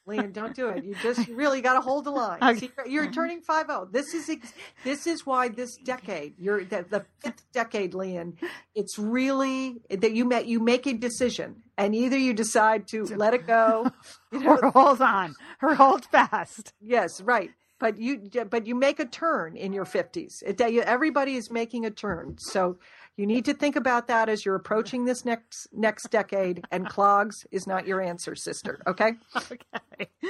Lian, 0.10 0.32
don't 0.32 0.56
do 0.56 0.70
it. 0.70 0.84
You 0.84 0.96
just 1.02 1.28
really 1.30 1.62
got 1.62 1.74
to 1.74 1.82
hold 1.82 2.06
the 2.06 2.12
line. 2.12 2.40
Okay. 2.42 2.60
See, 2.60 2.72
you're 2.88 3.12
turning 3.12 3.42
five 3.42 3.68
zero. 3.68 3.88
This 3.90 4.14
is 4.14 4.30
ex- 4.30 4.54
this 4.84 5.08
is 5.08 5.26
why 5.26 5.50
this 5.50 5.78
decade, 5.78 6.34
you're 6.38 6.64
the, 6.66 6.86
the 6.90 7.06
fifth 7.20 7.50
decade, 7.54 7.94
Lian. 7.94 8.38
It's 8.76 9.00
really 9.00 9.82
that 9.90 10.14
you 10.14 10.26
met 10.26 10.48
you 10.48 10.60
make 10.60 10.86
a 10.88 10.94
decision, 10.94 11.64
and 11.78 11.96
either 11.96 12.18
you 12.18 12.34
decide 12.34 12.88
to 12.90 13.06
let 13.06 13.34
it 13.34 13.48
go, 13.48 13.92
you 14.32 14.40
know, 14.40 14.58
or 14.58 14.72
hold 14.72 15.02
on, 15.02 15.36
or 15.62 15.76
hold 15.76 16.06
fast. 16.06 16.74
Yes, 16.82 17.22
right. 17.22 17.52
But 17.80 17.98
you 17.98 18.30
but 18.50 18.68
you 18.68 18.76
make 18.76 19.00
a 19.00 19.06
turn 19.06 19.56
in 19.56 19.72
your 19.72 19.86
50s. 19.86 20.44
It, 20.46 20.60
everybody 20.60 21.36
is 21.36 21.50
making 21.50 21.86
a 21.86 21.92
turn. 21.92 22.36
So 22.38 22.78
you 23.20 23.28
need 23.28 23.44
to 23.46 23.54
think 23.54 23.76
about 23.76 24.08
that 24.08 24.30
as 24.30 24.46
you're 24.46 24.56
approaching 24.56 25.04
this 25.04 25.26
next 25.26 25.68
next 25.74 26.10
decade 26.10 26.64
and 26.72 26.88
clogs 26.88 27.46
is 27.52 27.68
not 27.68 27.86
your 27.86 28.02
answer, 28.02 28.34
sister, 28.34 28.80
okay? 28.88 29.12
Okay. 29.36 30.08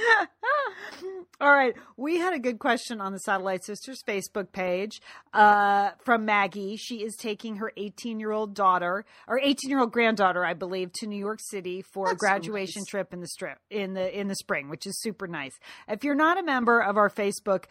All 1.41 1.51
right. 1.51 1.75
We 1.97 2.17
had 2.17 2.33
a 2.33 2.39
good 2.39 2.57
question 2.57 2.99
on 2.99 3.13
the 3.13 3.19
Satellite 3.19 3.63
Sisters 3.63 4.03
Facebook 4.05 4.51
page 4.51 5.01
uh, 5.33 5.91
from 6.03 6.25
Maggie. 6.25 6.75
She 6.77 7.03
is 7.03 7.15
taking 7.15 7.57
her 7.57 7.71
18 7.77 8.19
year 8.19 8.31
old 8.31 8.55
daughter 8.55 9.05
or 9.27 9.39
18 9.39 9.69
year 9.69 9.79
old 9.79 9.91
granddaughter, 9.91 10.43
I 10.43 10.55
believe, 10.55 10.91
to 10.93 11.07
New 11.07 11.19
York 11.19 11.39
City 11.41 11.83
for 11.83 12.07
a 12.07 12.09
That's 12.09 12.21
so 12.21 12.27
graduation 12.27 12.81
nice. 12.81 12.87
trip 12.87 13.13
in 13.13 13.21
the 13.21 13.27
strip 13.27 13.59
in 13.69 13.93
the 13.93 14.19
in 14.19 14.27
the 14.27 14.35
spring, 14.35 14.67
which 14.67 14.87
is 14.87 14.99
super 14.99 15.27
nice. 15.27 15.59
If 15.87 16.03
you're 16.03 16.15
not 16.15 16.39
a 16.39 16.43
member 16.43 16.81
of 16.81 16.97
our 16.97 17.09
Facebook 17.09 17.65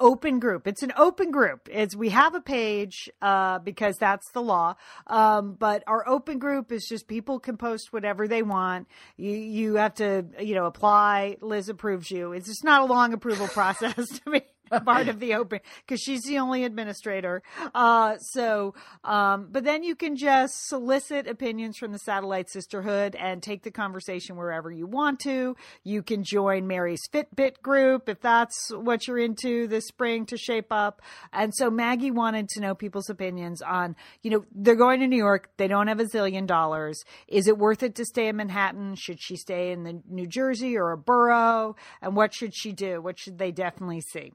open 0.00 0.38
group. 0.38 0.66
It's 0.66 0.82
an 0.82 0.92
open 0.96 1.30
group. 1.30 1.68
It's 1.70 1.94
we 1.96 2.10
have 2.10 2.34
a 2.34 2.40
page 2.40 3.10
uh, 3.22 3.58
because 3.58 3.96
that's 3.96 4.30
the 4.32 4.42
law. 4.42 4.74
Um, 5.06 5.54
but 5.58 5.82
our 5.86 6.06
open 6.08 6.38
group 6.38 6.72
is 6.72 6.86
just 6.86 7.08
people 7.08 7.38
can 7.40 7.56
post 7.56 7.92
whatever 7.92 8.28
they 8.28 8.42
want. 8.42 8.88
You 9.16 9.32
you 9.32 9.74
have 9.76 9.94
to 9.94 10.26
you 10.40 10.54
know 10.54 10.66
apply. 10.66 11.36
Liz 11.40 11.68
approves 11.68 12.10
you. 12.10 12.32
It's 12.32 12.46
just 12.48 12.64
not 12.64 12.82
a 12.82 12.84
long 12.84 13.12
approval 13.12 13.48
process 13.48 13.94
to 14.24 14.30
be 14.30 14.42
part 14.84 15.08
of 15.08 15.20
the 15.20 15.34
open 15.34 15.60
because 15.80 16.00
she's 16.00 16.22
the 16.22 16.38
only 16.38 16.64
administrator. 16.64 17.42
Uh, 17.74 18.16
so, 18.18 18.74
um, 19.04 19.48
but 19.50 19.64
then 19.64 19.82
you 19.82 19.94
can 19.94 20.16
just 20.16 20.66
solicit 20.66 21.26
opinions 21.26 21.76
from 21.76 21.92
the 21.92 21.98
Satellite 21.98 22.50
Sisterhood 22.50 23.14
and 23.14 23.42
take 23.42 23.62
the 23.62 23.70
conversation 23.70 24.36
wherever 24.36 24.70
you 24.70 24.86
want 24.86 25.20
to. 25.20 25.56
You 25.82 26.02
can 26.02 26.24
join 26.24 26.66
Mary's 26.66 27.02
Fitbit 27.12 27.60
group 27.62 28.08
if 28.08 28.20
that's 28.20 28.70
what 28.70 29.06
you're 29.06 29.18
into 29.18 29.66
this 29.68 29.86
spring 29.86 30.26
to 30.26 30.36
shape 30.36 30.72
up. 30.72 31.02
And 31.32 31.54
so 31.54 31.70
Maggie 31.70 32.10
wanted 32.10 32.48
to 32.50 32.60
know 32.60 32.74
people's 32.74 33.10
opinions 33.10 33.60
on, 33.62 33.96
you 34.22 34.30
know, 34.30 34.44
they're 34.54 34.74
going 34.74 35.00
to 35.00 35.06
New 35.06 35.18
York. 35.18 35.50
They 35.56 35.68
don't 35.68 35.88
have 35.88 36.00
a 36.00 36.04
zillion 36.04 36.46
dollars. 36.46 37.02
Is 37.28 37.48
it 37.48 37.58
worth 37.58 37.82
it 37.82 37.94
to 37.96 38.04
stay 38.04 38.28
in 38.28 38.36
Manhattan? 38.36 38.94
Should 38.94 39.20
she 39.20 39.36
stay 39.36 39.72
in 39.72 39.82
the 39.82 40.00
New 40.08 40.26
Jersey 40.26 40.76
or 40.76 40.92
a 40.92 40.98
borough? 40.98 41.76
And 42.00 42.16
what 42.16 42.34
should 42.34 42.54
she 42.54 42.72
do? 42.72 43.02
What 43.02 43.18
should 43.18 43.38
they 43.38 43.52
definitely 43.52 44.00
see? 44.00 44.32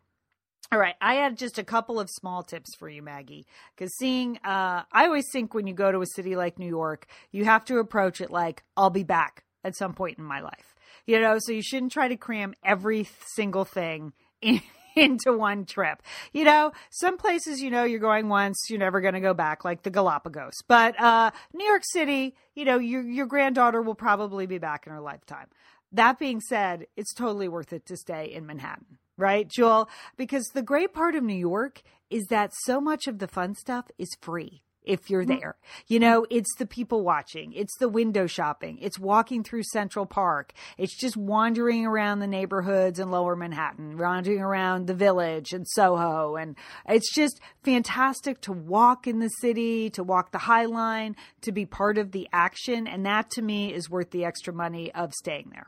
All 0.71 0.77
right, 0.77 0.95
I 1.01 1.15
had 1.15 1.35
just 1.35 1.57
a 1.57 1.63
couple 1.63 1.99
of 1.99 2.11
small 2.11 2.43
tips 2.43 2.75
for 2.75 2.87
you, 2.87 3.01
Maggie. 3.01 3.47
Because 3.75 3.91
seeing, 3.97 4.37
uh, 4.43 4.83
I 4.91 5.05
always 5.05 5.25
think 5.31 5.55
when 5.55 5.65
you 5.65 5.73
go 5.73 5.91
to 5.91 6.01
a 6.01 6.05
city 6.05 6.35
like 6.35 6.59
New 6.59 6.67
York, 6.67 7.07
you 7.31 7.43
have 7.45 7.65
to 7.65 7.79
approach 7.79 8.21
it 8.21 8.29
like, 8.29 8.63
I'll 8.77 8.91
be 8.91 9.03
back 9.03 9.43
at 9.63 9.75
some 9.75 9.93
point 9.93 10.19
in 10.19 10.23
my 10.23 10.41
life. 10.41 10.75
You 11.07 11.19
know, 11.19 11.37
so 11.39 11.53
you 11.53 11.63
shouldn't 11.63 11.91
try 11.91 12.07
to 12.07 12.15
cram 12.15 12.53
every 12.63 13.09
single 13.33 13.65
thing 13.65 14.13
in, 14.43 14.61
into 14.95 15.33
one 15.33 15.65
trip. 15.65 16.03
You 16.33 16.43
know, 16.43 16.71
some 16.91 17.17
places, 17.17 17.61
you 17.61 17.71
know, 17.71 17.83
you're 17.83 17.99
going 17.99 18.29
once, 18.29 18.67
you're 18.69 18.77
never 18.77 19.01
going 19.01 19.15
to 19.15 19.19
go 19.19 19.33
back, 19.33 19.65
like 19.65 19.81
the 19.81 19.89
Galapagos. 19.89 20.53
But 20.67 20.99
uh, 21.01 21.31
New 21.51 21.65
York 21.65 21.81
City, 21.83 22.35
you 22.53 22.65
know, 22.65 22.77
your, 22.77 23.01
your 23.01 23.25
granddaughter 23.25 23.81
will 23.81 23.95
probably 23.95 24.45
be 24.45 24.59
back 24.59 24.85
in 24.85 24.93
her 24.93 25.01
lifetime. 25.01 25.47
That 25.91 26.19
being 26.19 26.41
said, 26.41 26.85
it's 26.95 27.15
totally 27.15 27.47
worth 27.47 27.73
it 27.73 27.87
to 27.87 27.97
stay 27.97 28.25
in 28.25 28.45
Manhattan, 28.45 28.99
right, 29.19 29.47
Jewel? 29.47 29.89
Because 30.17 30.45
the 30.53 30.63
great 30.63 30.93
part 30.93 31.15
of 31.15 31.23
New 31.23 31.33
York 31.33 31.81
is 32.09 32.25
that 32.27 32.51
so 32.63 32.81
much 32.81 33.07
of 33.07 33.19
the 33.19 33.27
fun 33.27 33.53
stuff 33.53 33.85
is 33.97 34.09
free 34.21 34.63
if 34.83 35.09
you're 35.09 35.23
mm-hmm. 35.23 35.39
there. 35.39 35.55
You 35.87 35.99
know, 35.99 36.25
it's 36.29 36.55
the 36.57 36.65
people 36.65 37.03
watching, 37.03 37.53
it's 37.53 37.77
the 37.77 37.89
window 37.89 38.25
shopping, 38.25 38.79
it's 38.81 38.97
walking 38.97 39.43
through 39.43 39.63
Central 39.71 40.05
Park, 40.05 40.53
it's 40.77 40.97
just 40.97 41.15
wandering 41.15 41.85
around 41.85 42.19
the 42.19 42.27
neighborhoods 42.27 42.99
in 42.99 43.11
lower 43.11 43.35
Manhattan, 43.35 43.97
wandering 43.97 44.41
around 44.41 44.87
the 44.87 44.95
village 44.95 45.53
and 45.53 45.67
Soho. 45.67 46.35
And 46.35 46.55
it's 46.87 47.13
just 47.13 47.39
fantastic 47.63 48.41
to 48.41 48.51
walk 48.51 49.05
in 49.05 49.19
the 49.19 49.29
city, 49.41 49.89
to 49.91 50.03
walk 50.03 50.31
the 50.31 50.39
High 50.39 50.65
Line, 50.65 51.15
to 51.41 51.51
be 51.51 51.65
part 51.65 51.97
of 51.97 52.11
the 52.11 52.27
action. 52.33 52.87
And 52.87 53.05
that 53.05 53.29
to 53.31 53.41
me 53.41 53.73
is 53.73 53.89
worth 53.89 54.11
the 54.11 54.25
extra 54.25 54.53
money 54.53 54.91
of 54.93 55.13
staying 55.13 55.51
there. 55.51 55.67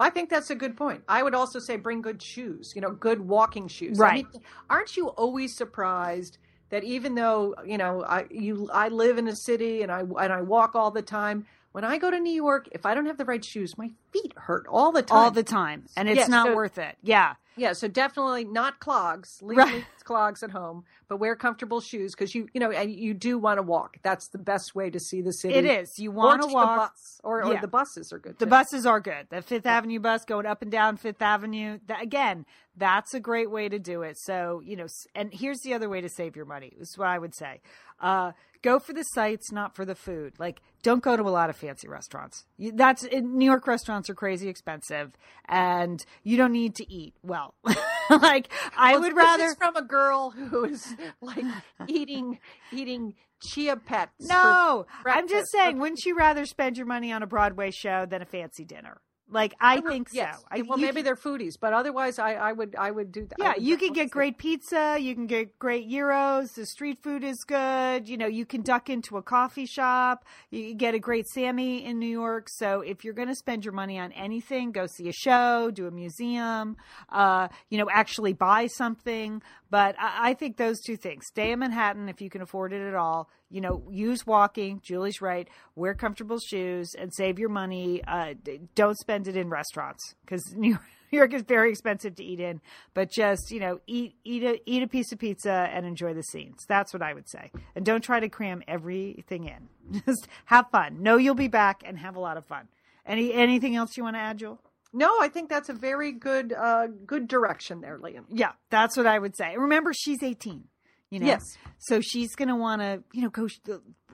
I 0.00 0.10
think 0.10 0.30
that's 0.30 0.50
a 0.50 0.54
good 0.54 0.76
point. 0.76 1.04
I 1.08 1.22
would 1.22 1.34
also 1.34 1.58
say 1.58 1.76
bring 1.76 2.02
good 2.02 2.22
shoes, 2.22 2.72
you 2.74 2.80
know, 2.80 2.92
good 2.92 3.20
walking 3.20 3.68
shoes. 3.68 4.02
I 4.02 4.10
Right. 4.10 4.12
mean, 4.12 4.26
aren't 4.70 4.96
you 4.96 5.08
always 5.10 5.56
surprised 5.56 6.38
that 6.70 6.84
even 6.84 7.14
though, 7.14 7.54
you 7.64 7.78
know, 7.78 8.02
I 8.04 8.26
you 8.30 8.68
I 8.72 8.88
live 8.88 9.18
in 9.18 9.28
a 9.28 9.36
city 9.36 9.82
and 9.82 9.92
I 9.92 10.00
and 10.00 10.32
I 10.32 10.40
walk 10.42 10.74
all 10.74 10.90
the 10.90 11.02
time, 11.02 11.46
when 11.72 11.84
I 11.84 11.98
go 11.98 12.10
to 12.10 12.18
New 12.20 12.32
York, 12.32 12.68
if 12.72 12.86
I 12.86 12.94
don't 12.94 13.06
have 13.06 13.18
the 13.18 13.24
right 13.24 13.44
shoes, 13.44 13.76
my 13.76 13.90
feet 14.12 14.32
hurt 14.36 14.66
all 14.68 14.92
the 14.92 15.02
time. 15.02 15.18
All 15.18 15.30
the 15.30 15.42
time. 15.42 15.84
And 15.96 16.08
it's 16.08 16.16
Yes, 16.18 16.28
not 16.28 16.46
so- 16.48 16.54
worth 16.54 16.78
it. 16.78 16.96
Yeah. 17.02 17.34
Yeah, 17.54 17.74
so 17.74 17.86
definitely 17.86 18.44
not 18.44 18.80
clogs. 18.80 19.38
Leave 19.42 19.58
Right. 19.58 19.84
clogs 20.04 20.42
at 20.42 20.52
home, 20.52 20.84
but 21.06 21.18
wear 21.18 21.36
comfortable 21.36 21.82
shoes 21.82 22.12
because 22.14 22.34
you 22.34 22.48
you 22.54 22.60
know 22.60 22.70
and 22.70 22.90
you 22.90 23.12
do 23.12 23.38
want 23.38 23.58
to 23.58 23.62
walk. 23.62 23.98
That's 24.02 24.28
the 24.28 24.38
best 24.38 24.74
way 24.74 24.88
to 24.88 24.98
see 24.98 25.20
the 25.20 25.34
city. 25.34 25.54
It 25.56 25.66
is. 25.66 25.98
You 25.98 26.12
want 26.12 26.40
to 26.40 26.48
walk. 26.48 26.92
bus, 26.92 27.20
or, 27.22 27.44
or 27.44 27.52
Yeah. 27.52 27.60
the 27.60 27.68
buses 27.68 28.10
are 28.10 28.18
good. 28.18 28.38
The 28.38 28.46
too. 28.46 28.50
buses 28.50 28.86
are 28.86 29.00
good. 29.00 29.26
The 29.28 29.42
Fifth 29.42 29.66
Avenue 29.66 30.00
bus 30.00 30.24
going 30.24 30.46
up 30.46 30.62
and 30.62 30.70
down 30.72 30.96
Fifth 30.96 31.20
Avenue. 31.20 31.78
That, 31.88 32.00
again, 32.00 32.46
that's 32.74 33.12
a 33.12 33.20
great 33.20 33.50
way 33.50 33.68
to 33.68 33.78
do 33.78 34.00
it. 34.00 34.16
So, 34.16 34.62
you 34.64 34.74
know, 34.76 34.86
and 35.14 35.30
here's 35.34 35.60
the 35.60 35.74
other 35.74 35.90
way 35.90 36.00
to 36.00 36.08
save 36.08 36.36
your 36.36 36.46
money. 36.46 36.72
Is 36.80 36.96
what 36.96 37.08
I 37.08 37.18
would 37.18 37.34
say. 37.34 37.60
Uh, 38.00 38.32
go 38.62 38.78
for 38.78 38.92
the 38.92 39.02
sights, 39.02 39.52
not 39.52 39.74
for 39.74 39.84
the 39.84 39.94
food. 39.94 40.34
Like, 40.38 40.60
don't 40.82 41.02
go 41.02 41.16
to 41.16 41.22
a 41.22 41.30
lot 41.30 41.50
of 41.50 41.56
fancy 41.56 41.88
restaurants. 41.88 42.44
That's 42.58 43.04
New 43.12 43.44
York 43.46 43.66
restaurants 43.66 44.08
are 44.10 44.14
crazy 44.14 44.48
expensive 44.48 45.12
and 45.48 46.04
you 46.22 46.36
don't 46.36 46.52
need 46.52 46.74
to 46.76 46.90
eat 46.92 47.14
well. 47.22 47.54
like, 48.10 48.48
I 48.76 48.92
Well, 48.92 49.02
would 49.02 49.10
this 49.12 49.16
rather. 49.16 49.44
is 49.44 49.54
from 49.56 49.76
a 49.76 49.82
girl 49.82 50.30
who 50.30 50.64
is 50.64 50.94
like 51.20 51.44
eating 51.88 52.38
eating 52.72 53.14
chia 53.42 53.76
pets. 53.76 54.12
No, 54.28 54.86
I'm 55.04 55.28
just 55.28 55.50
saying, 55.50 55.78
wouldn't 55.78 56.04
you 56.04 56.16
rather 56.16 56.46
spend 56.46 56.76
your 56.76 56.86
money 56.86 57.12
on 57.12 57.22
a 57.22 57.26
Broadway 57.26 57.70
show 57.70 58.06
than 58.06 58.22
a 58.22 58.26
fancy 58.26 58.64
dinner? 58.64 59.00
Like 59.32 59.54
I 59.60 59.80
think 59.80 60.08
yes. 60.12 60.38
so. 60.38 60.44
I, 60.50 60.62
well, 60.62 60.78
maybe 60.78 60.96
can- 60.96 61.04
they're 61.04 61.16
foodies, 61.16 61.54
but 61.58 61.72
otherwise, 61.72 62.18
I, 62.18 62.34
I 62.34 62.52
would 62.52 62.76
I 62.76 62.90
would 62.90 63.10
do 63.12 63.26
that. 63.26 63.38
Yeah, 63.38 63.54
you 63.58 63.76
can 63.76 63.92
get 63.92 64.10
great 64.10 64.38
pizza. 64.38 64.96
You 65.00 65.14
can 65.14 65.26
get 65.26 65.58
great 65.58 65.88
gyros. 65.88 66.52
The 66.52 66.66
street 66.66 66.98
food 67.02 67.24
is 67.24 67.38
good. 67.46 68.08
You 68.08 68.16
know, 68.16 68.26
you 68.26 68.44
can 68.44 68.62
duck 68.62 68.90
into 68.90 69.16
a 69.16 69.22
coffee 69.22 69.66
shop. 69.66 70.24
You 70.50 70.74
get 70.74 70.94
a 70.94 70.98
great 70.98 71.26
Sammy 71.28 71.84
in 71.84 71.98
New 71.98 72.06
York. 72.06 72.48
So 72.50 72.82
if 72.82 73.04
you're 73.04 73.14
going 73.14 73.28
to 73.28 73.34
spend 73.34 73.64
your 73.64 73.74
money 73.74 73.98
on 73.98 74.12
anything, 74.12 74.72
go 74.72 74.86
see 74.86 75.08
a 75.08 75.12
show, 75.12 75.70
do 75.70 75.86
a 75.86 75.90
museum, 75.90 76.76
uh, 77.08 77.48
you 77.70 77.78
know, 77.78 77.88
actually 77.90 78.34
buy 78.34 78.66
something. 78.66 79.42
But 79.72 79.96
I, 79.98 80.30
I 80.30 80.34
think 80.34 80.58
those 80.58 80.80
two 80.80 80.98
things: 80.98 81.26
stay 81.26 81.50
in 81.50 81.60
Manhattan 81.60 82.10
if 82.10 82.20
you 82.20 82.28
can 82.28 82.42
afford 82.42 82.74
it 82.74 82.86
at 82.86 82.94
all. 82.94 83.30
You 83.50 83.62
know, 83.62 83.82
use 83.90 84.26
walking. 84.26 84.80
Julie's 84.84 85.22
right. 85.22 85.48
Wear 85.74 85.94
comfortable 85.94 86.38
shoes 86.38 86.94
and 86.94 87.12
save 87.12 87.38
your 87.38 87.48
money. 87.48 88.04
Uh, 88.06 88.34
don't 88.74 88.98
spend 88.98 89.28
it 89.28 89.36
in 89.36 89.48
restaurants 89.48 90.14
because 90.24 90.44
New 90.56 90.78
York. 91.10 91.32
Is 91.32 91.42
very 91.42 91.70
expensive 91.70 92.14
to 92.16 92.24
eat 92.24 92.40
in, 92.40 92.60
but 92.94 93.10
just 93.10 93.50
you 93.50 93.60
know, 93.60 93.80
eat 93.86 94.14
eat 94.24 94.42
a 94.42 94.60
eat 94.64 94.82
a 94.82 94.86
piece 94.86 95.12
of 95.12 95.18
pizza 95.18 95.68
and 95.72 95.84
enjoy 95.86 96.14
the 96.14 96.22
scenes. 96.22 96.64
That's 96.68 96.92
what 96.92 97.02
I 97.02 97.12
would 97.14 97.28
say, 97.28 97.50
and 97.74 97.84
don't 97.84 98.02
try 98.02 98.20
to 98.20 98.28
cram 98.28 98.62
everything 98.66 99.44
in. 99.44 100.02
Just 100.06 100.26
have 100.46 100.70
fun. 100.70 101.02
Know 101.02 101.18
you'll 101.18 101.34
be 101.34 101.48
back 101.48 101.82
and 101.84 101.98
have 101.98 102.16
a 102.16 102.20
lot 102.20 102.38
of 102.38 102.46
fun. 102.46 102.68
Any 103.04 103.32
anything 103.34 103.76
else 103.76 103.96
you 103.96 104.04
want 104.04 104.16
to 104.16 104.20
add, 104.20 104.38
Jewel? 104.38 104.58
No, 104.92 105.18
I 105.20 105.28
think 105.28 105.48
that's 105.48 105.68
a 105.68 105.72
very 105.74 106.12
good 106.12 106.52
uh, 106.52 106.86
good 107.06 107.28
direction 107.28 107.80
there, 107.80 107.98
Lian. 107.98 108.24
Yeah, 108.28 108.52
that's 108.70 108.96
what 108.96 109.06
I 109.06 109.18
would 109.18 109.36
say. 109.36 109.56
Remember, 109.56 109.92
she's 109.94 110.22
eighteen. 110.22 110.64
You 111.10 111.20
know, 111.20 111.26
Yes. 111.26 111.42
So 111.78 112.00
she's 112.00 112.34
going 112.34 112.48
to 112.48 112.56
want 112.56 112.80
to, 112.80 113.02
you 113.12 113.20
know, 113.20 113.28
go 113.28 113.46
sh- 113.46 113.58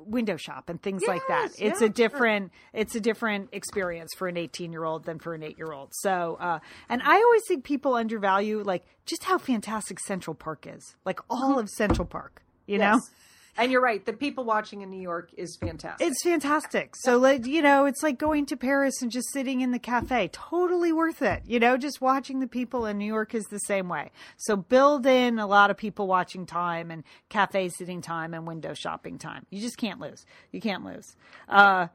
window 0.00 0.36
shop 0.36 0.68
and 0.68 0.82
things 0.82 1.02
like 1.06 1.22
that. 1.28 1.50
It's 1.56 1.80
yeah, 1.80 1.86
a 1.86 1.88
different, 1.88 2.50
it's 2.72 2.96
a 2.96 3.00
different 3.00 3.50
experience 3.52 4.14
for 4.16 4.26
an 4.26 4.36
18 4.36 4.72
year 4.72 4.82
old 4.82 5.04
than 5.04 5.20
for 5.20 5.32
an 5.32 5.44
eight 5.44 5.58
year 5.58 5.70
old. 5.72 5.90
So, 5.92 6.36
uh, 6.40 6.58
and 6.88 7.00
I 7.04 7.14
always 7.14 7.42
think 7.46 7.62
people 7.62 7.94
undervalue 7.94 8.64
like 8.64 8.84
just 9.06 9.22
how 9.22 9.38
fantastic 9.38 10.00
Central 10.00 10.34
Park 10.34 10.66
is, 10.68 10.96
like 11.04 11.20
all 11.30 11.56
of 11.60 11.68
Central 11.68 12.04
Park. 12.04 12.42
You 12.66 12.78
know, 12.78 12.94
Yes. 12.94 13.10
And 13.58 13.72
you're 13.72 13.80
right. 13.80 14.04
The 14.06 14.12
people 14.12 14.44
watching 14.44 14.82
in 14.82 14.90
New 14.90 15.00
York 15.00 15.30
is 15.36 15.56
fantastic. 15.56 16.06
it's 16.06 16.22
fantastic. 16.22 16.94
So, 16.94 17.18
like, 17.18 17.44
you 17.44 17.60
know, 17.60 17.86
it's 17.86 18.04
like 18.04 18.16
going 18.16 18.46
to 18.46 18.56
Paris 18.56 19.02
and 19.02 19.10
just 19.10 19.32
sitting 19.32 19.62
in 19.62 19.72
the 19.72 19.80
cafe. 19.80 20.30
Totally 20.32 20.92
worth 20.92 21.22
it. 21.22 21.42
You 21.44 21.58
know, 21.58 21.76
just 21.76 22.00
watching 22.00 22.38
the 22.38 22.46
people 22.46 22.86
in 22.86 22.98
New 22.98 23.04
York 23.04 23.34
is 23.34 23.44
the 23.46 23.58
same 23.58 23.88
way. 23.88 24.12
So, 24.36 24.54
build 24.54 25.06
in 25.06 25.40
a 25.40 25.46
lot 25.46 25.72
of 25.72 25.76
people 25.76 26.06
watching 26.06 26.46
time 26.46 26.92
and 26.92 27.02
cafe 27.30 27.68
sitting 27.68 28.00
time 28.00 28.32
and 28.32 28.46
window 28.46 28.74
shopping 28.74 29.18
time. 29.18 29.44
You 29.50 29.60
just 29.60 29.76
can't 29.76 29.98
lose. 29.98 30.24
You 30.52 30.60
can't 30.60 30.84
lose. 30.84 31.16
Uh, 31.48 31.88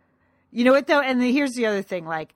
you 0.51 0.65
know 0.65 0.73
what, 0.73 0.87
though? 0.87 0.99
And 0.99 1.21
the, 1.21 1.31
here's 1.31 1.53
the 1.53 1.65
other 1.65 1.81
thing 1.81 2.05
like, 2.05 2.35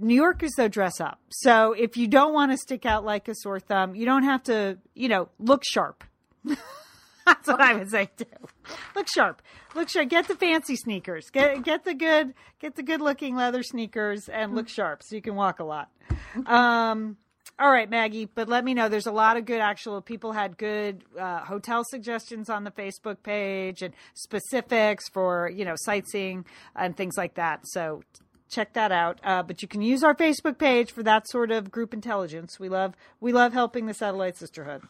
New 0.00 0.14
Yorkers 0.14 0.52
though 0.56 0.68
dress 0.68 1.00
up. 1.00 1.18
So 1.28 1.72
if 1.72 1.96
you 1.96 2.06
don't 2.06 2.32
want 2.32 2.52
to 2.52 2.56
stick 2.56 2.86
out 2.86 3.04
like 3.04 3.28
a 3.28 3.34
sore 3.34 3.58
thumb, 3.60 3.94
you 3.94 4.06
don't 4.06 4.22
have 4.22 4.44
to, 4.44 4.78
you 4.94 5.08
know, 5.08 5.28
look 5.38 5.64
sharp. 5.64 6.04
That's 7.28 7.46
what 7.46 7.60
I 7.60 7.74
would 7.74 7.90
say 7.90 8.08
too. 8.16 8.24
Look 8.96 9.06
sharp. 9.06 9.42
Look 9.74 9.90
sharp. 9.90 10.08
Get 10.08 10.28
the 10.28 10.34
fancy 10.34 10.76
sneakers. 10.76 11.28
Get 11.30 11.62
get 11.62 11.84
the 11.84 11.92
good 11.92 12.32
get 12.58 12.74
the 12.74 12.82
good 12.82 13.02
looking 13.02 13.36
leather 13.36 13.62
sneakers 13.62 14.30
and 14.30 14.54
look 14.54 14.68
sharp 14.68 15.02
so 15.02 15.14
you 15.14 15.20
can 15.20 15.34
walk 15.34 15.60
a 15.60 15.64
lot. 15.64 15.90
Um 16.46 17.18
all 17.60 17.70
right, 17.70 17.90
Maggie, 17.90 18.26
but 18.26 18.48
let 18.48 18.64
me 18.64 18.72
know. 18.72 18.88
There's 18.88 19.08
a 19.08 19.12
lot 19.12 19.36
of 19.36 19.44
good 19.44 19.60
actual 19.60 20.00
people 20.00 20.30
had 20.30 20.56
good 20.56 21.02
uh, 21.18 21.40
hotel 21.40 21.82
suggestions 21.84 22.48
on 22.48 22.62
the 22.62 22.70
Facebook 22.70 23.24
page 23.24 23.82
and 23.82 23.92
specifics 24.14 25.08
for, 25.08 25.50
you 25.52 25.64
know, 25.64 25.74
sightseeing 25.76 26.44
and 26.76 26.96
things 26.96 27.16
like 27.16 27.34
that. 27.34 27.62
So 27.64 28.04
check 28.48 28.74
that 28.74 28.92
out. 28.92 29.18
Uh, 29.24 29.42
but 29.42 29.60
you 29.60 29.66
can 29.66 29.82
use 29.82 30.04
our 30.04 30.14
Facebook 30.14 30.56
page 30.56 30.92
for 30.92 31.02
that 31.02 31.28
sort 31.28 31.50
of 31.50 31.72
group 31.72 31.92
intelligence. 31.92 32.60
We 32.60 32.68
love 32.68 32.94
we 33.20 33.32
love 33.32 33.52
helping 33.52 33.86
the 33.86 33.94
Satellite 33.94 34.36
Sisterhood. 34.36 34.82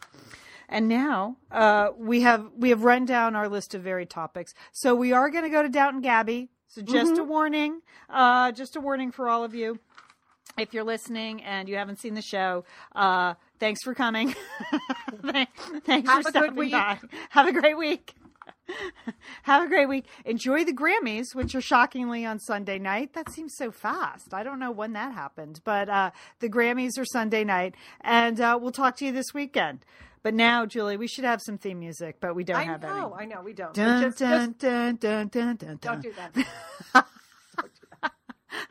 And 0.69 0.87
now 0.87 1.37
uh, 1.51 1.89
we 1.97 2.21
have 2.21 2.47
we 2.55 2.69
have 2.69 2.83
run 2.83 3.05
down 3.05 3.35
our 3.35 3.49
list 3.49 3.73
of 3.73 3.81
varied 3.81 4.11
topics. 4.11 4.53
So 4.71 4.93
we 4.93 5.11
are 5.11 5.29
going 5.29 5.43
to 5.43 5.49
go 5.49 5.63
to 5.63 5.69
Downton 5.69 6.01
Gabbey. 6.01 6.49
So 6.67 6.83
just 6.83 7.17
a 7.17 7.23
warning, 7.23 7.81
uh, 8.07 8.51
just 8.51 8.75
a 8.75 8.79
warning 8.79 9.11
for 9.11 9.27
all 9.27 9.43
of 9.43 9.55
you. 9.55 9.79
If 10.59 10.73
you're 10.73 10.83
listening 10.83 11.41
and 11.43 11.67
you 11.67 11.77
haven't 11.77 11.99
seen 11.99 12.13
the 12.13 12.21
show, 12.21 12.65
uh, 12.95 13.33
thanks 13.59 13.81
for 13.83 13.95
coming. 13.95 14.35
thanks 15.23 15.51
Have 15.87 16.05
for 16.05 16.19
a 16.19 16.23
good 16.23 16.29
stopping 16.29 16.55
week. 16.55 16.71
by. 16.71 16.99
Have 17.29 17.47
a 17.47 17.51
great 17.53 17.77
week. 17.77 18.13
Have 19.43 19.63
a 19.63 19.67
great 19.67 19.89
week. 19.89 20.05
Enjoy 20.25 20.63
the 20.63 20.73
Grammys, 20.73 21.33
which 21.33 21.55
are 21.55 21.61
shockingly 21.61 22.25
on 22.25 22.39
Sunday 22.39 22.77
night. 22.77 23.13
That 23.13 23.31
seems 23.31 23.55
so 23.55 23.71
fast. 23.71 24.33
I 24.33 24.43
don't 24.43 24.59
know 24.59 24.71
when 24.71 24.93
that 24.93 25.13
happened, 25.13 25.61
but 25.63 25.89
uh, 25.89 26.11
the 26.39 26.49
Grammys 26.49 26.97
are 26.99 27.05
Sunday 27.05 27.43
night, 27.43 27.73
and 28.01 28.39
uh, 28.39 28.57
we'll 28.61 28.71
talk 28.71 28.95
to 28.97 29.05
you 29.05 29.11
this 29.11 29.33
weekend. 29.33 29.85
But 30.21 30.33
now, 30.33 30.65
Julie, 30.65 30.97
we 30.97 31.07
should 31.07 31.23
have 31.23 31.41
some 31.41 31.57
theme 31.57 31.79
music, 31.79 32.17
but 32.19 32.35
we 32.35 32.43
don't 32.43 32.57
I 32.57 32.63
have 32.63 32.81
know, 32.81 33.13
any. 33.17 33.23
I 33.23 33.25
know, 33.25 33.41
we 33.41 33.53
don't. 33.53 33.73
Dun, 33.73 34.01
just- 34.03 34.17
dun, 34.19 34.47
just 34.49 34.59
dun, 34.59 34.95
dun, 34.97 35.27
dun, 35.27 35.55
dun, 35.55 35.77
dun. 35.77 35.77
don't 35.81 36.01
do 36.01 36.13
that. 36.13 37.05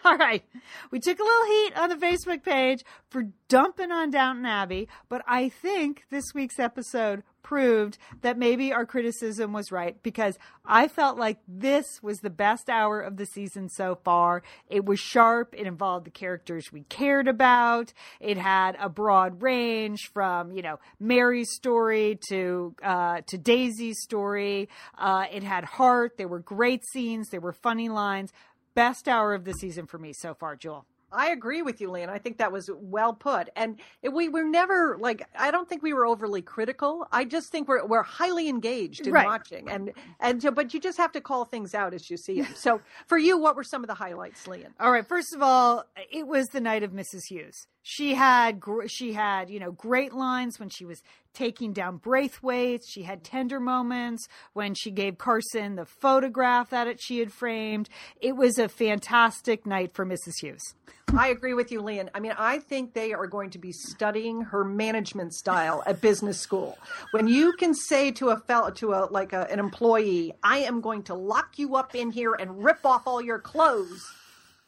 All 0.04 0.16
right. 0.16 0.42
We 0.90 0.98
took 1.00 1.18
a 1.18 1.22
little 1.22 1.46
heat 1.46 1.72
on 1.78 1.88
the 1.88 1.94
Facebook 1.96 2.42
page 2.42 2.84
for 3.10 3.24
dumping 3.48 3.92
on 3.92 4.10
Downton 4.10 4.44
Abbey, 4.46 4.88
but 5.08 5.22
I 5.26 5.48
think 5.48 6.04
this 6.10 6.24
week's 6.34 6.58
episode 6.58 7.22
proved 7.48 7.96
that 8.20 8.36
maybe 8.36 8.74
our 8.74 8.84
criticism 8.84 9.54
was 9.54 9.72
right 9.72 10.02
because 10.02 10.38
I 10.66 10.86
felt 10.86 11.16
like 11.16 11.38
this 11.48 12.02
was 12.02 12.18
the 12.18 12.28
best 12.28 12.68
hour 12.68 13.00
of 13.00 13.16
the 13.16 13.24
season 13.24 13.70
so 13.70 13.98
far. 14.04 14.42
It 14.68 14.84
was 14.84 15.00
sharp. 15.00 15.54
It 15.56 15.66
involved 15.66 16.04
the 16.04 16.10
characters 16.10 16.70
we 16.70 16.82
cared 16.82 17.26
about. 17.26 17.94
It 18.20 18.36
had 18.36 18.76
a 18.78 18.90
broad 18.90 19.40
range 19.40 20.10
from, 20.12 20.52
you 20.52 20.60
know, 20.60 20.78
Mary's 21.00 21.54
story 21.54 22.18
to, 22.28 22.74
uh, 22.82 23.22
to 23.28 23.38
Daisy's 23.38 24.02
story. 24.02 24.68
Uh, 24.98 25.24
it 25.32 25.42
had 25.42 25.64
heart. 25.64 26.18
There 26.18 26.28
were 26.28 26.40
great 26.40 26.84
scenes. 26.92 27.30
There 27.30 27.40
were 27.40 27.54
funny 27.54 27.88
lines 27.88 28.30
best 28.74 29.08
hour 29.08 29.32
of 29.32 29.44
the 29.44 29.54
season 29.54 29.86
for 29.86 29.96
me 29.98 30.12
so 30.12 30.34
far, 30.34 30.54
Jewel. 30.54 30.84
I 31.10 31.30
agree 31.30 31.62
with 31.62 31.80
you, 31.80 31.90
Lian. 31.90 32.10
I 32.10 32.18
think 32.18 32.38
that 32.38 32.52
was 32.52 32.70
well 32.74 33.12
put, 33.12 33.48
and 33.56 33.80
we 34.12 34.28
were 34.28 34.44
never 34.44 34.96
like. 35.00 35.26
I 35.38 35.50
don't 35.50 35.68
think 35.68 35.82
we 35.82 35.92
were 35.94 36.04
overly 36.06 36.42
critical. 36.42 37.06
I 37.12 37.24
just 37.24 37.50
think 37.50 37.68
we're 37.68 37.84
we're 37.86 38.02
highly 38.02 38.48
engaged 38.48 39.06
in 39.06 39.12
Right. 39.12 39.24
watching, 39.26 39.68
and 39.70 39.92
and 40.20 40.42
so, 40.42 40.50
but 40.50 40.74
you 40.74 40.80
just 40.80 40.98
have 40.98 41.12
to 41.12 41.20
call 41.20 41.44
things 41.44 41.74
out 41.74 41.94
as 41.94 42.10
you 42.10 42.16
see 42.16 42.42
them. 42.42 42.52
So, 42.54 42.80
for 43.06 43.16
you, 43.18 43.38
what 43.38 43.56
were 43.56 43.64
some 43.64 43.82
of 43.82 43.88
the 43.88 43.94
highlights, 43.94 44.46
Lian? 44.46 44.74
All 44.78 44.90
right, 44.92 45.06
first 45.06 45.34
of 45.34 45.42
all, 45.42 45.84
it 46.10 46.26
was 46.26 46.46
the 46.48 46.60
night 46.60 46.82
of 46.82 46.92
Mrs. 46.92 47.26
Hughes. 47.28 47.66
She 47.90 48.12
had 48.12 48.60
gr- 48.60 48.86
she 48.86 49.14
had, 49.14 49.48
you 49.48 49.58
know, 49.58 49.72
great 49.72 50.12
lines 50.12 50.60
when 50.60 50.68
she 50.68 50.84
was 50.84 51.02
taking 51.32 51.72
down 51.72 51.96
Braithwaite. 51.96 52.82
She 52.86 53.04
had 53.04 53.24
tender 53.24 53.58
moments 53.58 54.28
when 54.52 54.74
she 54.74 54.90
gave 54.90 55.16
Carson 55.16 55.76
the 55.76 55.86
photograph 55.86 56.68
that 56.68 56.86
it, 56.86 57.00
she 57.00 57.18
had 57.18 57.32
framed. 57.32 57.88
It 58.20 58.36
was 58.36 58.58
a 58.58 58.68
fantastic 58.68 59.64
night 59.64 59.94
for 59.94 60.04
Mrs. 60.04 60.34
Hughes. 60.38 60.74
I 61.16 61.28
agree 61.28 61.54
with 61.54 61.72
you, 61.72 61.80
Lian. 61.80 62.10
I 62.14 62.20
mean, 62.20 62.34
I 62.36 62.58
think 62.58 62.92
they 62.92 63.14
are 63.14 63.26
going 63.26 63.48
to 63.50 63.58
be 63.58 63.72
studying 63.72 64.42
her 64.42 64.64
management 64.64 65.32
style 65.32 65.82
at 65.86 66.02
business 66.02 66.38
school. 66.38 66.76
When 67.12 67.26
you 67.26 67.54
can 67.54 67.72
say 67.72 68.10
to 68.10 68.28
a 68.28 68.36
fellow, 68.36 68.70
to 68.72 68.92
a 68.92 69.08
like 69.10 69.32
a, 69.32 69.50
an 69.50 69.58
employee, 69.58 70.34
"I 70.42 70.58
am 70.58 70.82
going 70.82 71.04
to 71.04 71.14
lock 71.14 71.58
you 71.58 71.76
up 71.76 71.94
in 71.94 72.10
here 72.10 72.34
and 72.34 72.62
rip 72.62 72.84
off 72.84 73.06
all 73.06 73.22
your 73.22 73.38
clothes," 73.38 74.04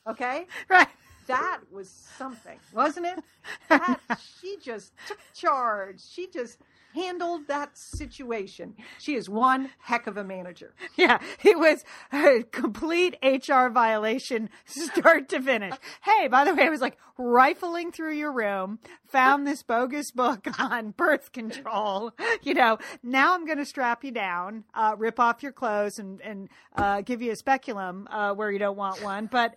okay? 0.08 0.46
Right. 0.70 0.88
That 1.30 1.60
was 1.70 1.88
something, 1.88 2.58
wasn't 2.72 3.06
it? 3.06 3.18
That 3.68 4.00
she 4.40 4.56
just 4.62 4.92
took 5.06 5.18
charge. 5.34 6.00
She 6.02 6.26
just 6.28 6.58
handled 6.94 7.48
that 7.48 7.76
situation. 7.76 8.74
She 8.98 9.14
is 9.14 9.28
one 9.28 9.70
heck 9.78 10.06
of 10.06 10.16
a 10.16 10.24
manager. 10.24 10.74
Yeah, 10.96 11.18
it 11.42 11.58
was 11.58 11.82
a 12.12 12.42
complete 12.50 13.16
HR 13.22 13.68
violation, 13.68 14.50
start 14.66 15.30
to 15.30 15.40
finish. 15.40 15.74
Hey, 16.02 16.28
by 16.28 16.44
the 16.44 16.54
way, 16.54 16.64
I 16.66 16.68
was 16.68 16.82
like 16.82 16.98
rifling 17.16 17.90
through 17.90 18.14
your 18.14 18.32
room, 18.32 18.80
found 19.06 19.46
this 19.46 19.62
bogus 19.62 20.10
book 20.10 20.46
on 20.60 20.90
birth 20.90 21.32
control. 21.32 22.12
You 22.42 22.52
know, 22.54 22.78
now 23.02 23.34
I'm 23.34 23.46
going 23.46 23.58
to 23.58 23.64
strap 23.64 24.04
you 24.04 24.10
down, 24.10 24.64
uh, 24.74 24.94
rip 24.98 25.18
off 25.18 25.42
your 25.42 25.52
clothes, 25.52 25.98
and 25.98 26.20
and 26.20 26.48
uh, 26.76 27.00
give 27.00 27.22
you 27.22 27.32
a 27.32 27.36
speculum 27.36 28.06
uh, 28.10 28.34
where 28.34 28.50
you 28.50 28.58
don't 28.58 28.76
want 28.76 29.02
one. 29.02 29.26
But 29.26 29.54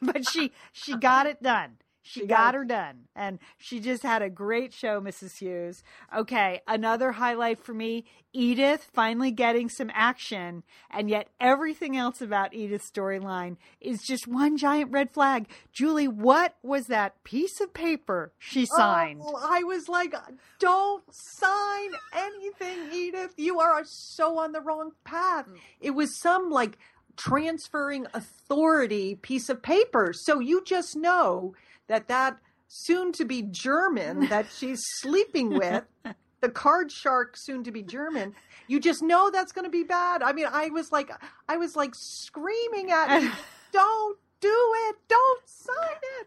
but 0.00 0.26
she 0.28 0.52
she 0.72 0.96
got 0.96 1.26
it 1.26 1.42
done. 1.42 1.76
She, 2.08 2.20
got, 2.20 2.38
got 2.38 2.54
her 2.54 2.64
done. 2.64 3.04
And 3.14 3.38
she 3.58 3.80
just 3.80 4.02
had 4.02 4.22
a 4.22 4.30
great 4.30 4.72
show, 4.72 4.98
Mrs. 4.98 5.38
Hughes. 5.38 5.82
Okay, 6.16 6.62
another 6.66 7.12
highlight 7.12 7.62
for 7.62 7.74
me 7.74 8.06
Edith 8.32 8.88
finally 8.94 9.30
getting 9.30 9.68
some 9.68 9.90
action. 9.92 10.62
And 10.90 11.10
yet, 11.10 11.28
everything 11.38 11.98
else 11.98 12.22
about 12.22 12.54
Edith's 12.54 12.90
storyline 12.90 13.56
is 13.80 14.00
just 14.02 14.26
one 14.26 14.56
giant 14.56 14.90
red 14.90 15.10
flag. 15.10 15.48
Julie, 15.70 16.08
what 16.08 16.56
was 16.62 16.86
that 16.86 17.22
piece 17.24 17.60
of 17.60 17.74
paper 17.74 18.32
she 18.38 18.62
oh, 18.72 18.76
signed? 18.76 19.20
Oh, 19.22 19.38
I 19.38 19.64
was 19.64 19.88
like, 19.88 20.14
don't 20.58 21.04
sign 21.10 21.90
anything, 22.14 22.90
Edith. 22.90 23.34
You 23.36 23.60
are 23.60 23.82
so 23.84 24.38
on 24.38 24.52
the 24.52 24.62
wrong 24.62 24.92
path. 25.04 25.46
It 25.80 25.90
was 25.90 26.18
some 26.18 26.48
like 26.48 26.78
transferring 27.18 28.06
authority 28.14 29.16
piece 29.16 29.50
of 29.50 29.62
paper. 29.62 30.12
So 30.14 30.38
you 30.38 30.62
just 30.64 30.96
know 30.96 31.54
that 31.88 32.08
that 32.08 32.38
soon 32.68 33.12
to 33.12 33.24
be 33.24 33.42
German 33.42 34.28
that 34.28 34.46
she's 34.56 34.80
sleeping 35.00 35.50
with, 35.50 35.84
the 36.40 36.48
card 36.48 36.92
shark 36.92 37.34
soon 37.36 37.64
to 37.64 37.72
be 37.72 37.82
German, 37.82 38.34
you 38.68 38.78
just 38.80 39.02
know 39.02 39.30
that's 39.30 39.52
going 39.52 39.64
to 39.64 39.70
be 39.70 39.82
bad. 39.82 40.22
I 40.22 40.32
mean, 40.32 40.46
I 40.50 40.68
was 40.68 40.92
like, 40.92 41.10
I 41.48 41.56
was 41.56 41.74
like 41.74 41.92
screaming 41.94 42.90
at 42.90 43.22
you, 43.22 43.30
don't 43.72 44.18
do 44.40 44.74
it, 44.88 44.96
don't 45.08 45.42
sign 45.46 45.96
it. 46.20 46.26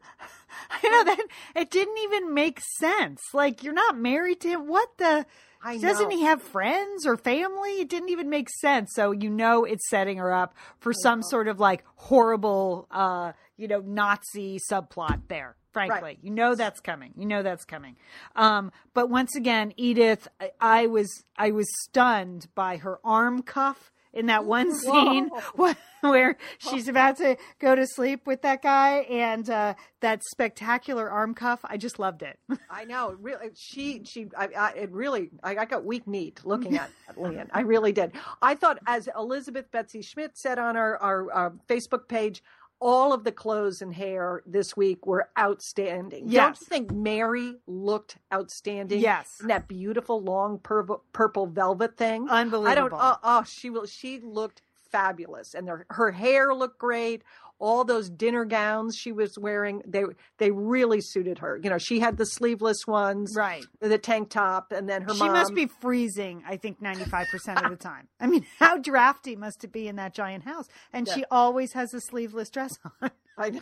I 0.69 0.89
know 0.89 1.03
that 1.05 1.25
it 1.55 1.71
didn't 1.71 1.97
even 1.99 2.33
make 2.33 2.59
sense. 2.79 3.21
Like 3.33 3.63
you're 3.63 3.73
not 3.73 3.97
married 3.97 4.41
to 4.41 4.49
him. 4.49 4.67
What 4.67 4.89
the? 4.97 5.25
I 5.63 5.77
Doesn't 5.77 6.09
know. 6.09 6.15
he 6.17 6.23
have 6.23 6.41
friends 6.41 7.05
or 7.05 7.17
family? 7.17 7.81
It 7.81 7.87
didn't 7.87 8.09
even 8.09 8.29
make 8.31 8.49
sense. 8.49 8.89
So 8.95 9.11
you 9.11 9.29
know 9.29 9.63
it's 9.63 9.87
setting 9.89 10.17
her 10.17 10.33
up 10.33 10.55
for 10.79 10.91
some 10.91 11.21
sort 11.21 11.47
of 11.47 11.59
like 11.59 11.83
horrible, 11.95 12.87
uh, 12.89 13.33
you 13.61 13.67
know, 13.67 13.79
Nazi 13.79 14.59
subplot 14.71 15.21
there. 15.27 15.55
Frankly, 15.71 16.01
Right. 16.01 16.17
you 16.21 16.31
know 16.31 16.53
that's 16.55 16.81
coming. 16.81 17.13
You 17.15 17.25
know 17.25 17.43
that's 17.43 17.63
coming. 17.63 17.95
Um, 18.35 18.73
but 18.93 19.09
once 19.09 19.35
again, 19.37 19.73
Edith, 19.77 20.27
I, 20.41 20.51
I 20.59 20.87
was 20.87 21.07
I 21.37 21.51
was 21.51 21.67
stunned 21.85 22.47
by 22.55 22.75
her 22.77 22.99
arm 23.05 23.41
cuff 23.41 23.89
in 24.13 24.25
that 24.25 24.43
one 24.43 24.75
scene 24.75 25.29
Whoa. 25.55 25.73
where 26.01 26.35
she's 26.57 26.89
about 26.89 27.15
to 27.19 27.37
go 27.59 27.73
to 27.75 27.87
sleep 27.87 28.27
with 28.27 28.41
that 28.41 28.61
guy 28.61 28.97
and 29.09 29.49
uh, 29.49 29.75
that 30.01 30.21
spectacular 30.25 31.09
arm 31.09 31.33
cuff. 31.33 31.61
I 31.63 31.77
just 31.77 31.97
loved 31.99 32.21
it. 32.21 32.37
I 32.69 32.83
know. 32.83 33.15
Really, 33.21 33.51
she 33.55 34.03
she. 34.03 34.27
I, 34.37 34.49
I 34.57 34.71
it 34.73 34.91
really. 34.91 35.29
I, 35.41 35.55
I 35.55 35.63
got 35.65 35.85
weak 35.85 36.05
kneed 36.05 36.41
looking 36.43 36.75
at, 36.77 36.89
Lian. 37.15 37.49
I 37.53 37.61
really 37.61 37.93
did. 37.93 38.11
I 38.41 38.55
thought, 38.55 38.79
as 38.85 39.07
Elizabeth 39.17 39.71
Betsy 39.71 40.01
Schmidt 40.01 40.37
said 40.37 40.59
on 40.59 40.75
our 40.75 40.97
our, 40.97 41.31
our 41.31 41.53
Facebook 41.69 42.09
page, 42.09 42.43
all 42.81 43.13
of 43.13 43.23
the 43.23 43.31
clothes 43.31 43.81
and 43.81 43.93
hair 43.93 44.41
this 44.45 44.75
week 44.75 45.05
were 45.05 45.29
outstanding. 45.39 46.27
Don't 46.27 46.59
you 46.59 46.65
think 46.65 46.91
Mary 46.91 47.55
looked 47.67 48.17
outstanding? 48.33 48.99
Yes. 48.99 49.37
in 49.39 49.47
that 49.47 49.67
beautiful 49.67 50.21
long 50.21 50.59
purple 50.59 51.03
purple 51.13 51.45
velvet 51.45 51.95
thing. 51.95 52.27
Unbelievable. 52.27 52.71
I 52.71 52.75
don't. 52.75 52.93
Oh, 52.93 53.17
oh 53.23 53.43
she 53.43 53.69
will. 53.69 53.85
She 53.85 54.19
looked 54.19 54.63
fabulous, 54.91 55.53
and 55.53 55.69
her 55.89 56.11
hair 56.11 56.53
looked 56.53 56.79
great. 56.79 57.23
All 57.61 57.85
those 57.85 58.09
dinner 58.09 58.43
gowns 58.43 58.95
she 58.97 59.11
was 59.11 59.37
wearing, 59.39 59.81
they 59.85 60.03
they 60.39 60.49
really 60.51 60.99
suited 60.99 61.37
her. 61.39 61.59
You 61.63 61.69
know, 61.69 61.77
she 61.77 61.99
had 61.99 62.17
the 62.17 62.25
sleeveless 62.25 62.87
ones, 62.87 63.33
right. 63.37 63.63
the 63.79 63.97
tank 63.99 64.31
top, 64.31 64.71
and 64.71 64.89
then 64.89 65.03
her 65.03 65.13
She 65.13 65.19
mom. 65.19 65.33
must 65.33 65.53
be 65.53 65.67
freezing, 65.79 66.43
I 66.47 66.57
think, 66.57 66.81
95% 66.81 67.63
of 67.63 67.69
the 67.69 67.77
time. 67.77 68.07
I 68.19 68.25
mean, 68.27 68.45
how 68.59 68.77
drafty 68.79 69.35
must 69.35 69.63
it 69.63 69.71
be 69.71 69.87
in 69.87 69.95
that 69.97 70.13
giant 70.15 70.43
house? 70.43 70.65
And 70.91 71.07
she 71.07 71.23
always 71.29 71.73
has 71.73 71.93
a 71.93 72.01
sleeveless 72.01 72.49
dress 72.49 72.71
on. 73.01 73.11
I 73.37 73.51
know. 73.51 73.61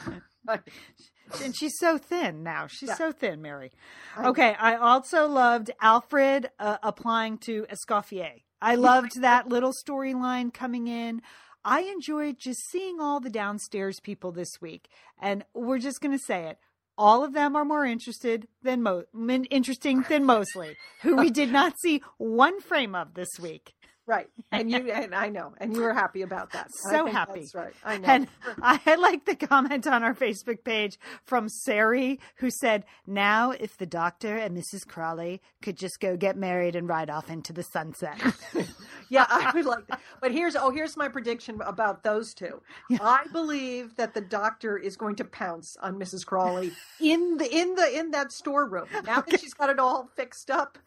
And 1.43 1.55
she's 1.55 1.77
so 1.77 1.97
thin 1.97 2.41
now. 2.43 2.67
She's 2.67 2.89
Yeah. 2.89 2.95
so 2.95 3.11
thin, 3.11 3.41
Mary. 3.41 3.71
Okay, 4.17 4.55
I 4.59 4.75
also 4.75 5.27
loved 5.27 5.71
Alfred 5.81 6.49
uh, 6.57 6.77
applying 6.81 7.37
to 7.39 7.65
Escoffier. 7.69 8.41
I 8.61 8.75
loved 8.75 9.21
that 9.21 9.47
little 9.47 9.71
storyline 9.71 10.53
coming 10.53 10.87
in. 10.87 11.21
I 11.63 11.81
enjoyed 11.81 12.39
just 12.39 12.61
seeing 12.69 12.99
all 12.99 13.19
the 13.19 13.29
downstairs 13.29 13.99
people 13.99 14.31
this 14.31 14.61
week. 14.61 14.89
And 15.21 15.43
we're 15.53 15.79
just 15.79 16.01
going 16.01 16.17
to 16.17 16.23
say 16.23 16.45
it. 16.47 16.57
All 16.97 17.23
of 17.23 17.33
them 17.33 17.55
are 17.55 17.63
more 17.63 17.85
interested 17.85 18.47
than 18.61 18.83
mo- 18.83 19.05
interesting 19.49 20.03
than 20.09 20.25
Molesley, 20.25 20.75
who 21.01 21.15
we 21.15 21.29
did 21.29 21.49
not 21.51 21.79
see 21.79 22.01
one 22.17 22.59
frame 22.59 22.93
of 22.93 23.13
this 23.13 23.29
week. 23.41 23.73
Right, 24.09 24.27
and 24.51 24.71
you 24.71 24.91
and 24.91 25.13
I 25.13 25.29
know, 25.29 25.53
and 25.59 25.75
you 25.75 25.83
were 25.83 25.93
happy 25.93 26.23
about 26.23 26.51
that. 26.53 26.71
So 26.73 27.05
happy. 27.05 27.41
That's 27.41 27.53
right. 27.53 27.73
I 27.85 27.99
know. 27.99 28.07
And 28.07 28.27
I 28.59 28.95
like 28.95 29.25
the 29.25 29.35
comment 29.35 29.85
on 29.85 30.01
our 30.01 30.15
Facebook 30.15 30.63
page 30.63 30.97
from 31.25 31.47
Sari 31.47 32.19
who 32.37 32.49
said, 32.49 32.85
Now, 33.05 33.51
if 33.51 33.77
the 33.77 33.85
doctor 33.85 34.35
and 34.35 34.57
Mrs. 34.57 34.87
Crawley 34.87 35.43
could 35.61 35.77
just 35.77 35.99
go 35.99 36.17
get 36.17 36.35
married 36.35 36.75
and 36.75 36.89
ride 36.89 37.11
off 37.11 37.29
into 37.29 37.53
the 37.53 37.61
sunset. 37.61 38.19
Yeah, 39.09 39.25
I 39.27 39.51
would 39.53 39.65
like 39.65 39.87
that. 39.87 40.01
But 40.21 40.31
here's 40.31 40.55
oh, 40.55 40.69
here's 40.69 40.95
my 40.95 41.07
prediction 41.07 41.59
about 41.65 42.03
those 42.03 42.33
two. 42.33 42.61
I 43.01 43.25
believe 43.31 43.95
that 43.95 44.13
the 44.13 44.21
doctor 44.21 44.77
is 44.77 44.95
going 44.95 45.15
to 45.15 45.25
pounce 45.25 45.75
on 45.81 45.99
Mrs. 45.99 46.25
Crawley 46.25 46.71
in 47.01 47.37
the 47.37 47.51
in 47.51 47.73
the 47.73 47.97
in 47.97 48.11
that 48.11 48.31
storeroom. 48.31 48.87
Now 49.05 49.21
that 49.21 49.39
she's 49.39 49.55
got 49.55 49.71
it 49.71 49.79
all 49.79 50.09
fixed 50.15 50.51
up, 50.51 50.77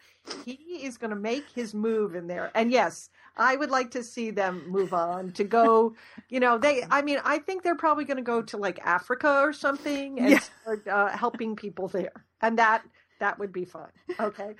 he 0.45 0.85
is 0.85 0.99
going 0.99 1.11
to 1.11 1.17
make 1.17 1.51
his 1.51 1.75
move 1.75 2.15
in 2.15 2.27
there. 2.27 2.51
And 2.55 2.71
yes, 2.71 3.11
I 3.37 3.57
would 3.57 3.71
like 3.71 3.93
to 3.93 4.03
see 4.03 4.31
them 4.31 4.65
move 4.69 4.93
on 4.93 5.33
to 5.33 5.45
go. 5.45 5.95
You 6.29 6.41
know, 6.41 6.59
they. 6.59 6.85
I 6.91 7.03
mean, 7.03 7.19
I 7.25 7.39
think 7.39 7.63
they're 7.63 7.77
probably 7.77 8.05
going 8.05 8.17
to 8.19 8.23
go 8.23 8.43
to 8.43 8.57
like 8.57 8.79
Africa 8.85 9.41
or 9.43 9.53
something 9.53 10.19
and 10.21 10.31
Yeah. 10.31 10.41
start 10.63 10.89
uh, 10.89 11.09
helping 11.17 11.57
people 11.57 11.89
there, 11.89 12.25
and 12.41 12.59
that 12.59 12.83
that 13.21 13.39
would 13.39 13.53
be 13.53 13.65
fun. 13.65 13.89
Okay. 14.21 14.55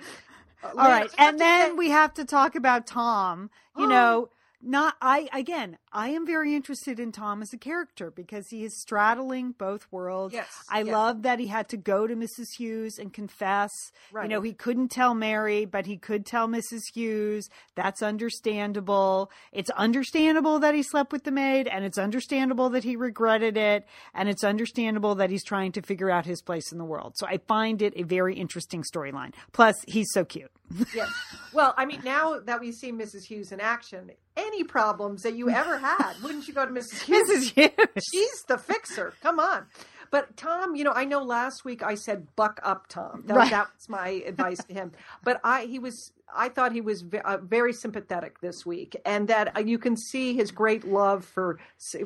All 0.63 0.89
right. 0.89 1.11
And 1.17 1.39
then 1.39 1.75
we 1.77 1.89
have 1.89 2.13
to 2.15 2.25
talk 2.25 2.55
about 2.55 2.87
Tom. 2.87 3.49
You 3.77 3.87
know, 3.87 4.29
not 4.63 4.95
I 5.01 5.27
again, 5.33 5.77
I 5.91 6.09
am 6.09 6.25
very 6.25 6.55
interested 6.55 6.99
in 6.99 7.11
Tom 7.11 7.41
as 7.41 7.51
a 7.53 7.57
character 7.57 8.09
because 8.09 8.47
he 8.49 8.63
is 8.63 8.79
straddling 8.81 9.51
both 9.51 9.85
worlds. 9.91 10.33
Yes, 10.33 10.47
I 10.69 10.79
yes. 10.79 10.91
love 10.91 11.23
that 11.23 11.39
he 11.39 11.47
had 11.47 11.67
to 11.69 11.77
go 11.77 12.07
to 12.07 12.15
Mrs. 12.15 12.47
Hughes 12.57 12.97
and 12.97 13.13
confess. 13.13 13.69
Right. 14.11 14.23
You 14.23 14.29
know, 14.29 14.41
he 14.41 14.53
couldn't 14.53 14.89
tell 14.89 15.13
Mary, 15.13 15.65
but 15.65 15.85
he 15.85 15.97
could 15.97 16.25
tell 16.25 16.47
Mrs. 16.47 16.81
Hughes. 16.93 17.49
That's 17.75 18.01
understandable. 18.01 19.29
It's 19.51 19.69
understandable 19.71 20.59
that 20.59 20.73
he 20.73 20.83
slept 20.83 21.11
with 21.11 21.25
the 21.25 21.31
maid, 21.31 21.67
and 21.67 21.83
it's 21.83 21.97
understandable 21.97 22.69
that 22.69 22.83
he 22.83 22.95
regretted 22.95 23.57
it, 23.57 23.85
and 24.13 24.29
it's 24.29 24.43
understandable 24.43 25.15
that 25.15 25.29
he's 25.29 25.43
trying 25.43 25.73
to 25.73 25.81
figure 25.81 26.09
out 26.09 26.25
his 26.25 26.41
place 26.41 26.71
in 26.71 26.77
the 26.77 26.85
world. 26.85 27.13
So 27.17 27.27
I 27.27 27.39
find 27.47 27.81
it 27.81 27.93
a 27.95 28.03
very 28.03 28.35
interesting 28.35 28.83
storyline. 28.83 29.33
Plus, 29.51 29.75
he's 29.87 30.07
so 30.13 30.23
cute. 30.23 30.51
Yes. 30.93 31.09
Well, 31.53 31.73
I 31.77 31.85
mean, 31.85 32.01
now 32.03 32.39
that 32.39 32.59
we 32.59 32.71
see 32.71 32.91
Mrs. 32.91 33.25
Hughes 33.25 33.51
in 33.51 33.59
action, 33.59 34.11
any 34.35 34.63
problems 34.63 35.21
that 35.23 35.35
you 35.35 35.49
ever 35.49 35.77
had, 35.77 36.13
wouldn't 36.23 36.47
you 36.47 36.53
go 36.53 36.65
to 36.65 36.71
Mrs. 36.71 37.01
Hughes? 37.05 37.29
Mrs. 37.29 37.53
Hughes. 37.53 38.03
She's 38.11 38.43
the 38.47 38.57
fixer. 38.57 39.13
Come 39.21 39.39
on. 39.39 39.65
But 40.13 40.37
Tom, 40.37 40.77
you 40.77 40.85
know, 40.85 40.93
I 40.93 41.05
know 41.05 41.23
last 41.23 41.65
week 41.65 41.83
I 41.83 41.95
said 41.95 42.27
buck 42.37 42.61
up, 42.63 42.87
Tom. 42.89 43.25
That, 43.27 43.35
Right. 43.35 43.51
that 43.51 43.67
was 43.75 43.89
my 43.89 44.09
advice 44.27 44.63
to 44.65 44.73
him. 44.75 44.93
But 45.23 45.41
I, 45.43 45.65
he 45.65 45.79
was, 45.79 46.13
I 46.35 46.49
thought 46.49 46.73
he 46.73 46.81
was 46.81 47.05
uh, 47.25 47.39
very 47.43 47.73
sympathetic 47.73 48.41
this 48.41 48.65
week, 48.65 48.95
and 49.05 49.27
that 49.29 49.57
uh, 49.57 49.61
you 49.61 49.79
can 49.79 49.97
see 49.97 50.35
his 50.35 50.51
great 50.51 50.85
love 50.85 51.25
for 51.25 51.59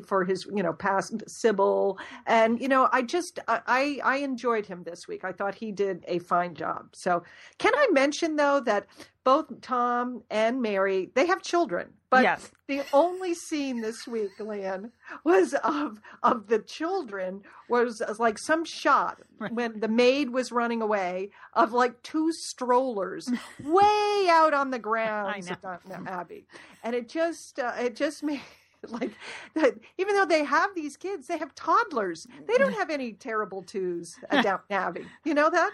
for 0.06 0.24
his, 0.24 0.46
you 0.54 0.64
know, 0.64 0.74
past 0.74 1.14
Sybil, 1.28 1.98
and 2.26 2.60
you 2.60 2.68
know, 2.68 2.88
I 2.92 3.02
just, 3.02 3.40
I 3.48 4.00
I 4.04 4.18
enjoyed 4.18 4.66
him 4.66 4.84
this 4.84 5.08
week. 5.08 5.24
I 5.24 5.32
thought 5.32 5.56
he 5.56 5.72
did 5.72 6.04
a 6.08 6.20
fine 6.20 6.54
job. 6.56 6.88
So, 6.94 7.24
can 7.58 7.74
I 7.76 7.88
mention 7.92 8.36
though 8.36 8.60
that 8.62 8.86
both 9.24 9.60
Tom 9.62 10.24
and 10.30 10.62
Mary 10.62 11.10
they 11.16 11.26
have 11.26 11.42
children, 11.42 11.90
but 12.10 12.22
Yes. 12.22 12.50
the 12.66 12.82
only 12.92 13.34
scene 13.34 13.80
this 13.80 14.06
week, 14.06 14.38
Lian, 14.38 14.92
was 15.24 15.54
of 15.62 16.00
of 16.22 16.46
the 16.46 16.58
children 16.58 17.42
was 17.68 18.00
uh, 18.00 18.14
like 18.18 18.38
some 18.38 18.64
shot 18.64 19.18
when 19.50 19.80
the 19.80 19.88
maid 19.88 20.30
was 20.30 20.50
running 20.50 20.80
away 20.80 21.30
of 21.52 21.72
like 21.72 22.02
two 22.02 22.32
strollers 22.32 23.28
way 23.64 24.26
out 24.30 24.54
on 24.54 24.70
the 24.70 24.78
grounds 24.78 25.50
of 25.50 25.60
Downton 25.60 26.04
mm. 26.04 26.08
Abbey, 26.08 26.46
and 26.82 26.94
it 26.94 27.08
just 27.08 27.58
uh, 27.58 27.72
it 27.78 27.96
just 27.96 28.22
made. 28.22 28.40
Like, 28.86 29.10
even 29.98 30.14
though 30.14 30.24
they 30.24 30.44
have 30.44 30.72
these 30.76 30.96
kids, 30.96 31.26
they 31.26 31.36
have 31.36 31.52
toddlers. 31.56 32.28
They 32.46 32.54
mm-hmm. 32.54 32.62
don't 32.62 32.74
have 32.74 32.90
any 32.90 33.12
terrible 33.12 33.64
twos 33.64 34.14
at 34.30 34.44
Downton 34.44 34.70
Abbey. 34.70 35.04
You 35.24 35.34
know 35.34 35.50
that? 35.50 35.72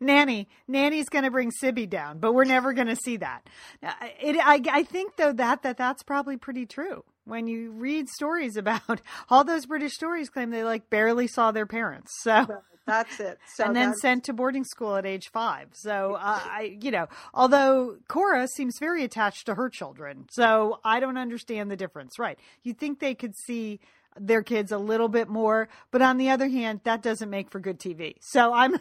Nanny, 0.00 0.48
Nanny's 0.68 1.08
going 1.08 1.24
to 1.24 1.30
bring 1.30 1.50
Sybbie 1.50 1.88
down, 1.88 2.18
but 2.18 2.32
we're 2.32 2.44
never 2.44 2.72
going 2.72 2.88
to 2.88 2.96
see 2.96 3.16
that. 3.18 3.46
It, 3.82 4.36
I, 4.42 4.60
I 4.70 4.82
think 4.82 5.16
though 5.16 5.32
that 5.32 5.62
that 5.62 5.76
that's 5.76 6.02
probably 6.02 6.36
pretty 6.36 6.66
true. 6.66 7.04
When 7.24 7.46
you 7.48 7.72
read 7.72 8.08
stories 8.08 8.56
about 8.58 9.00
all 9.30 9.44
those 9.44 9.66
British 9.66 9.94
stories, 9.94 10.30
claim 10.30 10.50
they 10.50 10.64
like 10.64 10.90
barely 10.90 11.26
saw 11.26 11.50
their 11.52 11.66
parents, 11.66 12.12
so 12.22 12.46
That's 12.86 13.18
it. 13.18 13.38
So 13.54 13.64
and 13.64 13.74
then 13.74 13.82
that's- 13.86 14.00
sent 14.00 14.24
to 14.24 14.32
boarding 14.32 14.62
school 14.64 14.94
at 14.94 15.04
age 15.04 15.30
five. 15.32 15.70
So 15.72 16.14
uh, 16.14 16.40
I, 16.44 16.78
you 16.80 16.92
know, 16.92 17.08
although 17.34 17.96
Cora 18.06 18.46
seems 18.46 18.78
very 18.78 19.02
attached 19.02 19.46
to 19.46 19.54
her 19.56 19.68
children, 19.68 20.26
so 20.30 20.78
I 20.84 21.00
don't 21.00 21.18
understand 21.18 21.68
the 21.70 21.76
difference. 21.76 22.16
Right? 22.18 22.38
You 22.62 22.74
think 22.74 23.00
they 23.00 23.14
could 23.16 23.34
see 23.34 23.80
their 24.18 24.42
kids 24.42 24.70
a 24.72 24.78
little 24.78 25.08
bit 25.08 25.28
more, 25.28 25.68
but 25.90 26.00
on 26.00 26.16
the 26.16 26.30
other 26.30 26.48
hand, 26.48 26.80
that 26.84 27.02
doesn't 27.02 27.28
make 27.28 27.50
for 27.50 27.58
good 27.60 27.78
TV. 27.80 28.14
So 28.20 28.52
I'm, 28.52 28.76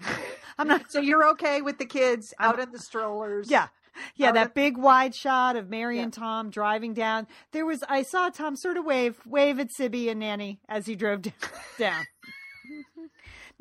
I'm 0.58 0.68
not. 0.68 0.82
So 0.90 1.00
you're 1.00 1.28
okay 1.30 1.62
with 1.62 1.78
the 1.78 1.86
kids 1.86 2.34
out 2.38 2.58
in 2.60 2.70
the 2.72 2.78
strollers? 2.78 3.50
Yeah. 3.50 3.68
Yeah, 4.16 4.32
that 4.32 4.34
that- 4.48 4.54
big 4.54 4.78
wide 4.78 5.14
shot 5.14 5.54
of 5.56 5.68
Mary 5.68 5.96
Yeah. 5.98 6.04
and 6.04 6.12
Tom 6.12 6.48
driving 6.50 6.94
down. 6.94 7.26
There 7.52 7.66
was 7.66 7.82
I 7.88 8.02
saw 8.02 8.30
Tom 8.30 8.56
sort 8.56 8.76
of 8.78 8.84
wave 8.84 9.18
wave 9.26 9.58
at 9.60 9.68
Sybbie 9.70 10.08
and 10.10 10.20
Nanny 10.20 10.60
as 10.68 10.86
he 10.86 10.94
drove 10.96 11.22
down. 11.78 12.04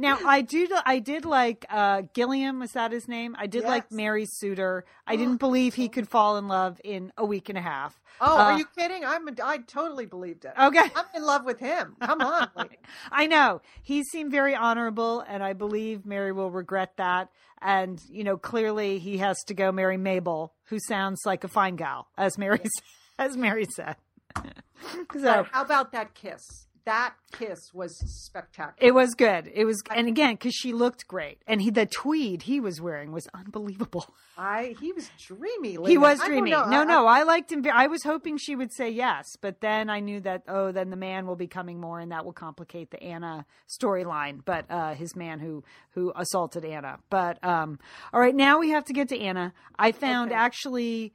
Now 0.01 0.19
I 0.25 0.41
do. 0.41 0.67
I 0.85 0.99
did 0.99 1.25
like 1.25 1.65
uh, 1.69 2.01
Gilliam. 2.13 2.59
Was 2.59 2.71
that 2.71 2.91
his 2.91 3.07
name? 3.07 3.35
I 3.39 3.47
did 3.47 3.63
like 3.63 3.83
Yes. 3.89 3.91
Mary's 3.91 4.31
suitor. 4.33 4.83
I 5.07 5.15
didn't 5.21 5.37
believe 5.37 5.75
he 5.75 5.87
could 5.89 6.09
fall 6.09 6.37
in 6.37 6.47
love 6.47 6.81
in 6.83 7.13
a 7.17 7.25
week 7.25 7.49
and 7.49 7.57
a 7.57 7.61
half. 7.61 7.99
Oh, 8.19 8.37
Uh, 8.37 8.41
are 8.43 8.57
you 8.57 8.65
kidding? 8.77 9.05
I'm. 9.05 9.27
I 9.43 9.59
totally 9.59 10.05
believed 10.05 10.45
it. 10.45 10.53
Okay. 10.59 10.89
I'm 10.95 11.05
in 11.15 11.23
love 11.23 11.45
with 11.45 11.59
him. 11.59 11.95
Come 12.01 12.21
on. 12.21 12.49
I 13.11 13.27
know 13.27 13.61
he 13.83 14.03
seemed 14.03 14.31
very 14.31 14.55
honorable, 14.55 15.21
and 15.21 15.41
I 15.43 15.53
believe 15.53 16.05
Mary 16.05 16.31
will 16.31 16.51
regret 16.51 16.97
that. 16.97 17.29
And 17.61 18.01
you 18.09 18.23
know, 18.23 18.37
clearly 18.37 18.97
he 18.99 19.19
has 19.19 19.37
to 19.45 19.53
go 19.53 19.71
marry 19.71 19.97
Mabel, 19.97 20.53
who 20.65 20.79
sounds 20.87 21.21
like 21.25 21.43
a 21.43 21.47
fine 21.47 21.75
gal, 21.75 22.07
as 22.17 22.37
Mary 22.37 22.59
as 23.19 23.37
Mary 23.37 23.65
said. 23.65 23.95
so 25.13 25.45
how 25.51 25.61
about 25.61 25.91
that 25.91 26.13
kiss? 26.15 26.41
That 26.85 27.13
kiss 27.31 27.73
was 27.73 27.95
spectacular. 28.25 28.75
it 28.79 28.93
was 28.93 29.13
good. 29.13 29.51
It 29.53 29.65
was, 29.65 29.81
and 29.95 30.07
again, 30.07 30.33
because 30.35 30.53
she 30.53 30.73
looked 30.73 31.07
great, 31.07 31.39
and 31.47 31.61
he 31.61 31.69
the 31.69 31.85
tweed 31.85 32.43
he 32.43 32.59
was 32.59 32.81
wearing 32.81 33.11
was 33.11 33.27
unbelievable. 33.33 34.13
I 34.37 34.75
he 34.79 34.91
was 34.91 35.09
dreamy. 35.19 35.77
He 35.87 35.97
was 35.97 36.19
dreamy. 36.21 36.51
No, 36.51 36.61
I- 36.63 36.83
no, 36.85 37.05
I 37.05 37.23
liked 37.23 37.51
him. 37.51 37.63
I 37.71 37.87
was 37.87 38.03
hoping 38.03 38.37
she 38.37 38.55
would 38.55 38.73
say 38.73 38.89
yes, 38.89 39.25
but 39.41 39.61
then 39.61 39.89
I 39.89 39.99
knew 39.99 40.19
that 40.21 40.43
oh, 40.47 40.71
then 40.71 40.89
the 40.89 40.95
man 40.95 41.27
will 41.27 41.35
be 41.35 41.47
coming 41.47 41.79
more, 41.79 41.99
and 41.99 42.11
that 42.11 42.25
will 42.25 42.33
complicate 42.33 42.89
the 42.91 43.01
Anna 43.03 43.45
storyline. 43.69 44.41
But 44.43 44.65
uh, 44.69 44.93
his 44.95 45.15
man 45.15 45.39
who 45.39 45.63
who 45.91 46.11
assaulted 46.15 46.65
Anna. 46.65 46.97
But 47.09 47.43
um, 47.43 47.77
all 48.13 48.19
right, 48.19 48.35
now 48.35 48.59
we 48.59 48.69
have 48.69 48.85
to 48.85 48.93
get 48.93 49.09
to 49.09 49.19
Anna. 49.19 49.53
I 49.77 49.91
found 49.91 50.31
Okay. 50.31 50.39
actually. 50.39 51.13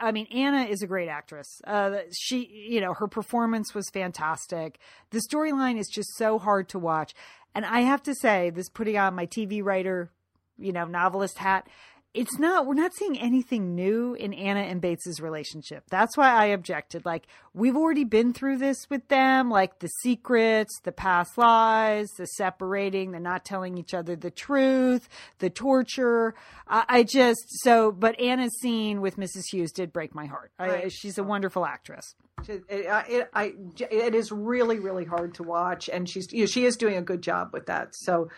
I 0.00 0.12
mean, 0.12 0.26
Anna 0.26 0.64
is 0.64 0.82
a 0.82 0.86
great 0.86 1.08
actress. 1.08 1.60
Uh, 1.66 1.98
she, 2.12 2.46
you 2.68 2.80
know, 2.80 2.94
her 2.94 3.08
performance 3.08 3.74
was 3.74 3.88
fantastic. 3.90 4.78
The 5.10 5.22
storyline 5.30 5.78
is 5.78 5.88
just 5.88 6.16
so 6.16 6.38
hard 6.38 6.68
to 6.70 6.78
watch. 6.78 7.14
And 7.54 7.64
I 7.64 7.80
have 7.80 8.02
to 8.04 8.14
say, 8.14 8.50
this 8.50 8.68
putting 8.68 8.96
on 8.96 9.14
my 9.14 9.26
TV 9.26 9.62
writer, 9.62 10.10
you 10.58 10.72
know, 10.72 10.86
novelist 10.86 11.38
hat, 11.38 11.68
it's 12.14 12.38
not 12.38 12.64
we're 12.66 12.74
not 12.74 12.92
seeing 12.94 13.18
anything 13.18 13.74
new 13.74 14.14
in 14.14 14.32
Anna 14.32 14.60
and 14.60 14.80
Bates's 14.80 15.20
relationship. 15.20 15.84
That's 15.90 16.16
why 16.16 16.30
I 16.32 16.46
objected. 16.46 17.04
Like 17.04 17.26
we've 17.52 17.76
already 17.76 18.04
been 18.04 18.32
through 18.32 18.58
this 18.58 18.88
with 18.88 19.08
them, 19.08 19.50
like 19.50 19.80
the 19.80 19.88
secrets, 19.88 20.78
the 20.84 20.92
past 20.92 21.36
lies, 21.36 22.08
the 22.16 22.26
separating, 22.26 23.10
the 23.12 23.20
not 23.20 23.44
telling 23.44 23.76
each 23.76 23.94
other 23.94 24.14
the 24.16 24.30
truth, 24.30 25.08
the 25.40 25.50
torture. 25.50 26.34
I, 26.68 26.84
I 26.88 27.02
just 27.02 27.42
so 27.62 27.90
but 27.90 28.18
Anna's 28.20 28.58
scene 28.60 29.00
with 29.00 29.16
Mrs. 29.16 29.46
Hughes 29.50 29.72
did 29.72 29.92
break 29.92 30.14
my 30.14 30.26
heart. 30.26 30.52
I, 30.58 30.68
Right. 30.68 30.92
she's 30.92 31.18
a 31.18 31.24
wonderful 31.24 31.66
actress. 31.66 32.14
It, 32.48 32.62
it, 32.68 33.30
I, 33.32 33.54
it 33.78 34.14
is 34.14 34.30
really, 34.30 34.78
really 34.78 35.04
hard 35.04 35.34
to 35.34 35.42
watch, 35.42 35.88
and 35.88 36.08
she's 36.08 36.32
you 36.32 36.40
know, 36.40 36.46
she 36.46 36.64
is 36.66 36.76
doing 36.76 36.96
a 36.96 37.02
good 37.02 37.22
job 37.22 37.50
with 37.52 37.66
that. 37.66 37.94
So, 37.94 38.28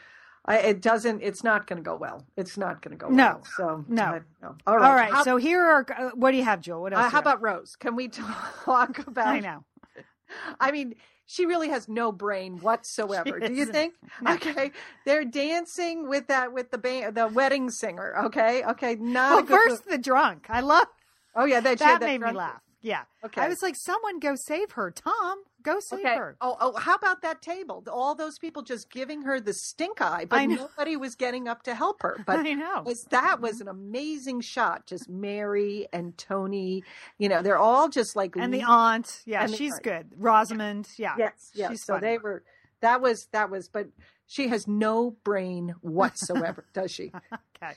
I, 0.49 0.59
it 0.59 0.81
doesn't. 0.81 1.23
It's 1.23 1.43
not 1.43 1.67
going 1.67 1.79
to 1.79 1.83
go 1.83 1.97
well. 1.97 2.25
It's 2.37 2.57
not 2.57 2.81
going 2.81 2.97
to 2.97 3.05
go 3.05 3.11
No. 3.11 3.25
well. 3.27 3.45
So 3.57 3.85
No. 3.89 4.03
I- 4.05 4.21
no. 4.43 4.55
All 4.67 4.77
right. 4.79 4.89
All 4.89 4.95
right, 4.95 5.13
How, 5.13 5.25
so 5.25 5.37
here 5.37 5.63
are 5.65 5.87
uh, 5.99 6.11
what 6.15 6.31
do 6.31 6.37
you 6.37 6.45
have, 6.45 6.61
Joel? 6.61 6.83
What 6.83 6.93
else? 6.93 7.07
uh, 7.07 7.09
how 7.11 7.19
about 7.19 7.43
Rose? 7.43 7.75
Can 7.77 7.97
we 7.97 8.09
talk 8.65 8.99
about? 9.07 9.27
I 9.27 9.41
know. 9.41 9.65
I 10.61 10.71
mean, 10.73 10.95
she 11.27 11.47
really 11.47 11.69
has 11.71 11.89
no 11.89 12.13
brain 12.13 12.59
whatsoever. 12.59 13.41
Do 13.41 13.53
you 13.53 13.67
think? 13.67 13.95
No. 14.23 14.35
Okay, 14.35 14.71
they're 15.05 15.25
dancing 15.25 16.09
with 16.09 16.29
that 16.29 16.53
with 16.53 16.71
the 16.71 16.79
band, 16.79 17.17
the 17.17 17.27
wedding 17.29 17.69
singer. 17.71 18.15
Okay, 18.27 18.63
okay, 18.65 18.95
not 18.95 19.49
Well, 19.49 19.59
first 19.67 19.89
the 19.89 19.99
drunk. 19.99 20.47
I 20.49 20.61
love 20.61 20.87
Oh 21.35 21.45
yeah, 21.45 21.61
that, 21.61 21.79
that 21.81 22.01
that 22.01 22.07
made 22.07 22.21
me 22.21 22.33
laugh. 22.33 22.61
Yeah. 22.83 23.03
Okay. 23.25 23.41
I 23.41 23.49
was 23.49 23.63
like, 23.63 23.75
someone 23.77 24.21
go 24.21 24.35
save 24.37 24.73
her. 24.73 24.91
Tom, 24.91 25.39
go 25.63 25.79
save 25.81 26.01
Okay. 26.01 26.17
her. 26.17 26.37
Oh, 26.41 26.57
oh, 26.61 26.77
how 26.77 26.95
about 26.95 27.23
that 27.23 27.43
table? 27.43 27.83
All 27.91 28.15
those 28.15 28.39
people 28.39 28.63
just 28.63 28.91
giving 28.91 29.23
her 29.23 29.41
the 29.41 29.55
stink 29.55 30.01
eye, 30.01 30.25
but 30.25 30.47
nobody 30.47 30.97
was 30.97 31.15
getting 31.15 31.49
up 31.49 31.63
to 31.65 31.75
help 31.75 32.03
her. 32.03 32.23
But 32.27 32.41
I 32.47 32.53
know. 32.53 32.83
was 32.85 33.05
that 33.11 33.41
was 33.41 33.55
mm-hmm. 33.55 33.63
an 33.63 33.69
amazing 33.69 34.41
shot. 34.43 34.87
Just 34.87 35.09
Mary 35.09 35.89
and 35.93 36.17
Tony, 36.17 36.85
you 37.19 37.29
know, 37.29 37.43
they're 37.43 37.59
all 37.59 37.89
just 37.89 38.15
like 38.15 38.37
And 38.37 38.53
the 38.55 38.63
aunt. 38.63 39.23
Yeah, 39.25 39.45
And 39.45 39.55
she's 39.55 39.79
good. 39.81 40.07
Rosamond. 40.17 40.89
Yeah. 40.97 41.15
Yes, 41.19 41.51
yes. 41.55 41.71
She's 41.71 41.85
so 41.85 41.95
funny. 41.95 42.07
they 42.07 42.19
were. 42.19 42.43
That 42.83 43.01
was 43.01 43.27
that 43.33 43.51
was, 43.51 43.69
but 43.69 43.89
she 44.27 44.49
has 44.49 44.69
no 44.69 45.17
brain 45.25 45.75
whatsoever, 45.81 46.65
does 46.73 46.91
she? 46.91 47.13
Okay. 47.63 47.73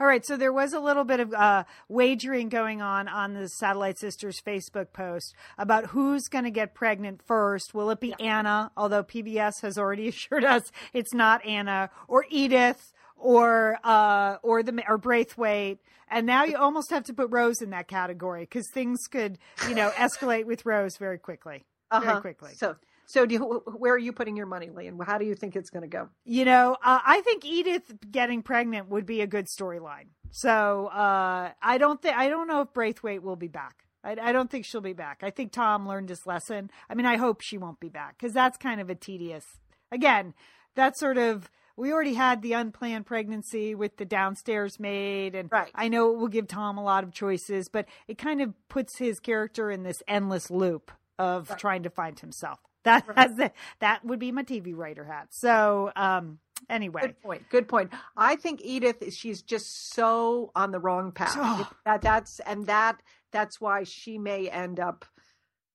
All 0.00 0.06
right. 0.06 0.24
So 0.24 0.36
there 0.36 0.52
was 0.52 0.72
a 0.72 0.80
little 0.80 1.04
bit 1.04 1.20
of 1.20 1.32
uh, 1.32 1.64
wagering 1.88 2.48
going 2.48 2.80
on 2.82 3.08
on 3.08 3.34
the 3.34 3.48
Satellite 3.48 3.98
Sisters 3.98 4.40
Facebook 4.44 4.92
post 4.92 5.34
about 5.58 5.86
who's 5.86 6.28
going 6.28 6.44
to 6.44 6.50
get 6.50 6.74
pregnant 6.74 7.22
first. 7.22 7.74
Will 7.74 7.90
it 7.90 8.00
be 8.00 8.14
Anna? 8.20 8.70
Although 8.76 9.02
PBS 9.04 9.60
has 9.62 9.78
already 9.78 10.08
assured 10.12 10.44
us 10.44 10.62
it's 10.92 11.14
not 11.14 11.44
Anna 11.44 11.90
or 12.08 12.24
Edith 12.30 12.92
or 13.16 13.78
uh, 13.84 14.36
or 14.42 14.62
the 14.62 14.82
or 14.88 14.98
Braithwaite. 14.98 15.78
And 16.10 16.26
now 16.26 16.44
you 16.44 16.56
almost 16.58 16.90
have 16.90 17.04
to 17.04 17.14
put 17.14 17.30
Rose 17.30 17.62
in 17.62 17.70
that 17.70 17.88
category 17.88 18.42
because 18.42 18.68
things 18.74 19.06
could, 19.10 19.38
you 19.66 19.74
know, 19.74 19.88
escalate 19.90 20.44
with 20.44 20.66
Rose 20.66 20.98
very 20.98 21.16
quickly. 21.18 21.64
Very 21.90 22.06
Uh-huh. 22.06 22.20
quickly. 22.20 22.52
So, 22.54 22.76
so 23.12 23.26
do 23.26 23.34
you, 23.34 23.62
where 23.66 23.92
are 23.92 23.98
you 23.98 24.10
putting 24.10 24.38
your 24.38 24.46
money, 24.46 24.70
Lee? 24.70 24.86
And 24.86 24.98
how 25.04 25.18
do 25.18 25.26
you 25.26 25.34
think 25.34 25.54
it's 25.54 25.68
going 25.68 25.82
to 25.82 25.88
go? 25.88 26.08
You 26.24 26.46
know, 26.46 26.78
uh, 26.82 26.98
I 27.04 27.20
think 27.20 27.44
Edith 27.44 27.92
getting 28.10 28.42
pregnant 28.42 28.88
would 28.88 29.04
be 29.04 29.20
a 29.20 29.26
good 29.26 29.48
storyline. 29.48 30.06
So 30.30 30.86
uh, 30.86 31.50
I 31.60 31.76
don't 31.76 32.00
think 32.00 32.16
I 32.16 32.30
don't 32.30 32.48
know 32.48 32.62
if 32.62 32.72
Braithwaite 32.72 33.22
will 33.22 33.36
be 33.36 33.48
back. 33.48 33.84
I, 34.02 34.16
I 34.18 34.32
don't 34.32 34.50
think 34.50 34.64
she'll 34.64 34.80
be 34.80 34.94
back. 34.94 35.20
I 35.22 35.28
think 35.28 35.52
Tom 35.52 35.86
learned 35.86 36.08
his 36.08 36.26
lesson. 36.26 36.70
I 36.88 36.94
mean, 36.94 37.04
I 37.04 37.18
hope 37.18 37.42
she 37.42 37.58
won't 37.58 37.80
be 37.80 37.90
back 37.90 38.16
because 38.18 38.32
that's 38.32 38.56
kind 38.56 38.80
of 38.80 38.88
a 38.88 38.94
tedious. 38.94 39.44
Again, 39.90 40.32
that's 40.74 40.98
sort 40.98 41.18
of 41.18 41.50
we 41.76 41.92
already 41.92 42.14
had 42.14 42.40
the 42.40 42.54
unplanned 42.54 43.04
pregnancy 43.04 43.74
with 43.74 43.98
the 43.98 44.06
downstairs 44.06 44.80
maid, 44.80 45.34
and 45.34 45.52
Right. 45.52 45.70
I 45.74 45.88
know 45.88 46.14
it 46.14 46.18
will 46.18 46.28
give 46.28 46.48
Tom 46.48 46.78
a 46.78 46.82
lot 46.82 47.04
of 47.04 47.12
choices, 47.12 47.68
but 47.68 47.84
it 48.08 48.16
kind 48.16 48.40
of 48.40 48.54
puts 48.70 48.96
his 48.96 49.20
character 49.20 49.70
in 49.70 49.82
this 49.82 50.02
endless 50.08 50.50
loop 50.50 50.90
of 51.18 51.54
trying 51.58 51.82
to 51.82 51.90
find 51.90 52.18
himself. 52.18 52.58
That 52.84 53.04
has 53.16 53.34
the, 53.36 53.52
that 53.80 54.04
would 54.04 54.18
be 54.18 54.32
my 54.32 54.42
TV 54.42 54.76
writer 54.76 55.04
hat. 55.04 55.28
So 55.30 55.92
um, 55.94 56.38
anyway, 56.68 57.02
Good 57.02 57.22
point. 57.22 57.48
Good 57.48 57.68
point. 57.68 57.92
I 58.16 58.36
think 58.36 58.60
Edith, 58.64 59.02
is 59.02 59.16
she's 59.16 59.42
just 59.42 59.92
so 59.94 60.50
on 60.54 60.70
the 60.72 60.78
wrong 60.80 61.12
path. 61.12 61.34
Oh. 61.36 61.70
That 61.84 62.02
that's 62.02 62.40
and 62.40 62.66
that 62.66 62.96
that's 63.30 63.60
why 63.60 63.84
she 63.84 64.18
may 64.18 64.48
end 64.48 64.80
up 64.80 65.04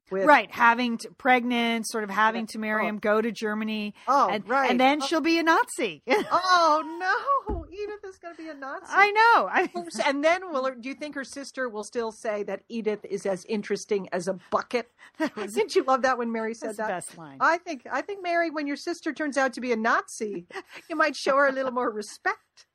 with 0.10 0.26
right, 0.26 0.50
having 0.52 0.98
to, 1.00 1.10
pregnant, 1.12 1.86
sort 1.88 2.04
of 2.06 2.10
having 2.10 2.42
Yeah. 2.44 2.52
to 2.54 2.60
marry 2.60 2.86
Oh. 2.86 2.88
him, 2.90 2.98
go 3.00 3.20
to 3.22 3.30
Germany, 3.32 3.94
Oh, 4.08 4.30
and, 4.30 4.48
right. 4.48 4.70
and 4.72 4.80
then 4.80 5.00
Oh. 5.02 5.06
she'll 5.06 5.20
be 5.22 5.38
a 5.38 5.44
Nazi. 5.44 6.02
Oh 6.08 7.46
no, 7.50 7.57
Edith 7.88 8.04
is 8.10 8.18
going 8.18 8.36
to 8.36 8.42
be 8.42 8.50
a 8.50 8.54
Nazi. 8.54 8.86
I 8.90 9.12
know. 9.12 9.50
I, 9.52 9.70
and 10.06 10.24
then 10.24 10.52
will 10.52 10.66
her, 10.66 10.76
do 10.76 10.90
you 10.90 10.96
think 10.96 11.16
her 11.16 11.24
sister 11.24 11.70
will 11.70 11.84
still 11.84 12.12
say 12.12 12.44
that 12.44 12.62
Edith 12.70 13.06
is 13.06 13.26
as 13.26 13.46
interesting 13.46 14.10
as 14.12 14.28
a 14.28 14.38
bucket? 14.52 14.90
Didn't 15.36 15.76
you 15.76 15.84
love 15.84 16.02
that 16.04 16.18
when 16.18 16.32
Mary 16.32 16.54
said 16.54 16.70
that's 16.70 16.78
the 16.78 16.84
that? 16.84 16.90
best 16.90 17.18
line. 17.18 17.38
I 17.40 17.58
think 17.58 17.88
I 17.92 18.02
think 18.02 18.22
Mary, 18.24 18.50
when 18.50 18.68
your 18.68 18.76
sister 18.76 19.14
turns 19.14 19.38
out 19.38 19.54
to 19.54 19.62
be 19.62 19.72
a 19.72 19.76
Nazi, 19.76 20.48
you 20.90 20.96
might 20.96 21.16
show 21.16 21.38
her 21.38 21.48
a 21.48 21.52
little 21.52 21.72
more 21.72 21.90
respect. 21.94 22.66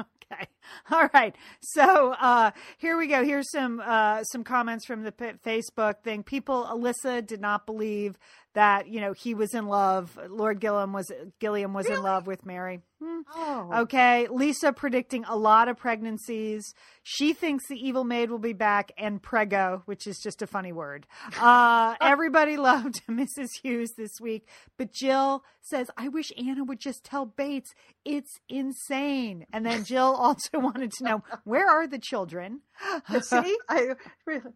Okay. 0.00 0.46
All 0.90 1.08
right. 1.12 1.34
So 1.60 2.12
uh, 2.12 2.50
here 2.78 2.96
we 2.98 3.06
go. 3.06 3.24
Here's 3.24 3.50
some 3.50 3.80
uh, 3.84 4.24
some 4.24 4.44
comments 4.44 4.84
from 4.86 5.02
the 5.02 5.12
P- 5.12 5.32
Facebook 5.44 6.02
thing. 6.02 6.22
People, 6.22 6.64
Alyssa 6.64 7.26
did 7.26 7.40
not 7.40 7.66
believe 7.66 8.16
that 8.54 8.88
you 8.88 9.00
know 9.00 9.12
he 9.12 9.34
was 9.34 9.54
in 9.54 9.66
love. 9.66 10.18
Lord 10.28 10.60
Gilliam 10.60 10.92
was 10.92 11.10
Gilliam 11.38 11.72
was 11.72 11.86
in 11.86 12.02
love 12.02 12.26
with 12.26 12.44
Mary. 12.44 12.80
Hmm. 13.02 13.20
Oh, 13.34 13.70
Okay, 13.82 14.26
Lisa 14.30 14.72
predicting 14.72 15.24
a 15.24 15.36
lot 15.36 15.68
of 15.68 15.76
pregnancies. 15.78 16.74
She 17.02 17.32
thinks 17.32 17.66
the 17.66 17.76
evil 17.76 18.04
maid 18.04 18.30
will 18.30 18.38
be 18.38 18.52
back 18.52 18.92
and 18.98 19.22
prego, 19.22 19.82
which 19.86 20.06
is 20.06 20.18
just 20.22 20.42
a 20.42 20.46
funny 20.46 20.72
word. 20.72 21.06
Uh, 21.40 21.94
everybody 22.00 22.56
loved 22.58 23.00
Mrs. 23.10 23.48
Hughes 23.62 23.92
this 23.96 24.20
week, 24.20 24.46
but 24.76 24.92
Jill 24.92 25.42
says, 25.62 25.90
I 25.96 26.08
wish 26.08 26.30
Anna 26.36 26.62
would 26.64 26.80
just 26.80 27.02
tell 27.04 27.24
Bates. 27.24 27.72
It's 28.04 28.38
insane. 28.50 29.46
And 29.52 29.64
then 29.64 29.84
Jill 29.84 30.14
also 30.14 30.58
wanted 30.64 30.92
to 30.92 31.04
know, 31.04 31.22
where 31.44 31.68
are 31.68 31.86
the 31.86 31.98
children? 31.98 32.60
see, 33.22 33.56
I 33.68 33.88
really. 34.26 34.50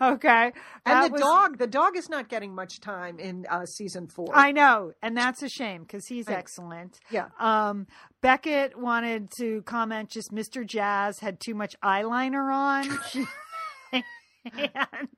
Okay. 0.00 0.52
And 0.86 1.06
the 1.06 1.12
was- 1.12 1.20
dog, 1.20 1.58
the 1.58 1.66
dog 1.66 1.96
is 1.96 2.08
not 2.08 2.28
getting 2.28 2.54
much 2.54 2.80
time 2.80 3.18
in 3.18 3.46
uh, 3.50 3.66
season 3.66 4.08
four. 4.08 4.28
I 4.34 4.52
know, 4.52 4.92
and 5.02 5.16
that's 5.16 5.42
a 5.42 5.48
shame 5.48 5.82
because 5.82 6.06
he's 6.06 6.28
I 6.28 6.34
excellent. 6.34 6.98
Yeah. 7.10 7.28
Um, 7.38 7.86
Beckett 8.22 8.78
wanted 8.78 9.30
to 9.38 9.62
comment 9.62 10.10
just 10.10 10.32
Mr. 10.32 10.66
Jazz 10.66 11.18
had 11.20 11.40
too 11.40 11.54
much 11.54 11.74
eyeliner 11.82 12.52
on. 12.52 12.98
And 14.82 15.08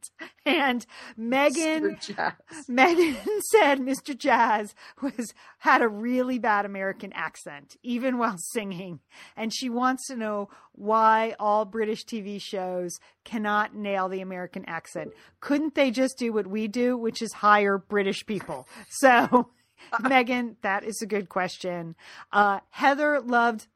and 0.44 0.86
Megan 1.16 1.98
Megan 2.68 3.16
said 3.50 3.78
Mr. 3.78 4.16
Jazz 4.16 4.74
was 5.00 5.32
had 5.58 5.82
a 5.82 5.88
really 5.88 6.38
bad 6.38 6.64
American 6.64 7.12
accent, 7.12 7.76
even 7.82 8.18
while 8.18 8.36
singing, 8.36 9.00
and 9.36 9.52
she 9.54 9.70
wants 9.70 10.08
to 10.08 10.16
know 10.16 10.48
why 10.72 11.36
all 11.38 11.64
British 11.64 12.04
TV 12.04 12.40
shows 12.40 12.98
cannot 13.24 13.74
nail 13.74 14.08
the 14.08 14.20
American 14.20 14.64
accent. 14.66 15.12
Couldn't 15.40 15.74
they 15.74 15.90
just 15.90 16.18
do 16.18 16.32
what 16.32 16.46
we 16.46 16.66
do, 16.66 16.96
which 16.96 17.22
is 17.22 17.32
hire 17.34 17.78
British 17.78 18.26
people? 18.26 18.66
So 18.88 19.50
Megan, 20.00 20.56
that 20.62 20.84
is 20.84 21.00
a 21.02 21.06
good 21.06 21.28
question. 21.28 21.94
Uh, 22.32 22.60
Heather 22.70 23.20
loved 23.20 23.68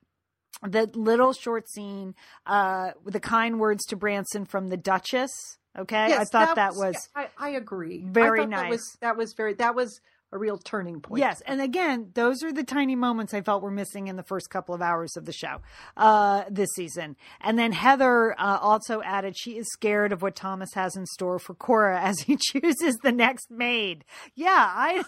the 0.62 0.90
little 0.94 1.32
short 1.32 1.68
scene 1.68 2.14
uh, 2.46 2.92
the 3.04 3.20
kind 3.20 3.60
words 3.60 3.84
to 3.86 3.96
Branson 3.96 4.44
from 4.44 4.68
the 4.68 4.76
Duchess. 4.76 5.30
Okay, 5.78 6.08
Yes, 6.08 6.20
I 6.20 6.24
thought 6.24 6.56
that, 6.56 6.74
was, 6.74 7.10
I, 7.14 7.28
I 7.36 7.50
agree. 7.50 8.02
I 8.06 8.10
very 8.10 8.40
thought 8.40 8.50
That 8.50 8.70
was, 8.70 8.78
nice. 8.80 8.96
that 9.00 9.16
was 9.18 9.34
very. 9.34 9.52
That 9.54 9.74
was 9.74 10.00
a 10.32 10.38
real 10.38 10.58
turning 10.58 11.00
point. 11.00 11.20
Yes, 11.20 11.42
and 11.46 11.60
again, 11.60 12.10
those 12.14 12.42
are 12.42 12.52
the 12.52 12.64
tiny 12.64 12.96
moments 12.96 13.32
I 13.34 13.42
felt 13.42 13.62
were 13.62 13.70
missing 13.70 14.08
in 14.08 14.16
the 14.16 14.22
first 14.22 14.48
couple 14.50 14.74
of 14.74 14.82
hours 14.82 15.16
of 15.16 15.24
the 15.26 15.32
show 15.32 15.60
uh, 15.96 16.44
this 16.50 16.70
season. 16.74 17.16
And 17.40 17.58
then 17.58 17.72
Heather 17.72 18.34
uh, 18.40 18.58
also 18.58 19.02
added 19.02 19.36
she 19.38 19.58
is 19.58 19.66
scared 19.70 20.12
of 20.12 20.22
what 20.22 20.34
Thomas 20.34 20.70
has 20.74 20.96
in 20.96 21.06
store 21.06 21.38
for 21.38 21.54
Cora 21.54 22.00
as 22.00 22.20
he 22.20 22.36
chooses 22.52 22.96
the 23.02 23.12
next 23.12 23.50
maid. 23.50 24.04
Yeah, 24.34 24.48
I. 24.50 25.04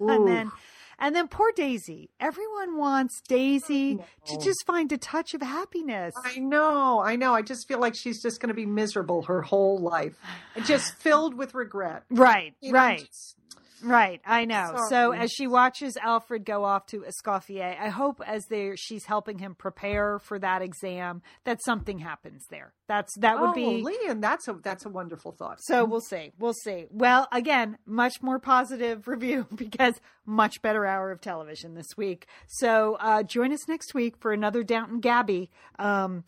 Ooh. 0.00 0.08
And 0.08 0.28
then, 0.28 0.52
and 0.98 1.14
then 1.14 1.28
poor 1.28 1.52
Daisy. 1.54 2.10
Everyone 2.20 2.76
wants 2.78 3.20
Daisy 3.28 3.98
to 4.26 4.38
just 4.40 4.64
find 4.66 4.90
a 4.92 4.98
touch 4.98 5.34
of 5.34 5.42
happiness. 5.42 6.14
I 6.24 6.38
know, 6.38 7.00
I 7.00 7.16
know. 7.16 7.34
I 7.34 7.42
just 7.42 7.66
feel 7.68 7.78
like 7.80 7.94
she's 7.94 8.22
just 8.22 8.40
going 8.40 8.48
to 8.48 8.54
be 8.54 8.66
miserable 8.66 9.22
her 9.22 9.42
whole 9.42 9.78
life, 9.78 10.16
just 10.64 10.94
filled 10.94 11.34
with 11.34 11.54
regret. 11.54 12.04
Right, 12.10 12.54
You 12.60 12.72
know, 12.72 12.78
right. 12.78 12.98
just- 13.00 13.36
Right, 13.82 14.20
I 14.24 14.44
know. 14.44 14.76
So 14.88 15.12
as 15.12 15.30
she 15.30 15.46
watches 15.46 15.96
Alfred 15.96 16.44
go 16.44 16.64
off 16.64 16.86
to 16.86 17.04
Escoffier, 17.04 17.78
I 17.78 17.88
hope 17.88 18.20
as 18.26 18.46
they 18.46 18.74
she's 18.76 19.04
helping 19.04 19.38
him 19.38 19.54
prepare 19.54 20.18
for 20.18 20.38
that 20.38 20.62
exam 20.62 21.22
that 21.44 21.62
something 21.64 21.98
happens 21.98 22.44
there. 22.50 22.72
That's 22.88 23.12
that 23.18 23.40
would 23.40 23.50
oh, 23.50 23.54
be 23.54 23.82
Lian, 23.82 24.20
that's 24.20 24.48
a 24.48 24.54
that's 24.54 24.86
a 24.86 24.88
wonderful 24.88 25.32
thought. 25.32 25.58
so 25.60 25.84
we'll 25.84 26.00
see. 26.00 26.32
We'll 26.38 26.54
see. 26.54 26.86
Well, 26.90 27.28
again, 27.32 27.78
much 27.86 28.22
more 28.22 28.38
positive 28.38 29.06
review 29.16 29.46
because 29.54 30.00
much 30.24 30.62
better 30.62 30.86
hour 30.86 31.10
of 31.10 31.20
television 31.20 31.74
this 31.74 31.96
week. 31.96 32.26
So 32.46 32.96
uh, 33.00 33.22
join 33.22 33.52
us 33.52 33.68
next 33.68 33.94
week 33.94 34.16
for 34.18 34.32
another 34.32 34.62
Downton 34.62 35.00
Gabbey. 35.00 35.48
Um, 35.78 36.24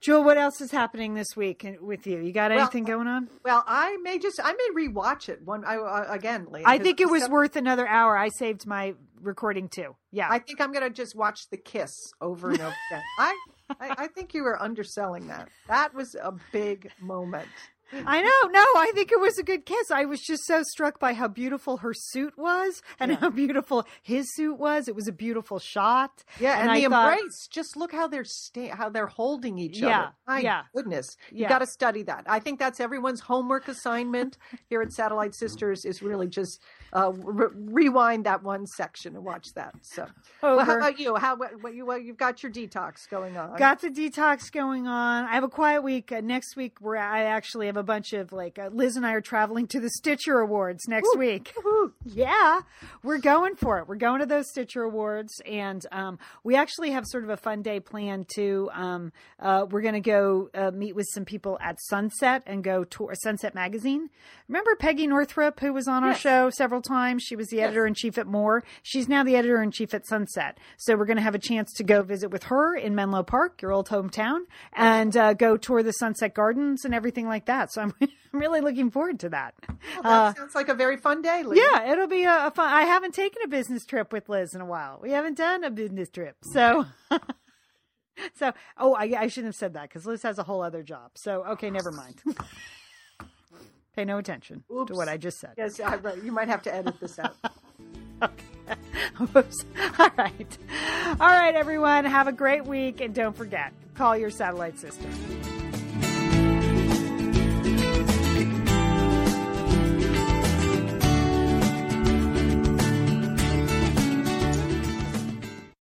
Jewel, 0.00 0.22
what 0.22 0.38
else 0.38 0.60
is 0.60 0.70
happening 0.70 1.14
this 1.14 1.36
week 1.36 1.66
with 1.80 2.06
you? 2.06 2.18
You 2.18 2.32
got 2.32 2.50
Well, 2.50 2.60
anything 2.60 2.84
going 2.84 3.08
on? 3.08 3.28
Well, 3.44 3.64
I 3.66 3.96
may 4.02 4.18
just 4.18 4.38
I 4.42 4.52
may 4.52 4.86
rewatch 4.86 5.28
it 5.28 5.42
one 5.42 5.64
I, 5.64 5.76
uh, 5.76 6.06
again. 6.08 6.46
Lian, 6.50 6.64
I 6.66 6.78
think 6.78 7.00
it 7.00 7.10
was 7.10 7.28
worth 7.28 7.56
another 7.56 7.86
hour. 7.86 8.16
I 8.16 8.28
saved 8.28 8.66
my 8.66 8.94
recording 9.20 9.68
too. 9.68 9.96
Yeah. 10.12 10.28
I 10.30 10.38
think 10.38 10.60
I'm 10.60 10.72
going 10.72 10.84
to 10.84 10.90
just 10.90 11.16
watch 11.16 11.50
the 11.50 11.56
kiss 11.56 12.12
over 12.20 12.50
and 12.50 12.60
over 12.60 12.74
again. 12.90 13.02
I, 13.18 13.34
I 13.80 13.94
I 13.98 14.06
think 14.08 14.34
you 14.34 14.44
were 14.44 14.60
underselling 14.62 15.26
that. 15.26 15.48
That 15.66 15.94
was 15.94 16.14
a 16.14 16.32
big 16.52 16.90
moment. 17.00 17.48
I 17.92 18.22
know. 18.22 18.48
No, 18.50 18.64
I 18.76 18.90
think 18.94 19.12
it 19.12 19.20
was 19.20 19.38
a 19.38 19.42
good 19.42 19.64
kiss. 19.66 19.90
I 19.90 20.04
was 20.04 20.20
just 20.20 20.44
so 20.44 20.62
struck 20.62 20.98
by 21.00 21.14
how 21.14 21.28
beautiful 21.28 21.78
her 21.78 21.92
suit 21.94 22.34
was 22.36 22.82
and 23.00 23.14
how 23.16 23.30
beautiful 23.30 23.86
his 24.02 24.26
suit 24.34 24.58
was. 24.58 24.88
It 24.88 24.94
was 24.94 25.08
a 25.08 25.12
beautiful 25.12 25.58
shot. 25.58 26.24
Yeah, 26.40 26.60
and, 26.60 26.70
I 26.70 26.80
the 26.80 26.88
thought- 26.88 27.12
embrace. 27.14 27.48
Just 27.50 27.76
look 27.76 27.92
how 27.92 28.06
they're 28.08 28.24
sta- 28.24 28.74
how 28.76 28.88
they're 28.90 29.06
holding 29.06 29.58
each 29.58 29.80
Yeah, 29.80 29.98
other. 30.00 30.12
My 30.26 30.40
yeah. 30.40 30.62
goodness, 30.74 31.06
Yeah. 31.30 31.44
you 31.44 31.48
got 31.48 31.60
to 31.60 31.66
study 31.66 32.02
that. 32.04 32.24
I 32.26 32.40
think 32.40 32.58
that's 32.58 32.80
everyone's 32.80 33.20
homework 33.20 33.68
assignment 33.68 34.36
here 34.68 34.82
at 34.82 34.92
Satellite 34.92 35.34
Sisters 35.34 35.84
is 35.84 36.02
really 36.02 36.28
just 36.28 36.60
uh, 36.92 37.12
re- 37.14 37.48
rewind 37.54 38.26
that 38.26 38.42
one 38.42 38.66
section 38.66 39.16
and 39.16 39.24
watch 39.24 39.46
that. 39.54 39.74
So, 39.82 40.06
well, 40.42 40.60
how 40.64 40.76
about 40.76 40.98
you? 40.98 41.16
How 41.16 41.36
what, 41.36 41.62
what 41.62 41.74
you 41.74 41.86
what, 41.86 42.02
you've 42.04 42.16
got 42.18 42.42
your 42.42 42.52
detox 42.52 43.08
going 43.10 43.36
on? 43.36 43.56
Got 43.56 43.80
the 43.80 43.88
detox 43.90 44.52
going 44.52 44.86
on. 44.86 45.24
I 45.24 45.34
have 45.34 45.44
a 45.44 45.48
quiet 45.48 45.82
week. 45.82 46.12
Uh, 46.12 46.20
next 46.20 46.56
week, 46.56 46.76
where 46.80 46.96
I 46.98 47.24
actually 47.24 47.66
have 47.66 47.77
a 47.78 47.82
bunch 47.82 48.12
of 48.12 48.32
like 48.32 48.58
uh, 48.58 48.68
Liz 48.72 48.96
and 48.96 49.06
I 49.06 49.12
are 49.12 49.20
traveling 49.22 49.66
to 49.68 49.80
the 49.80 49.88
Stitcher 49.90 50.40
Awards 50.40 50.86
next 50.88 51.16
week. 51.16 51.54
Yeah, 52.04 52.60
we're 53.02 53.18
going 53.18 53.54
for 53.54 53.78
it. 53.78 53.88
We're 53.88 53.96
going 53.96 54.20
to 54.20 54.26
those 54.26 54.48
Stitcher 54.50 54.82
Awards, 54.82 55.40
and 55.46 55.84
um, 55.92 56.18
we 56.42 56.54
actually 56.56 56.90
have 56.90 57.04
sort 57.06 57.24
of 57.24 57.30
a 57.30 57.36
fun 57.36 57.62
day 57.62 57.80
planned 57.80 58.28
too. 58.34 58.70
Um, 58.72 59.12
uh, 59.38 59.66
we're 59.70 59.82
going 59.82 59.94
to 59.94 60.00
go 60.00 60.48
uh, 60.54 60.70
meet 60.70 60.94
with 60.94 61.06
some 61.12 61.24
people 61.24 61.58
at 61.62 61.76
Sunset 61.82 62.42
and 62.46 62.64
go 62.64 62.84
tour 62.84 63.14
Sunset 63.14 63.54
Magazine. 63.54 64.08
Remember 64.48 64.74
Peggy 64.76 65.06
Northrup, 65.06 65.60
who 65.60 65.72
was 65.72 65.86
on 65.88 66.02
our 66.04 66.10
Yes. 66.10 66.20
show 66.20 66.50
several 66.50 66.80
times? 66.82 67.22
She 67.22 67.36
was 67.36 67.48
the 67.48 67.60
editor 67.60 67.86
in 67.86 67.94
chief 67.94 68.16
at 68.18 68.26
More. 68.26 68.64
She's 68.82 69.08
now 69.08 69.22
the 69.22 69.36
editor 69.36 69.62
in 69.62 69.70
chief 69.70 69.92
at 69.94 70.06
Sunset. 70.06 70.58
So 70.78 70.96
we're 70.96 71.04
going 71.06 71.16
to 71.18 71.22
have 71.22 71.34
a 71.34 71.38
chance 71.40 71.72
to 71.74 71.84
go 71.84 72.02
visit 72.02 72.30
with 72.30 72.44
her 72.44 72.74
in 72.74 72.94
Menlo 72.94 73.22
Park, 73.22 73.60
your 73.62 73.72
old 73.72 73.88
hometown, 73.88 74.40
and 74.72 75.16
uh, 75.16 75.34
go 75.34 75.56
tour 75.56 75.82
the 75.82 75.92
Sunset 75.92 76.34
Gardens 76.34 76.84
and 76.84 76.94
everything 76.94 77.26
like 77.26 77.46
that. 77.46 77.67
So 77.70 77.82
I'm, 77.82 77.94
I'm 78.00 78.40
really 78.40 78.60
looking 78.60 78.90
forward 78.90 79.20
to 79.20 79.28
that. 79.30 79.54
Well, 80.02 80.28
that 80.28 80.36
sounds 80.36 80.54
like 80.54 80.68
a 80.68 80.74
very 80.74 80.96
fun 80.96 81.22
day. 81.22 81.42
Uh, 81.46 81.52
Yeah, 81.52 81.92
it'll 81.92 82.06
be 82.06 82.24
a, 82.24 82.46
a 82.46 82.50
fun. 82.50 82.68
I 82.68 82.82
haven't 82.82 83.14
taken 83.14 83.42
a 83.44 83.48
business 83.48 83.84
trip 83.84 84.12
with 84.12 84.28
Liz 84.28 84.54
in 84.54 84.60
a 84.60 84.66
while. 84.66 84.98
We 85.02 85.10
haven't 85.12 85.36
done 85.36 85.64
a 85.64 85.70
business 85.70 86.08
trip, 86.10 86.36
so. 86.42 86.86
So, 88.34 88.52
oh, 88.76 88.94
I, 88.94 89.04
I 89.16 89.28
shouldn't 89.28 89.46
have 89.48 89.54
said 89.54 89.74
that 89.74 89.82
because 89.82 90.06
Liz 90.06 90.22
has 90.22 90.38
a 90.38 90.42
whole 90.42 90.62
other 90.62 90.82
job. 90.82 91.12
So, 91.14 91.44
okay, 91.50 91.70
never 91.70 91.92
mind. 91.92 92.20
Pay 93.94 94.04
no 94.04 94.18
attention 94.18 94.64
Oops. 94.72 94.90
to 94.90 94.96
what 94.96 95.08
I 95.08 95.16
just 95.16 95.38
said. 95.38 95.52
Yes, 95.56 95.80
I, 95.80 95.98
you 96.22 96.32
might 96.32 96.48
have 96.48 96.62
to 96.62 96.74
edit 96.74 96.98
this 97.00 97.18
out. 97.18 97.36
Oops. 99.20 99.64
All 99.98 100.10
right. 100.16 100.58
All 101.20 101.28
right, 101.28 101.54
everyone. 101.54 102.04
Have 102.04 102.28
a 102.28 102.32
great 102.32 102.64
week. 102.64 103.00
And 103.00 103.14
don't 103.14 103.36
forget, 103.36 103.72
call 103.94 104.16
your 104.16 104.30
satellite 104.30 104.78
sister. 104.78 105.08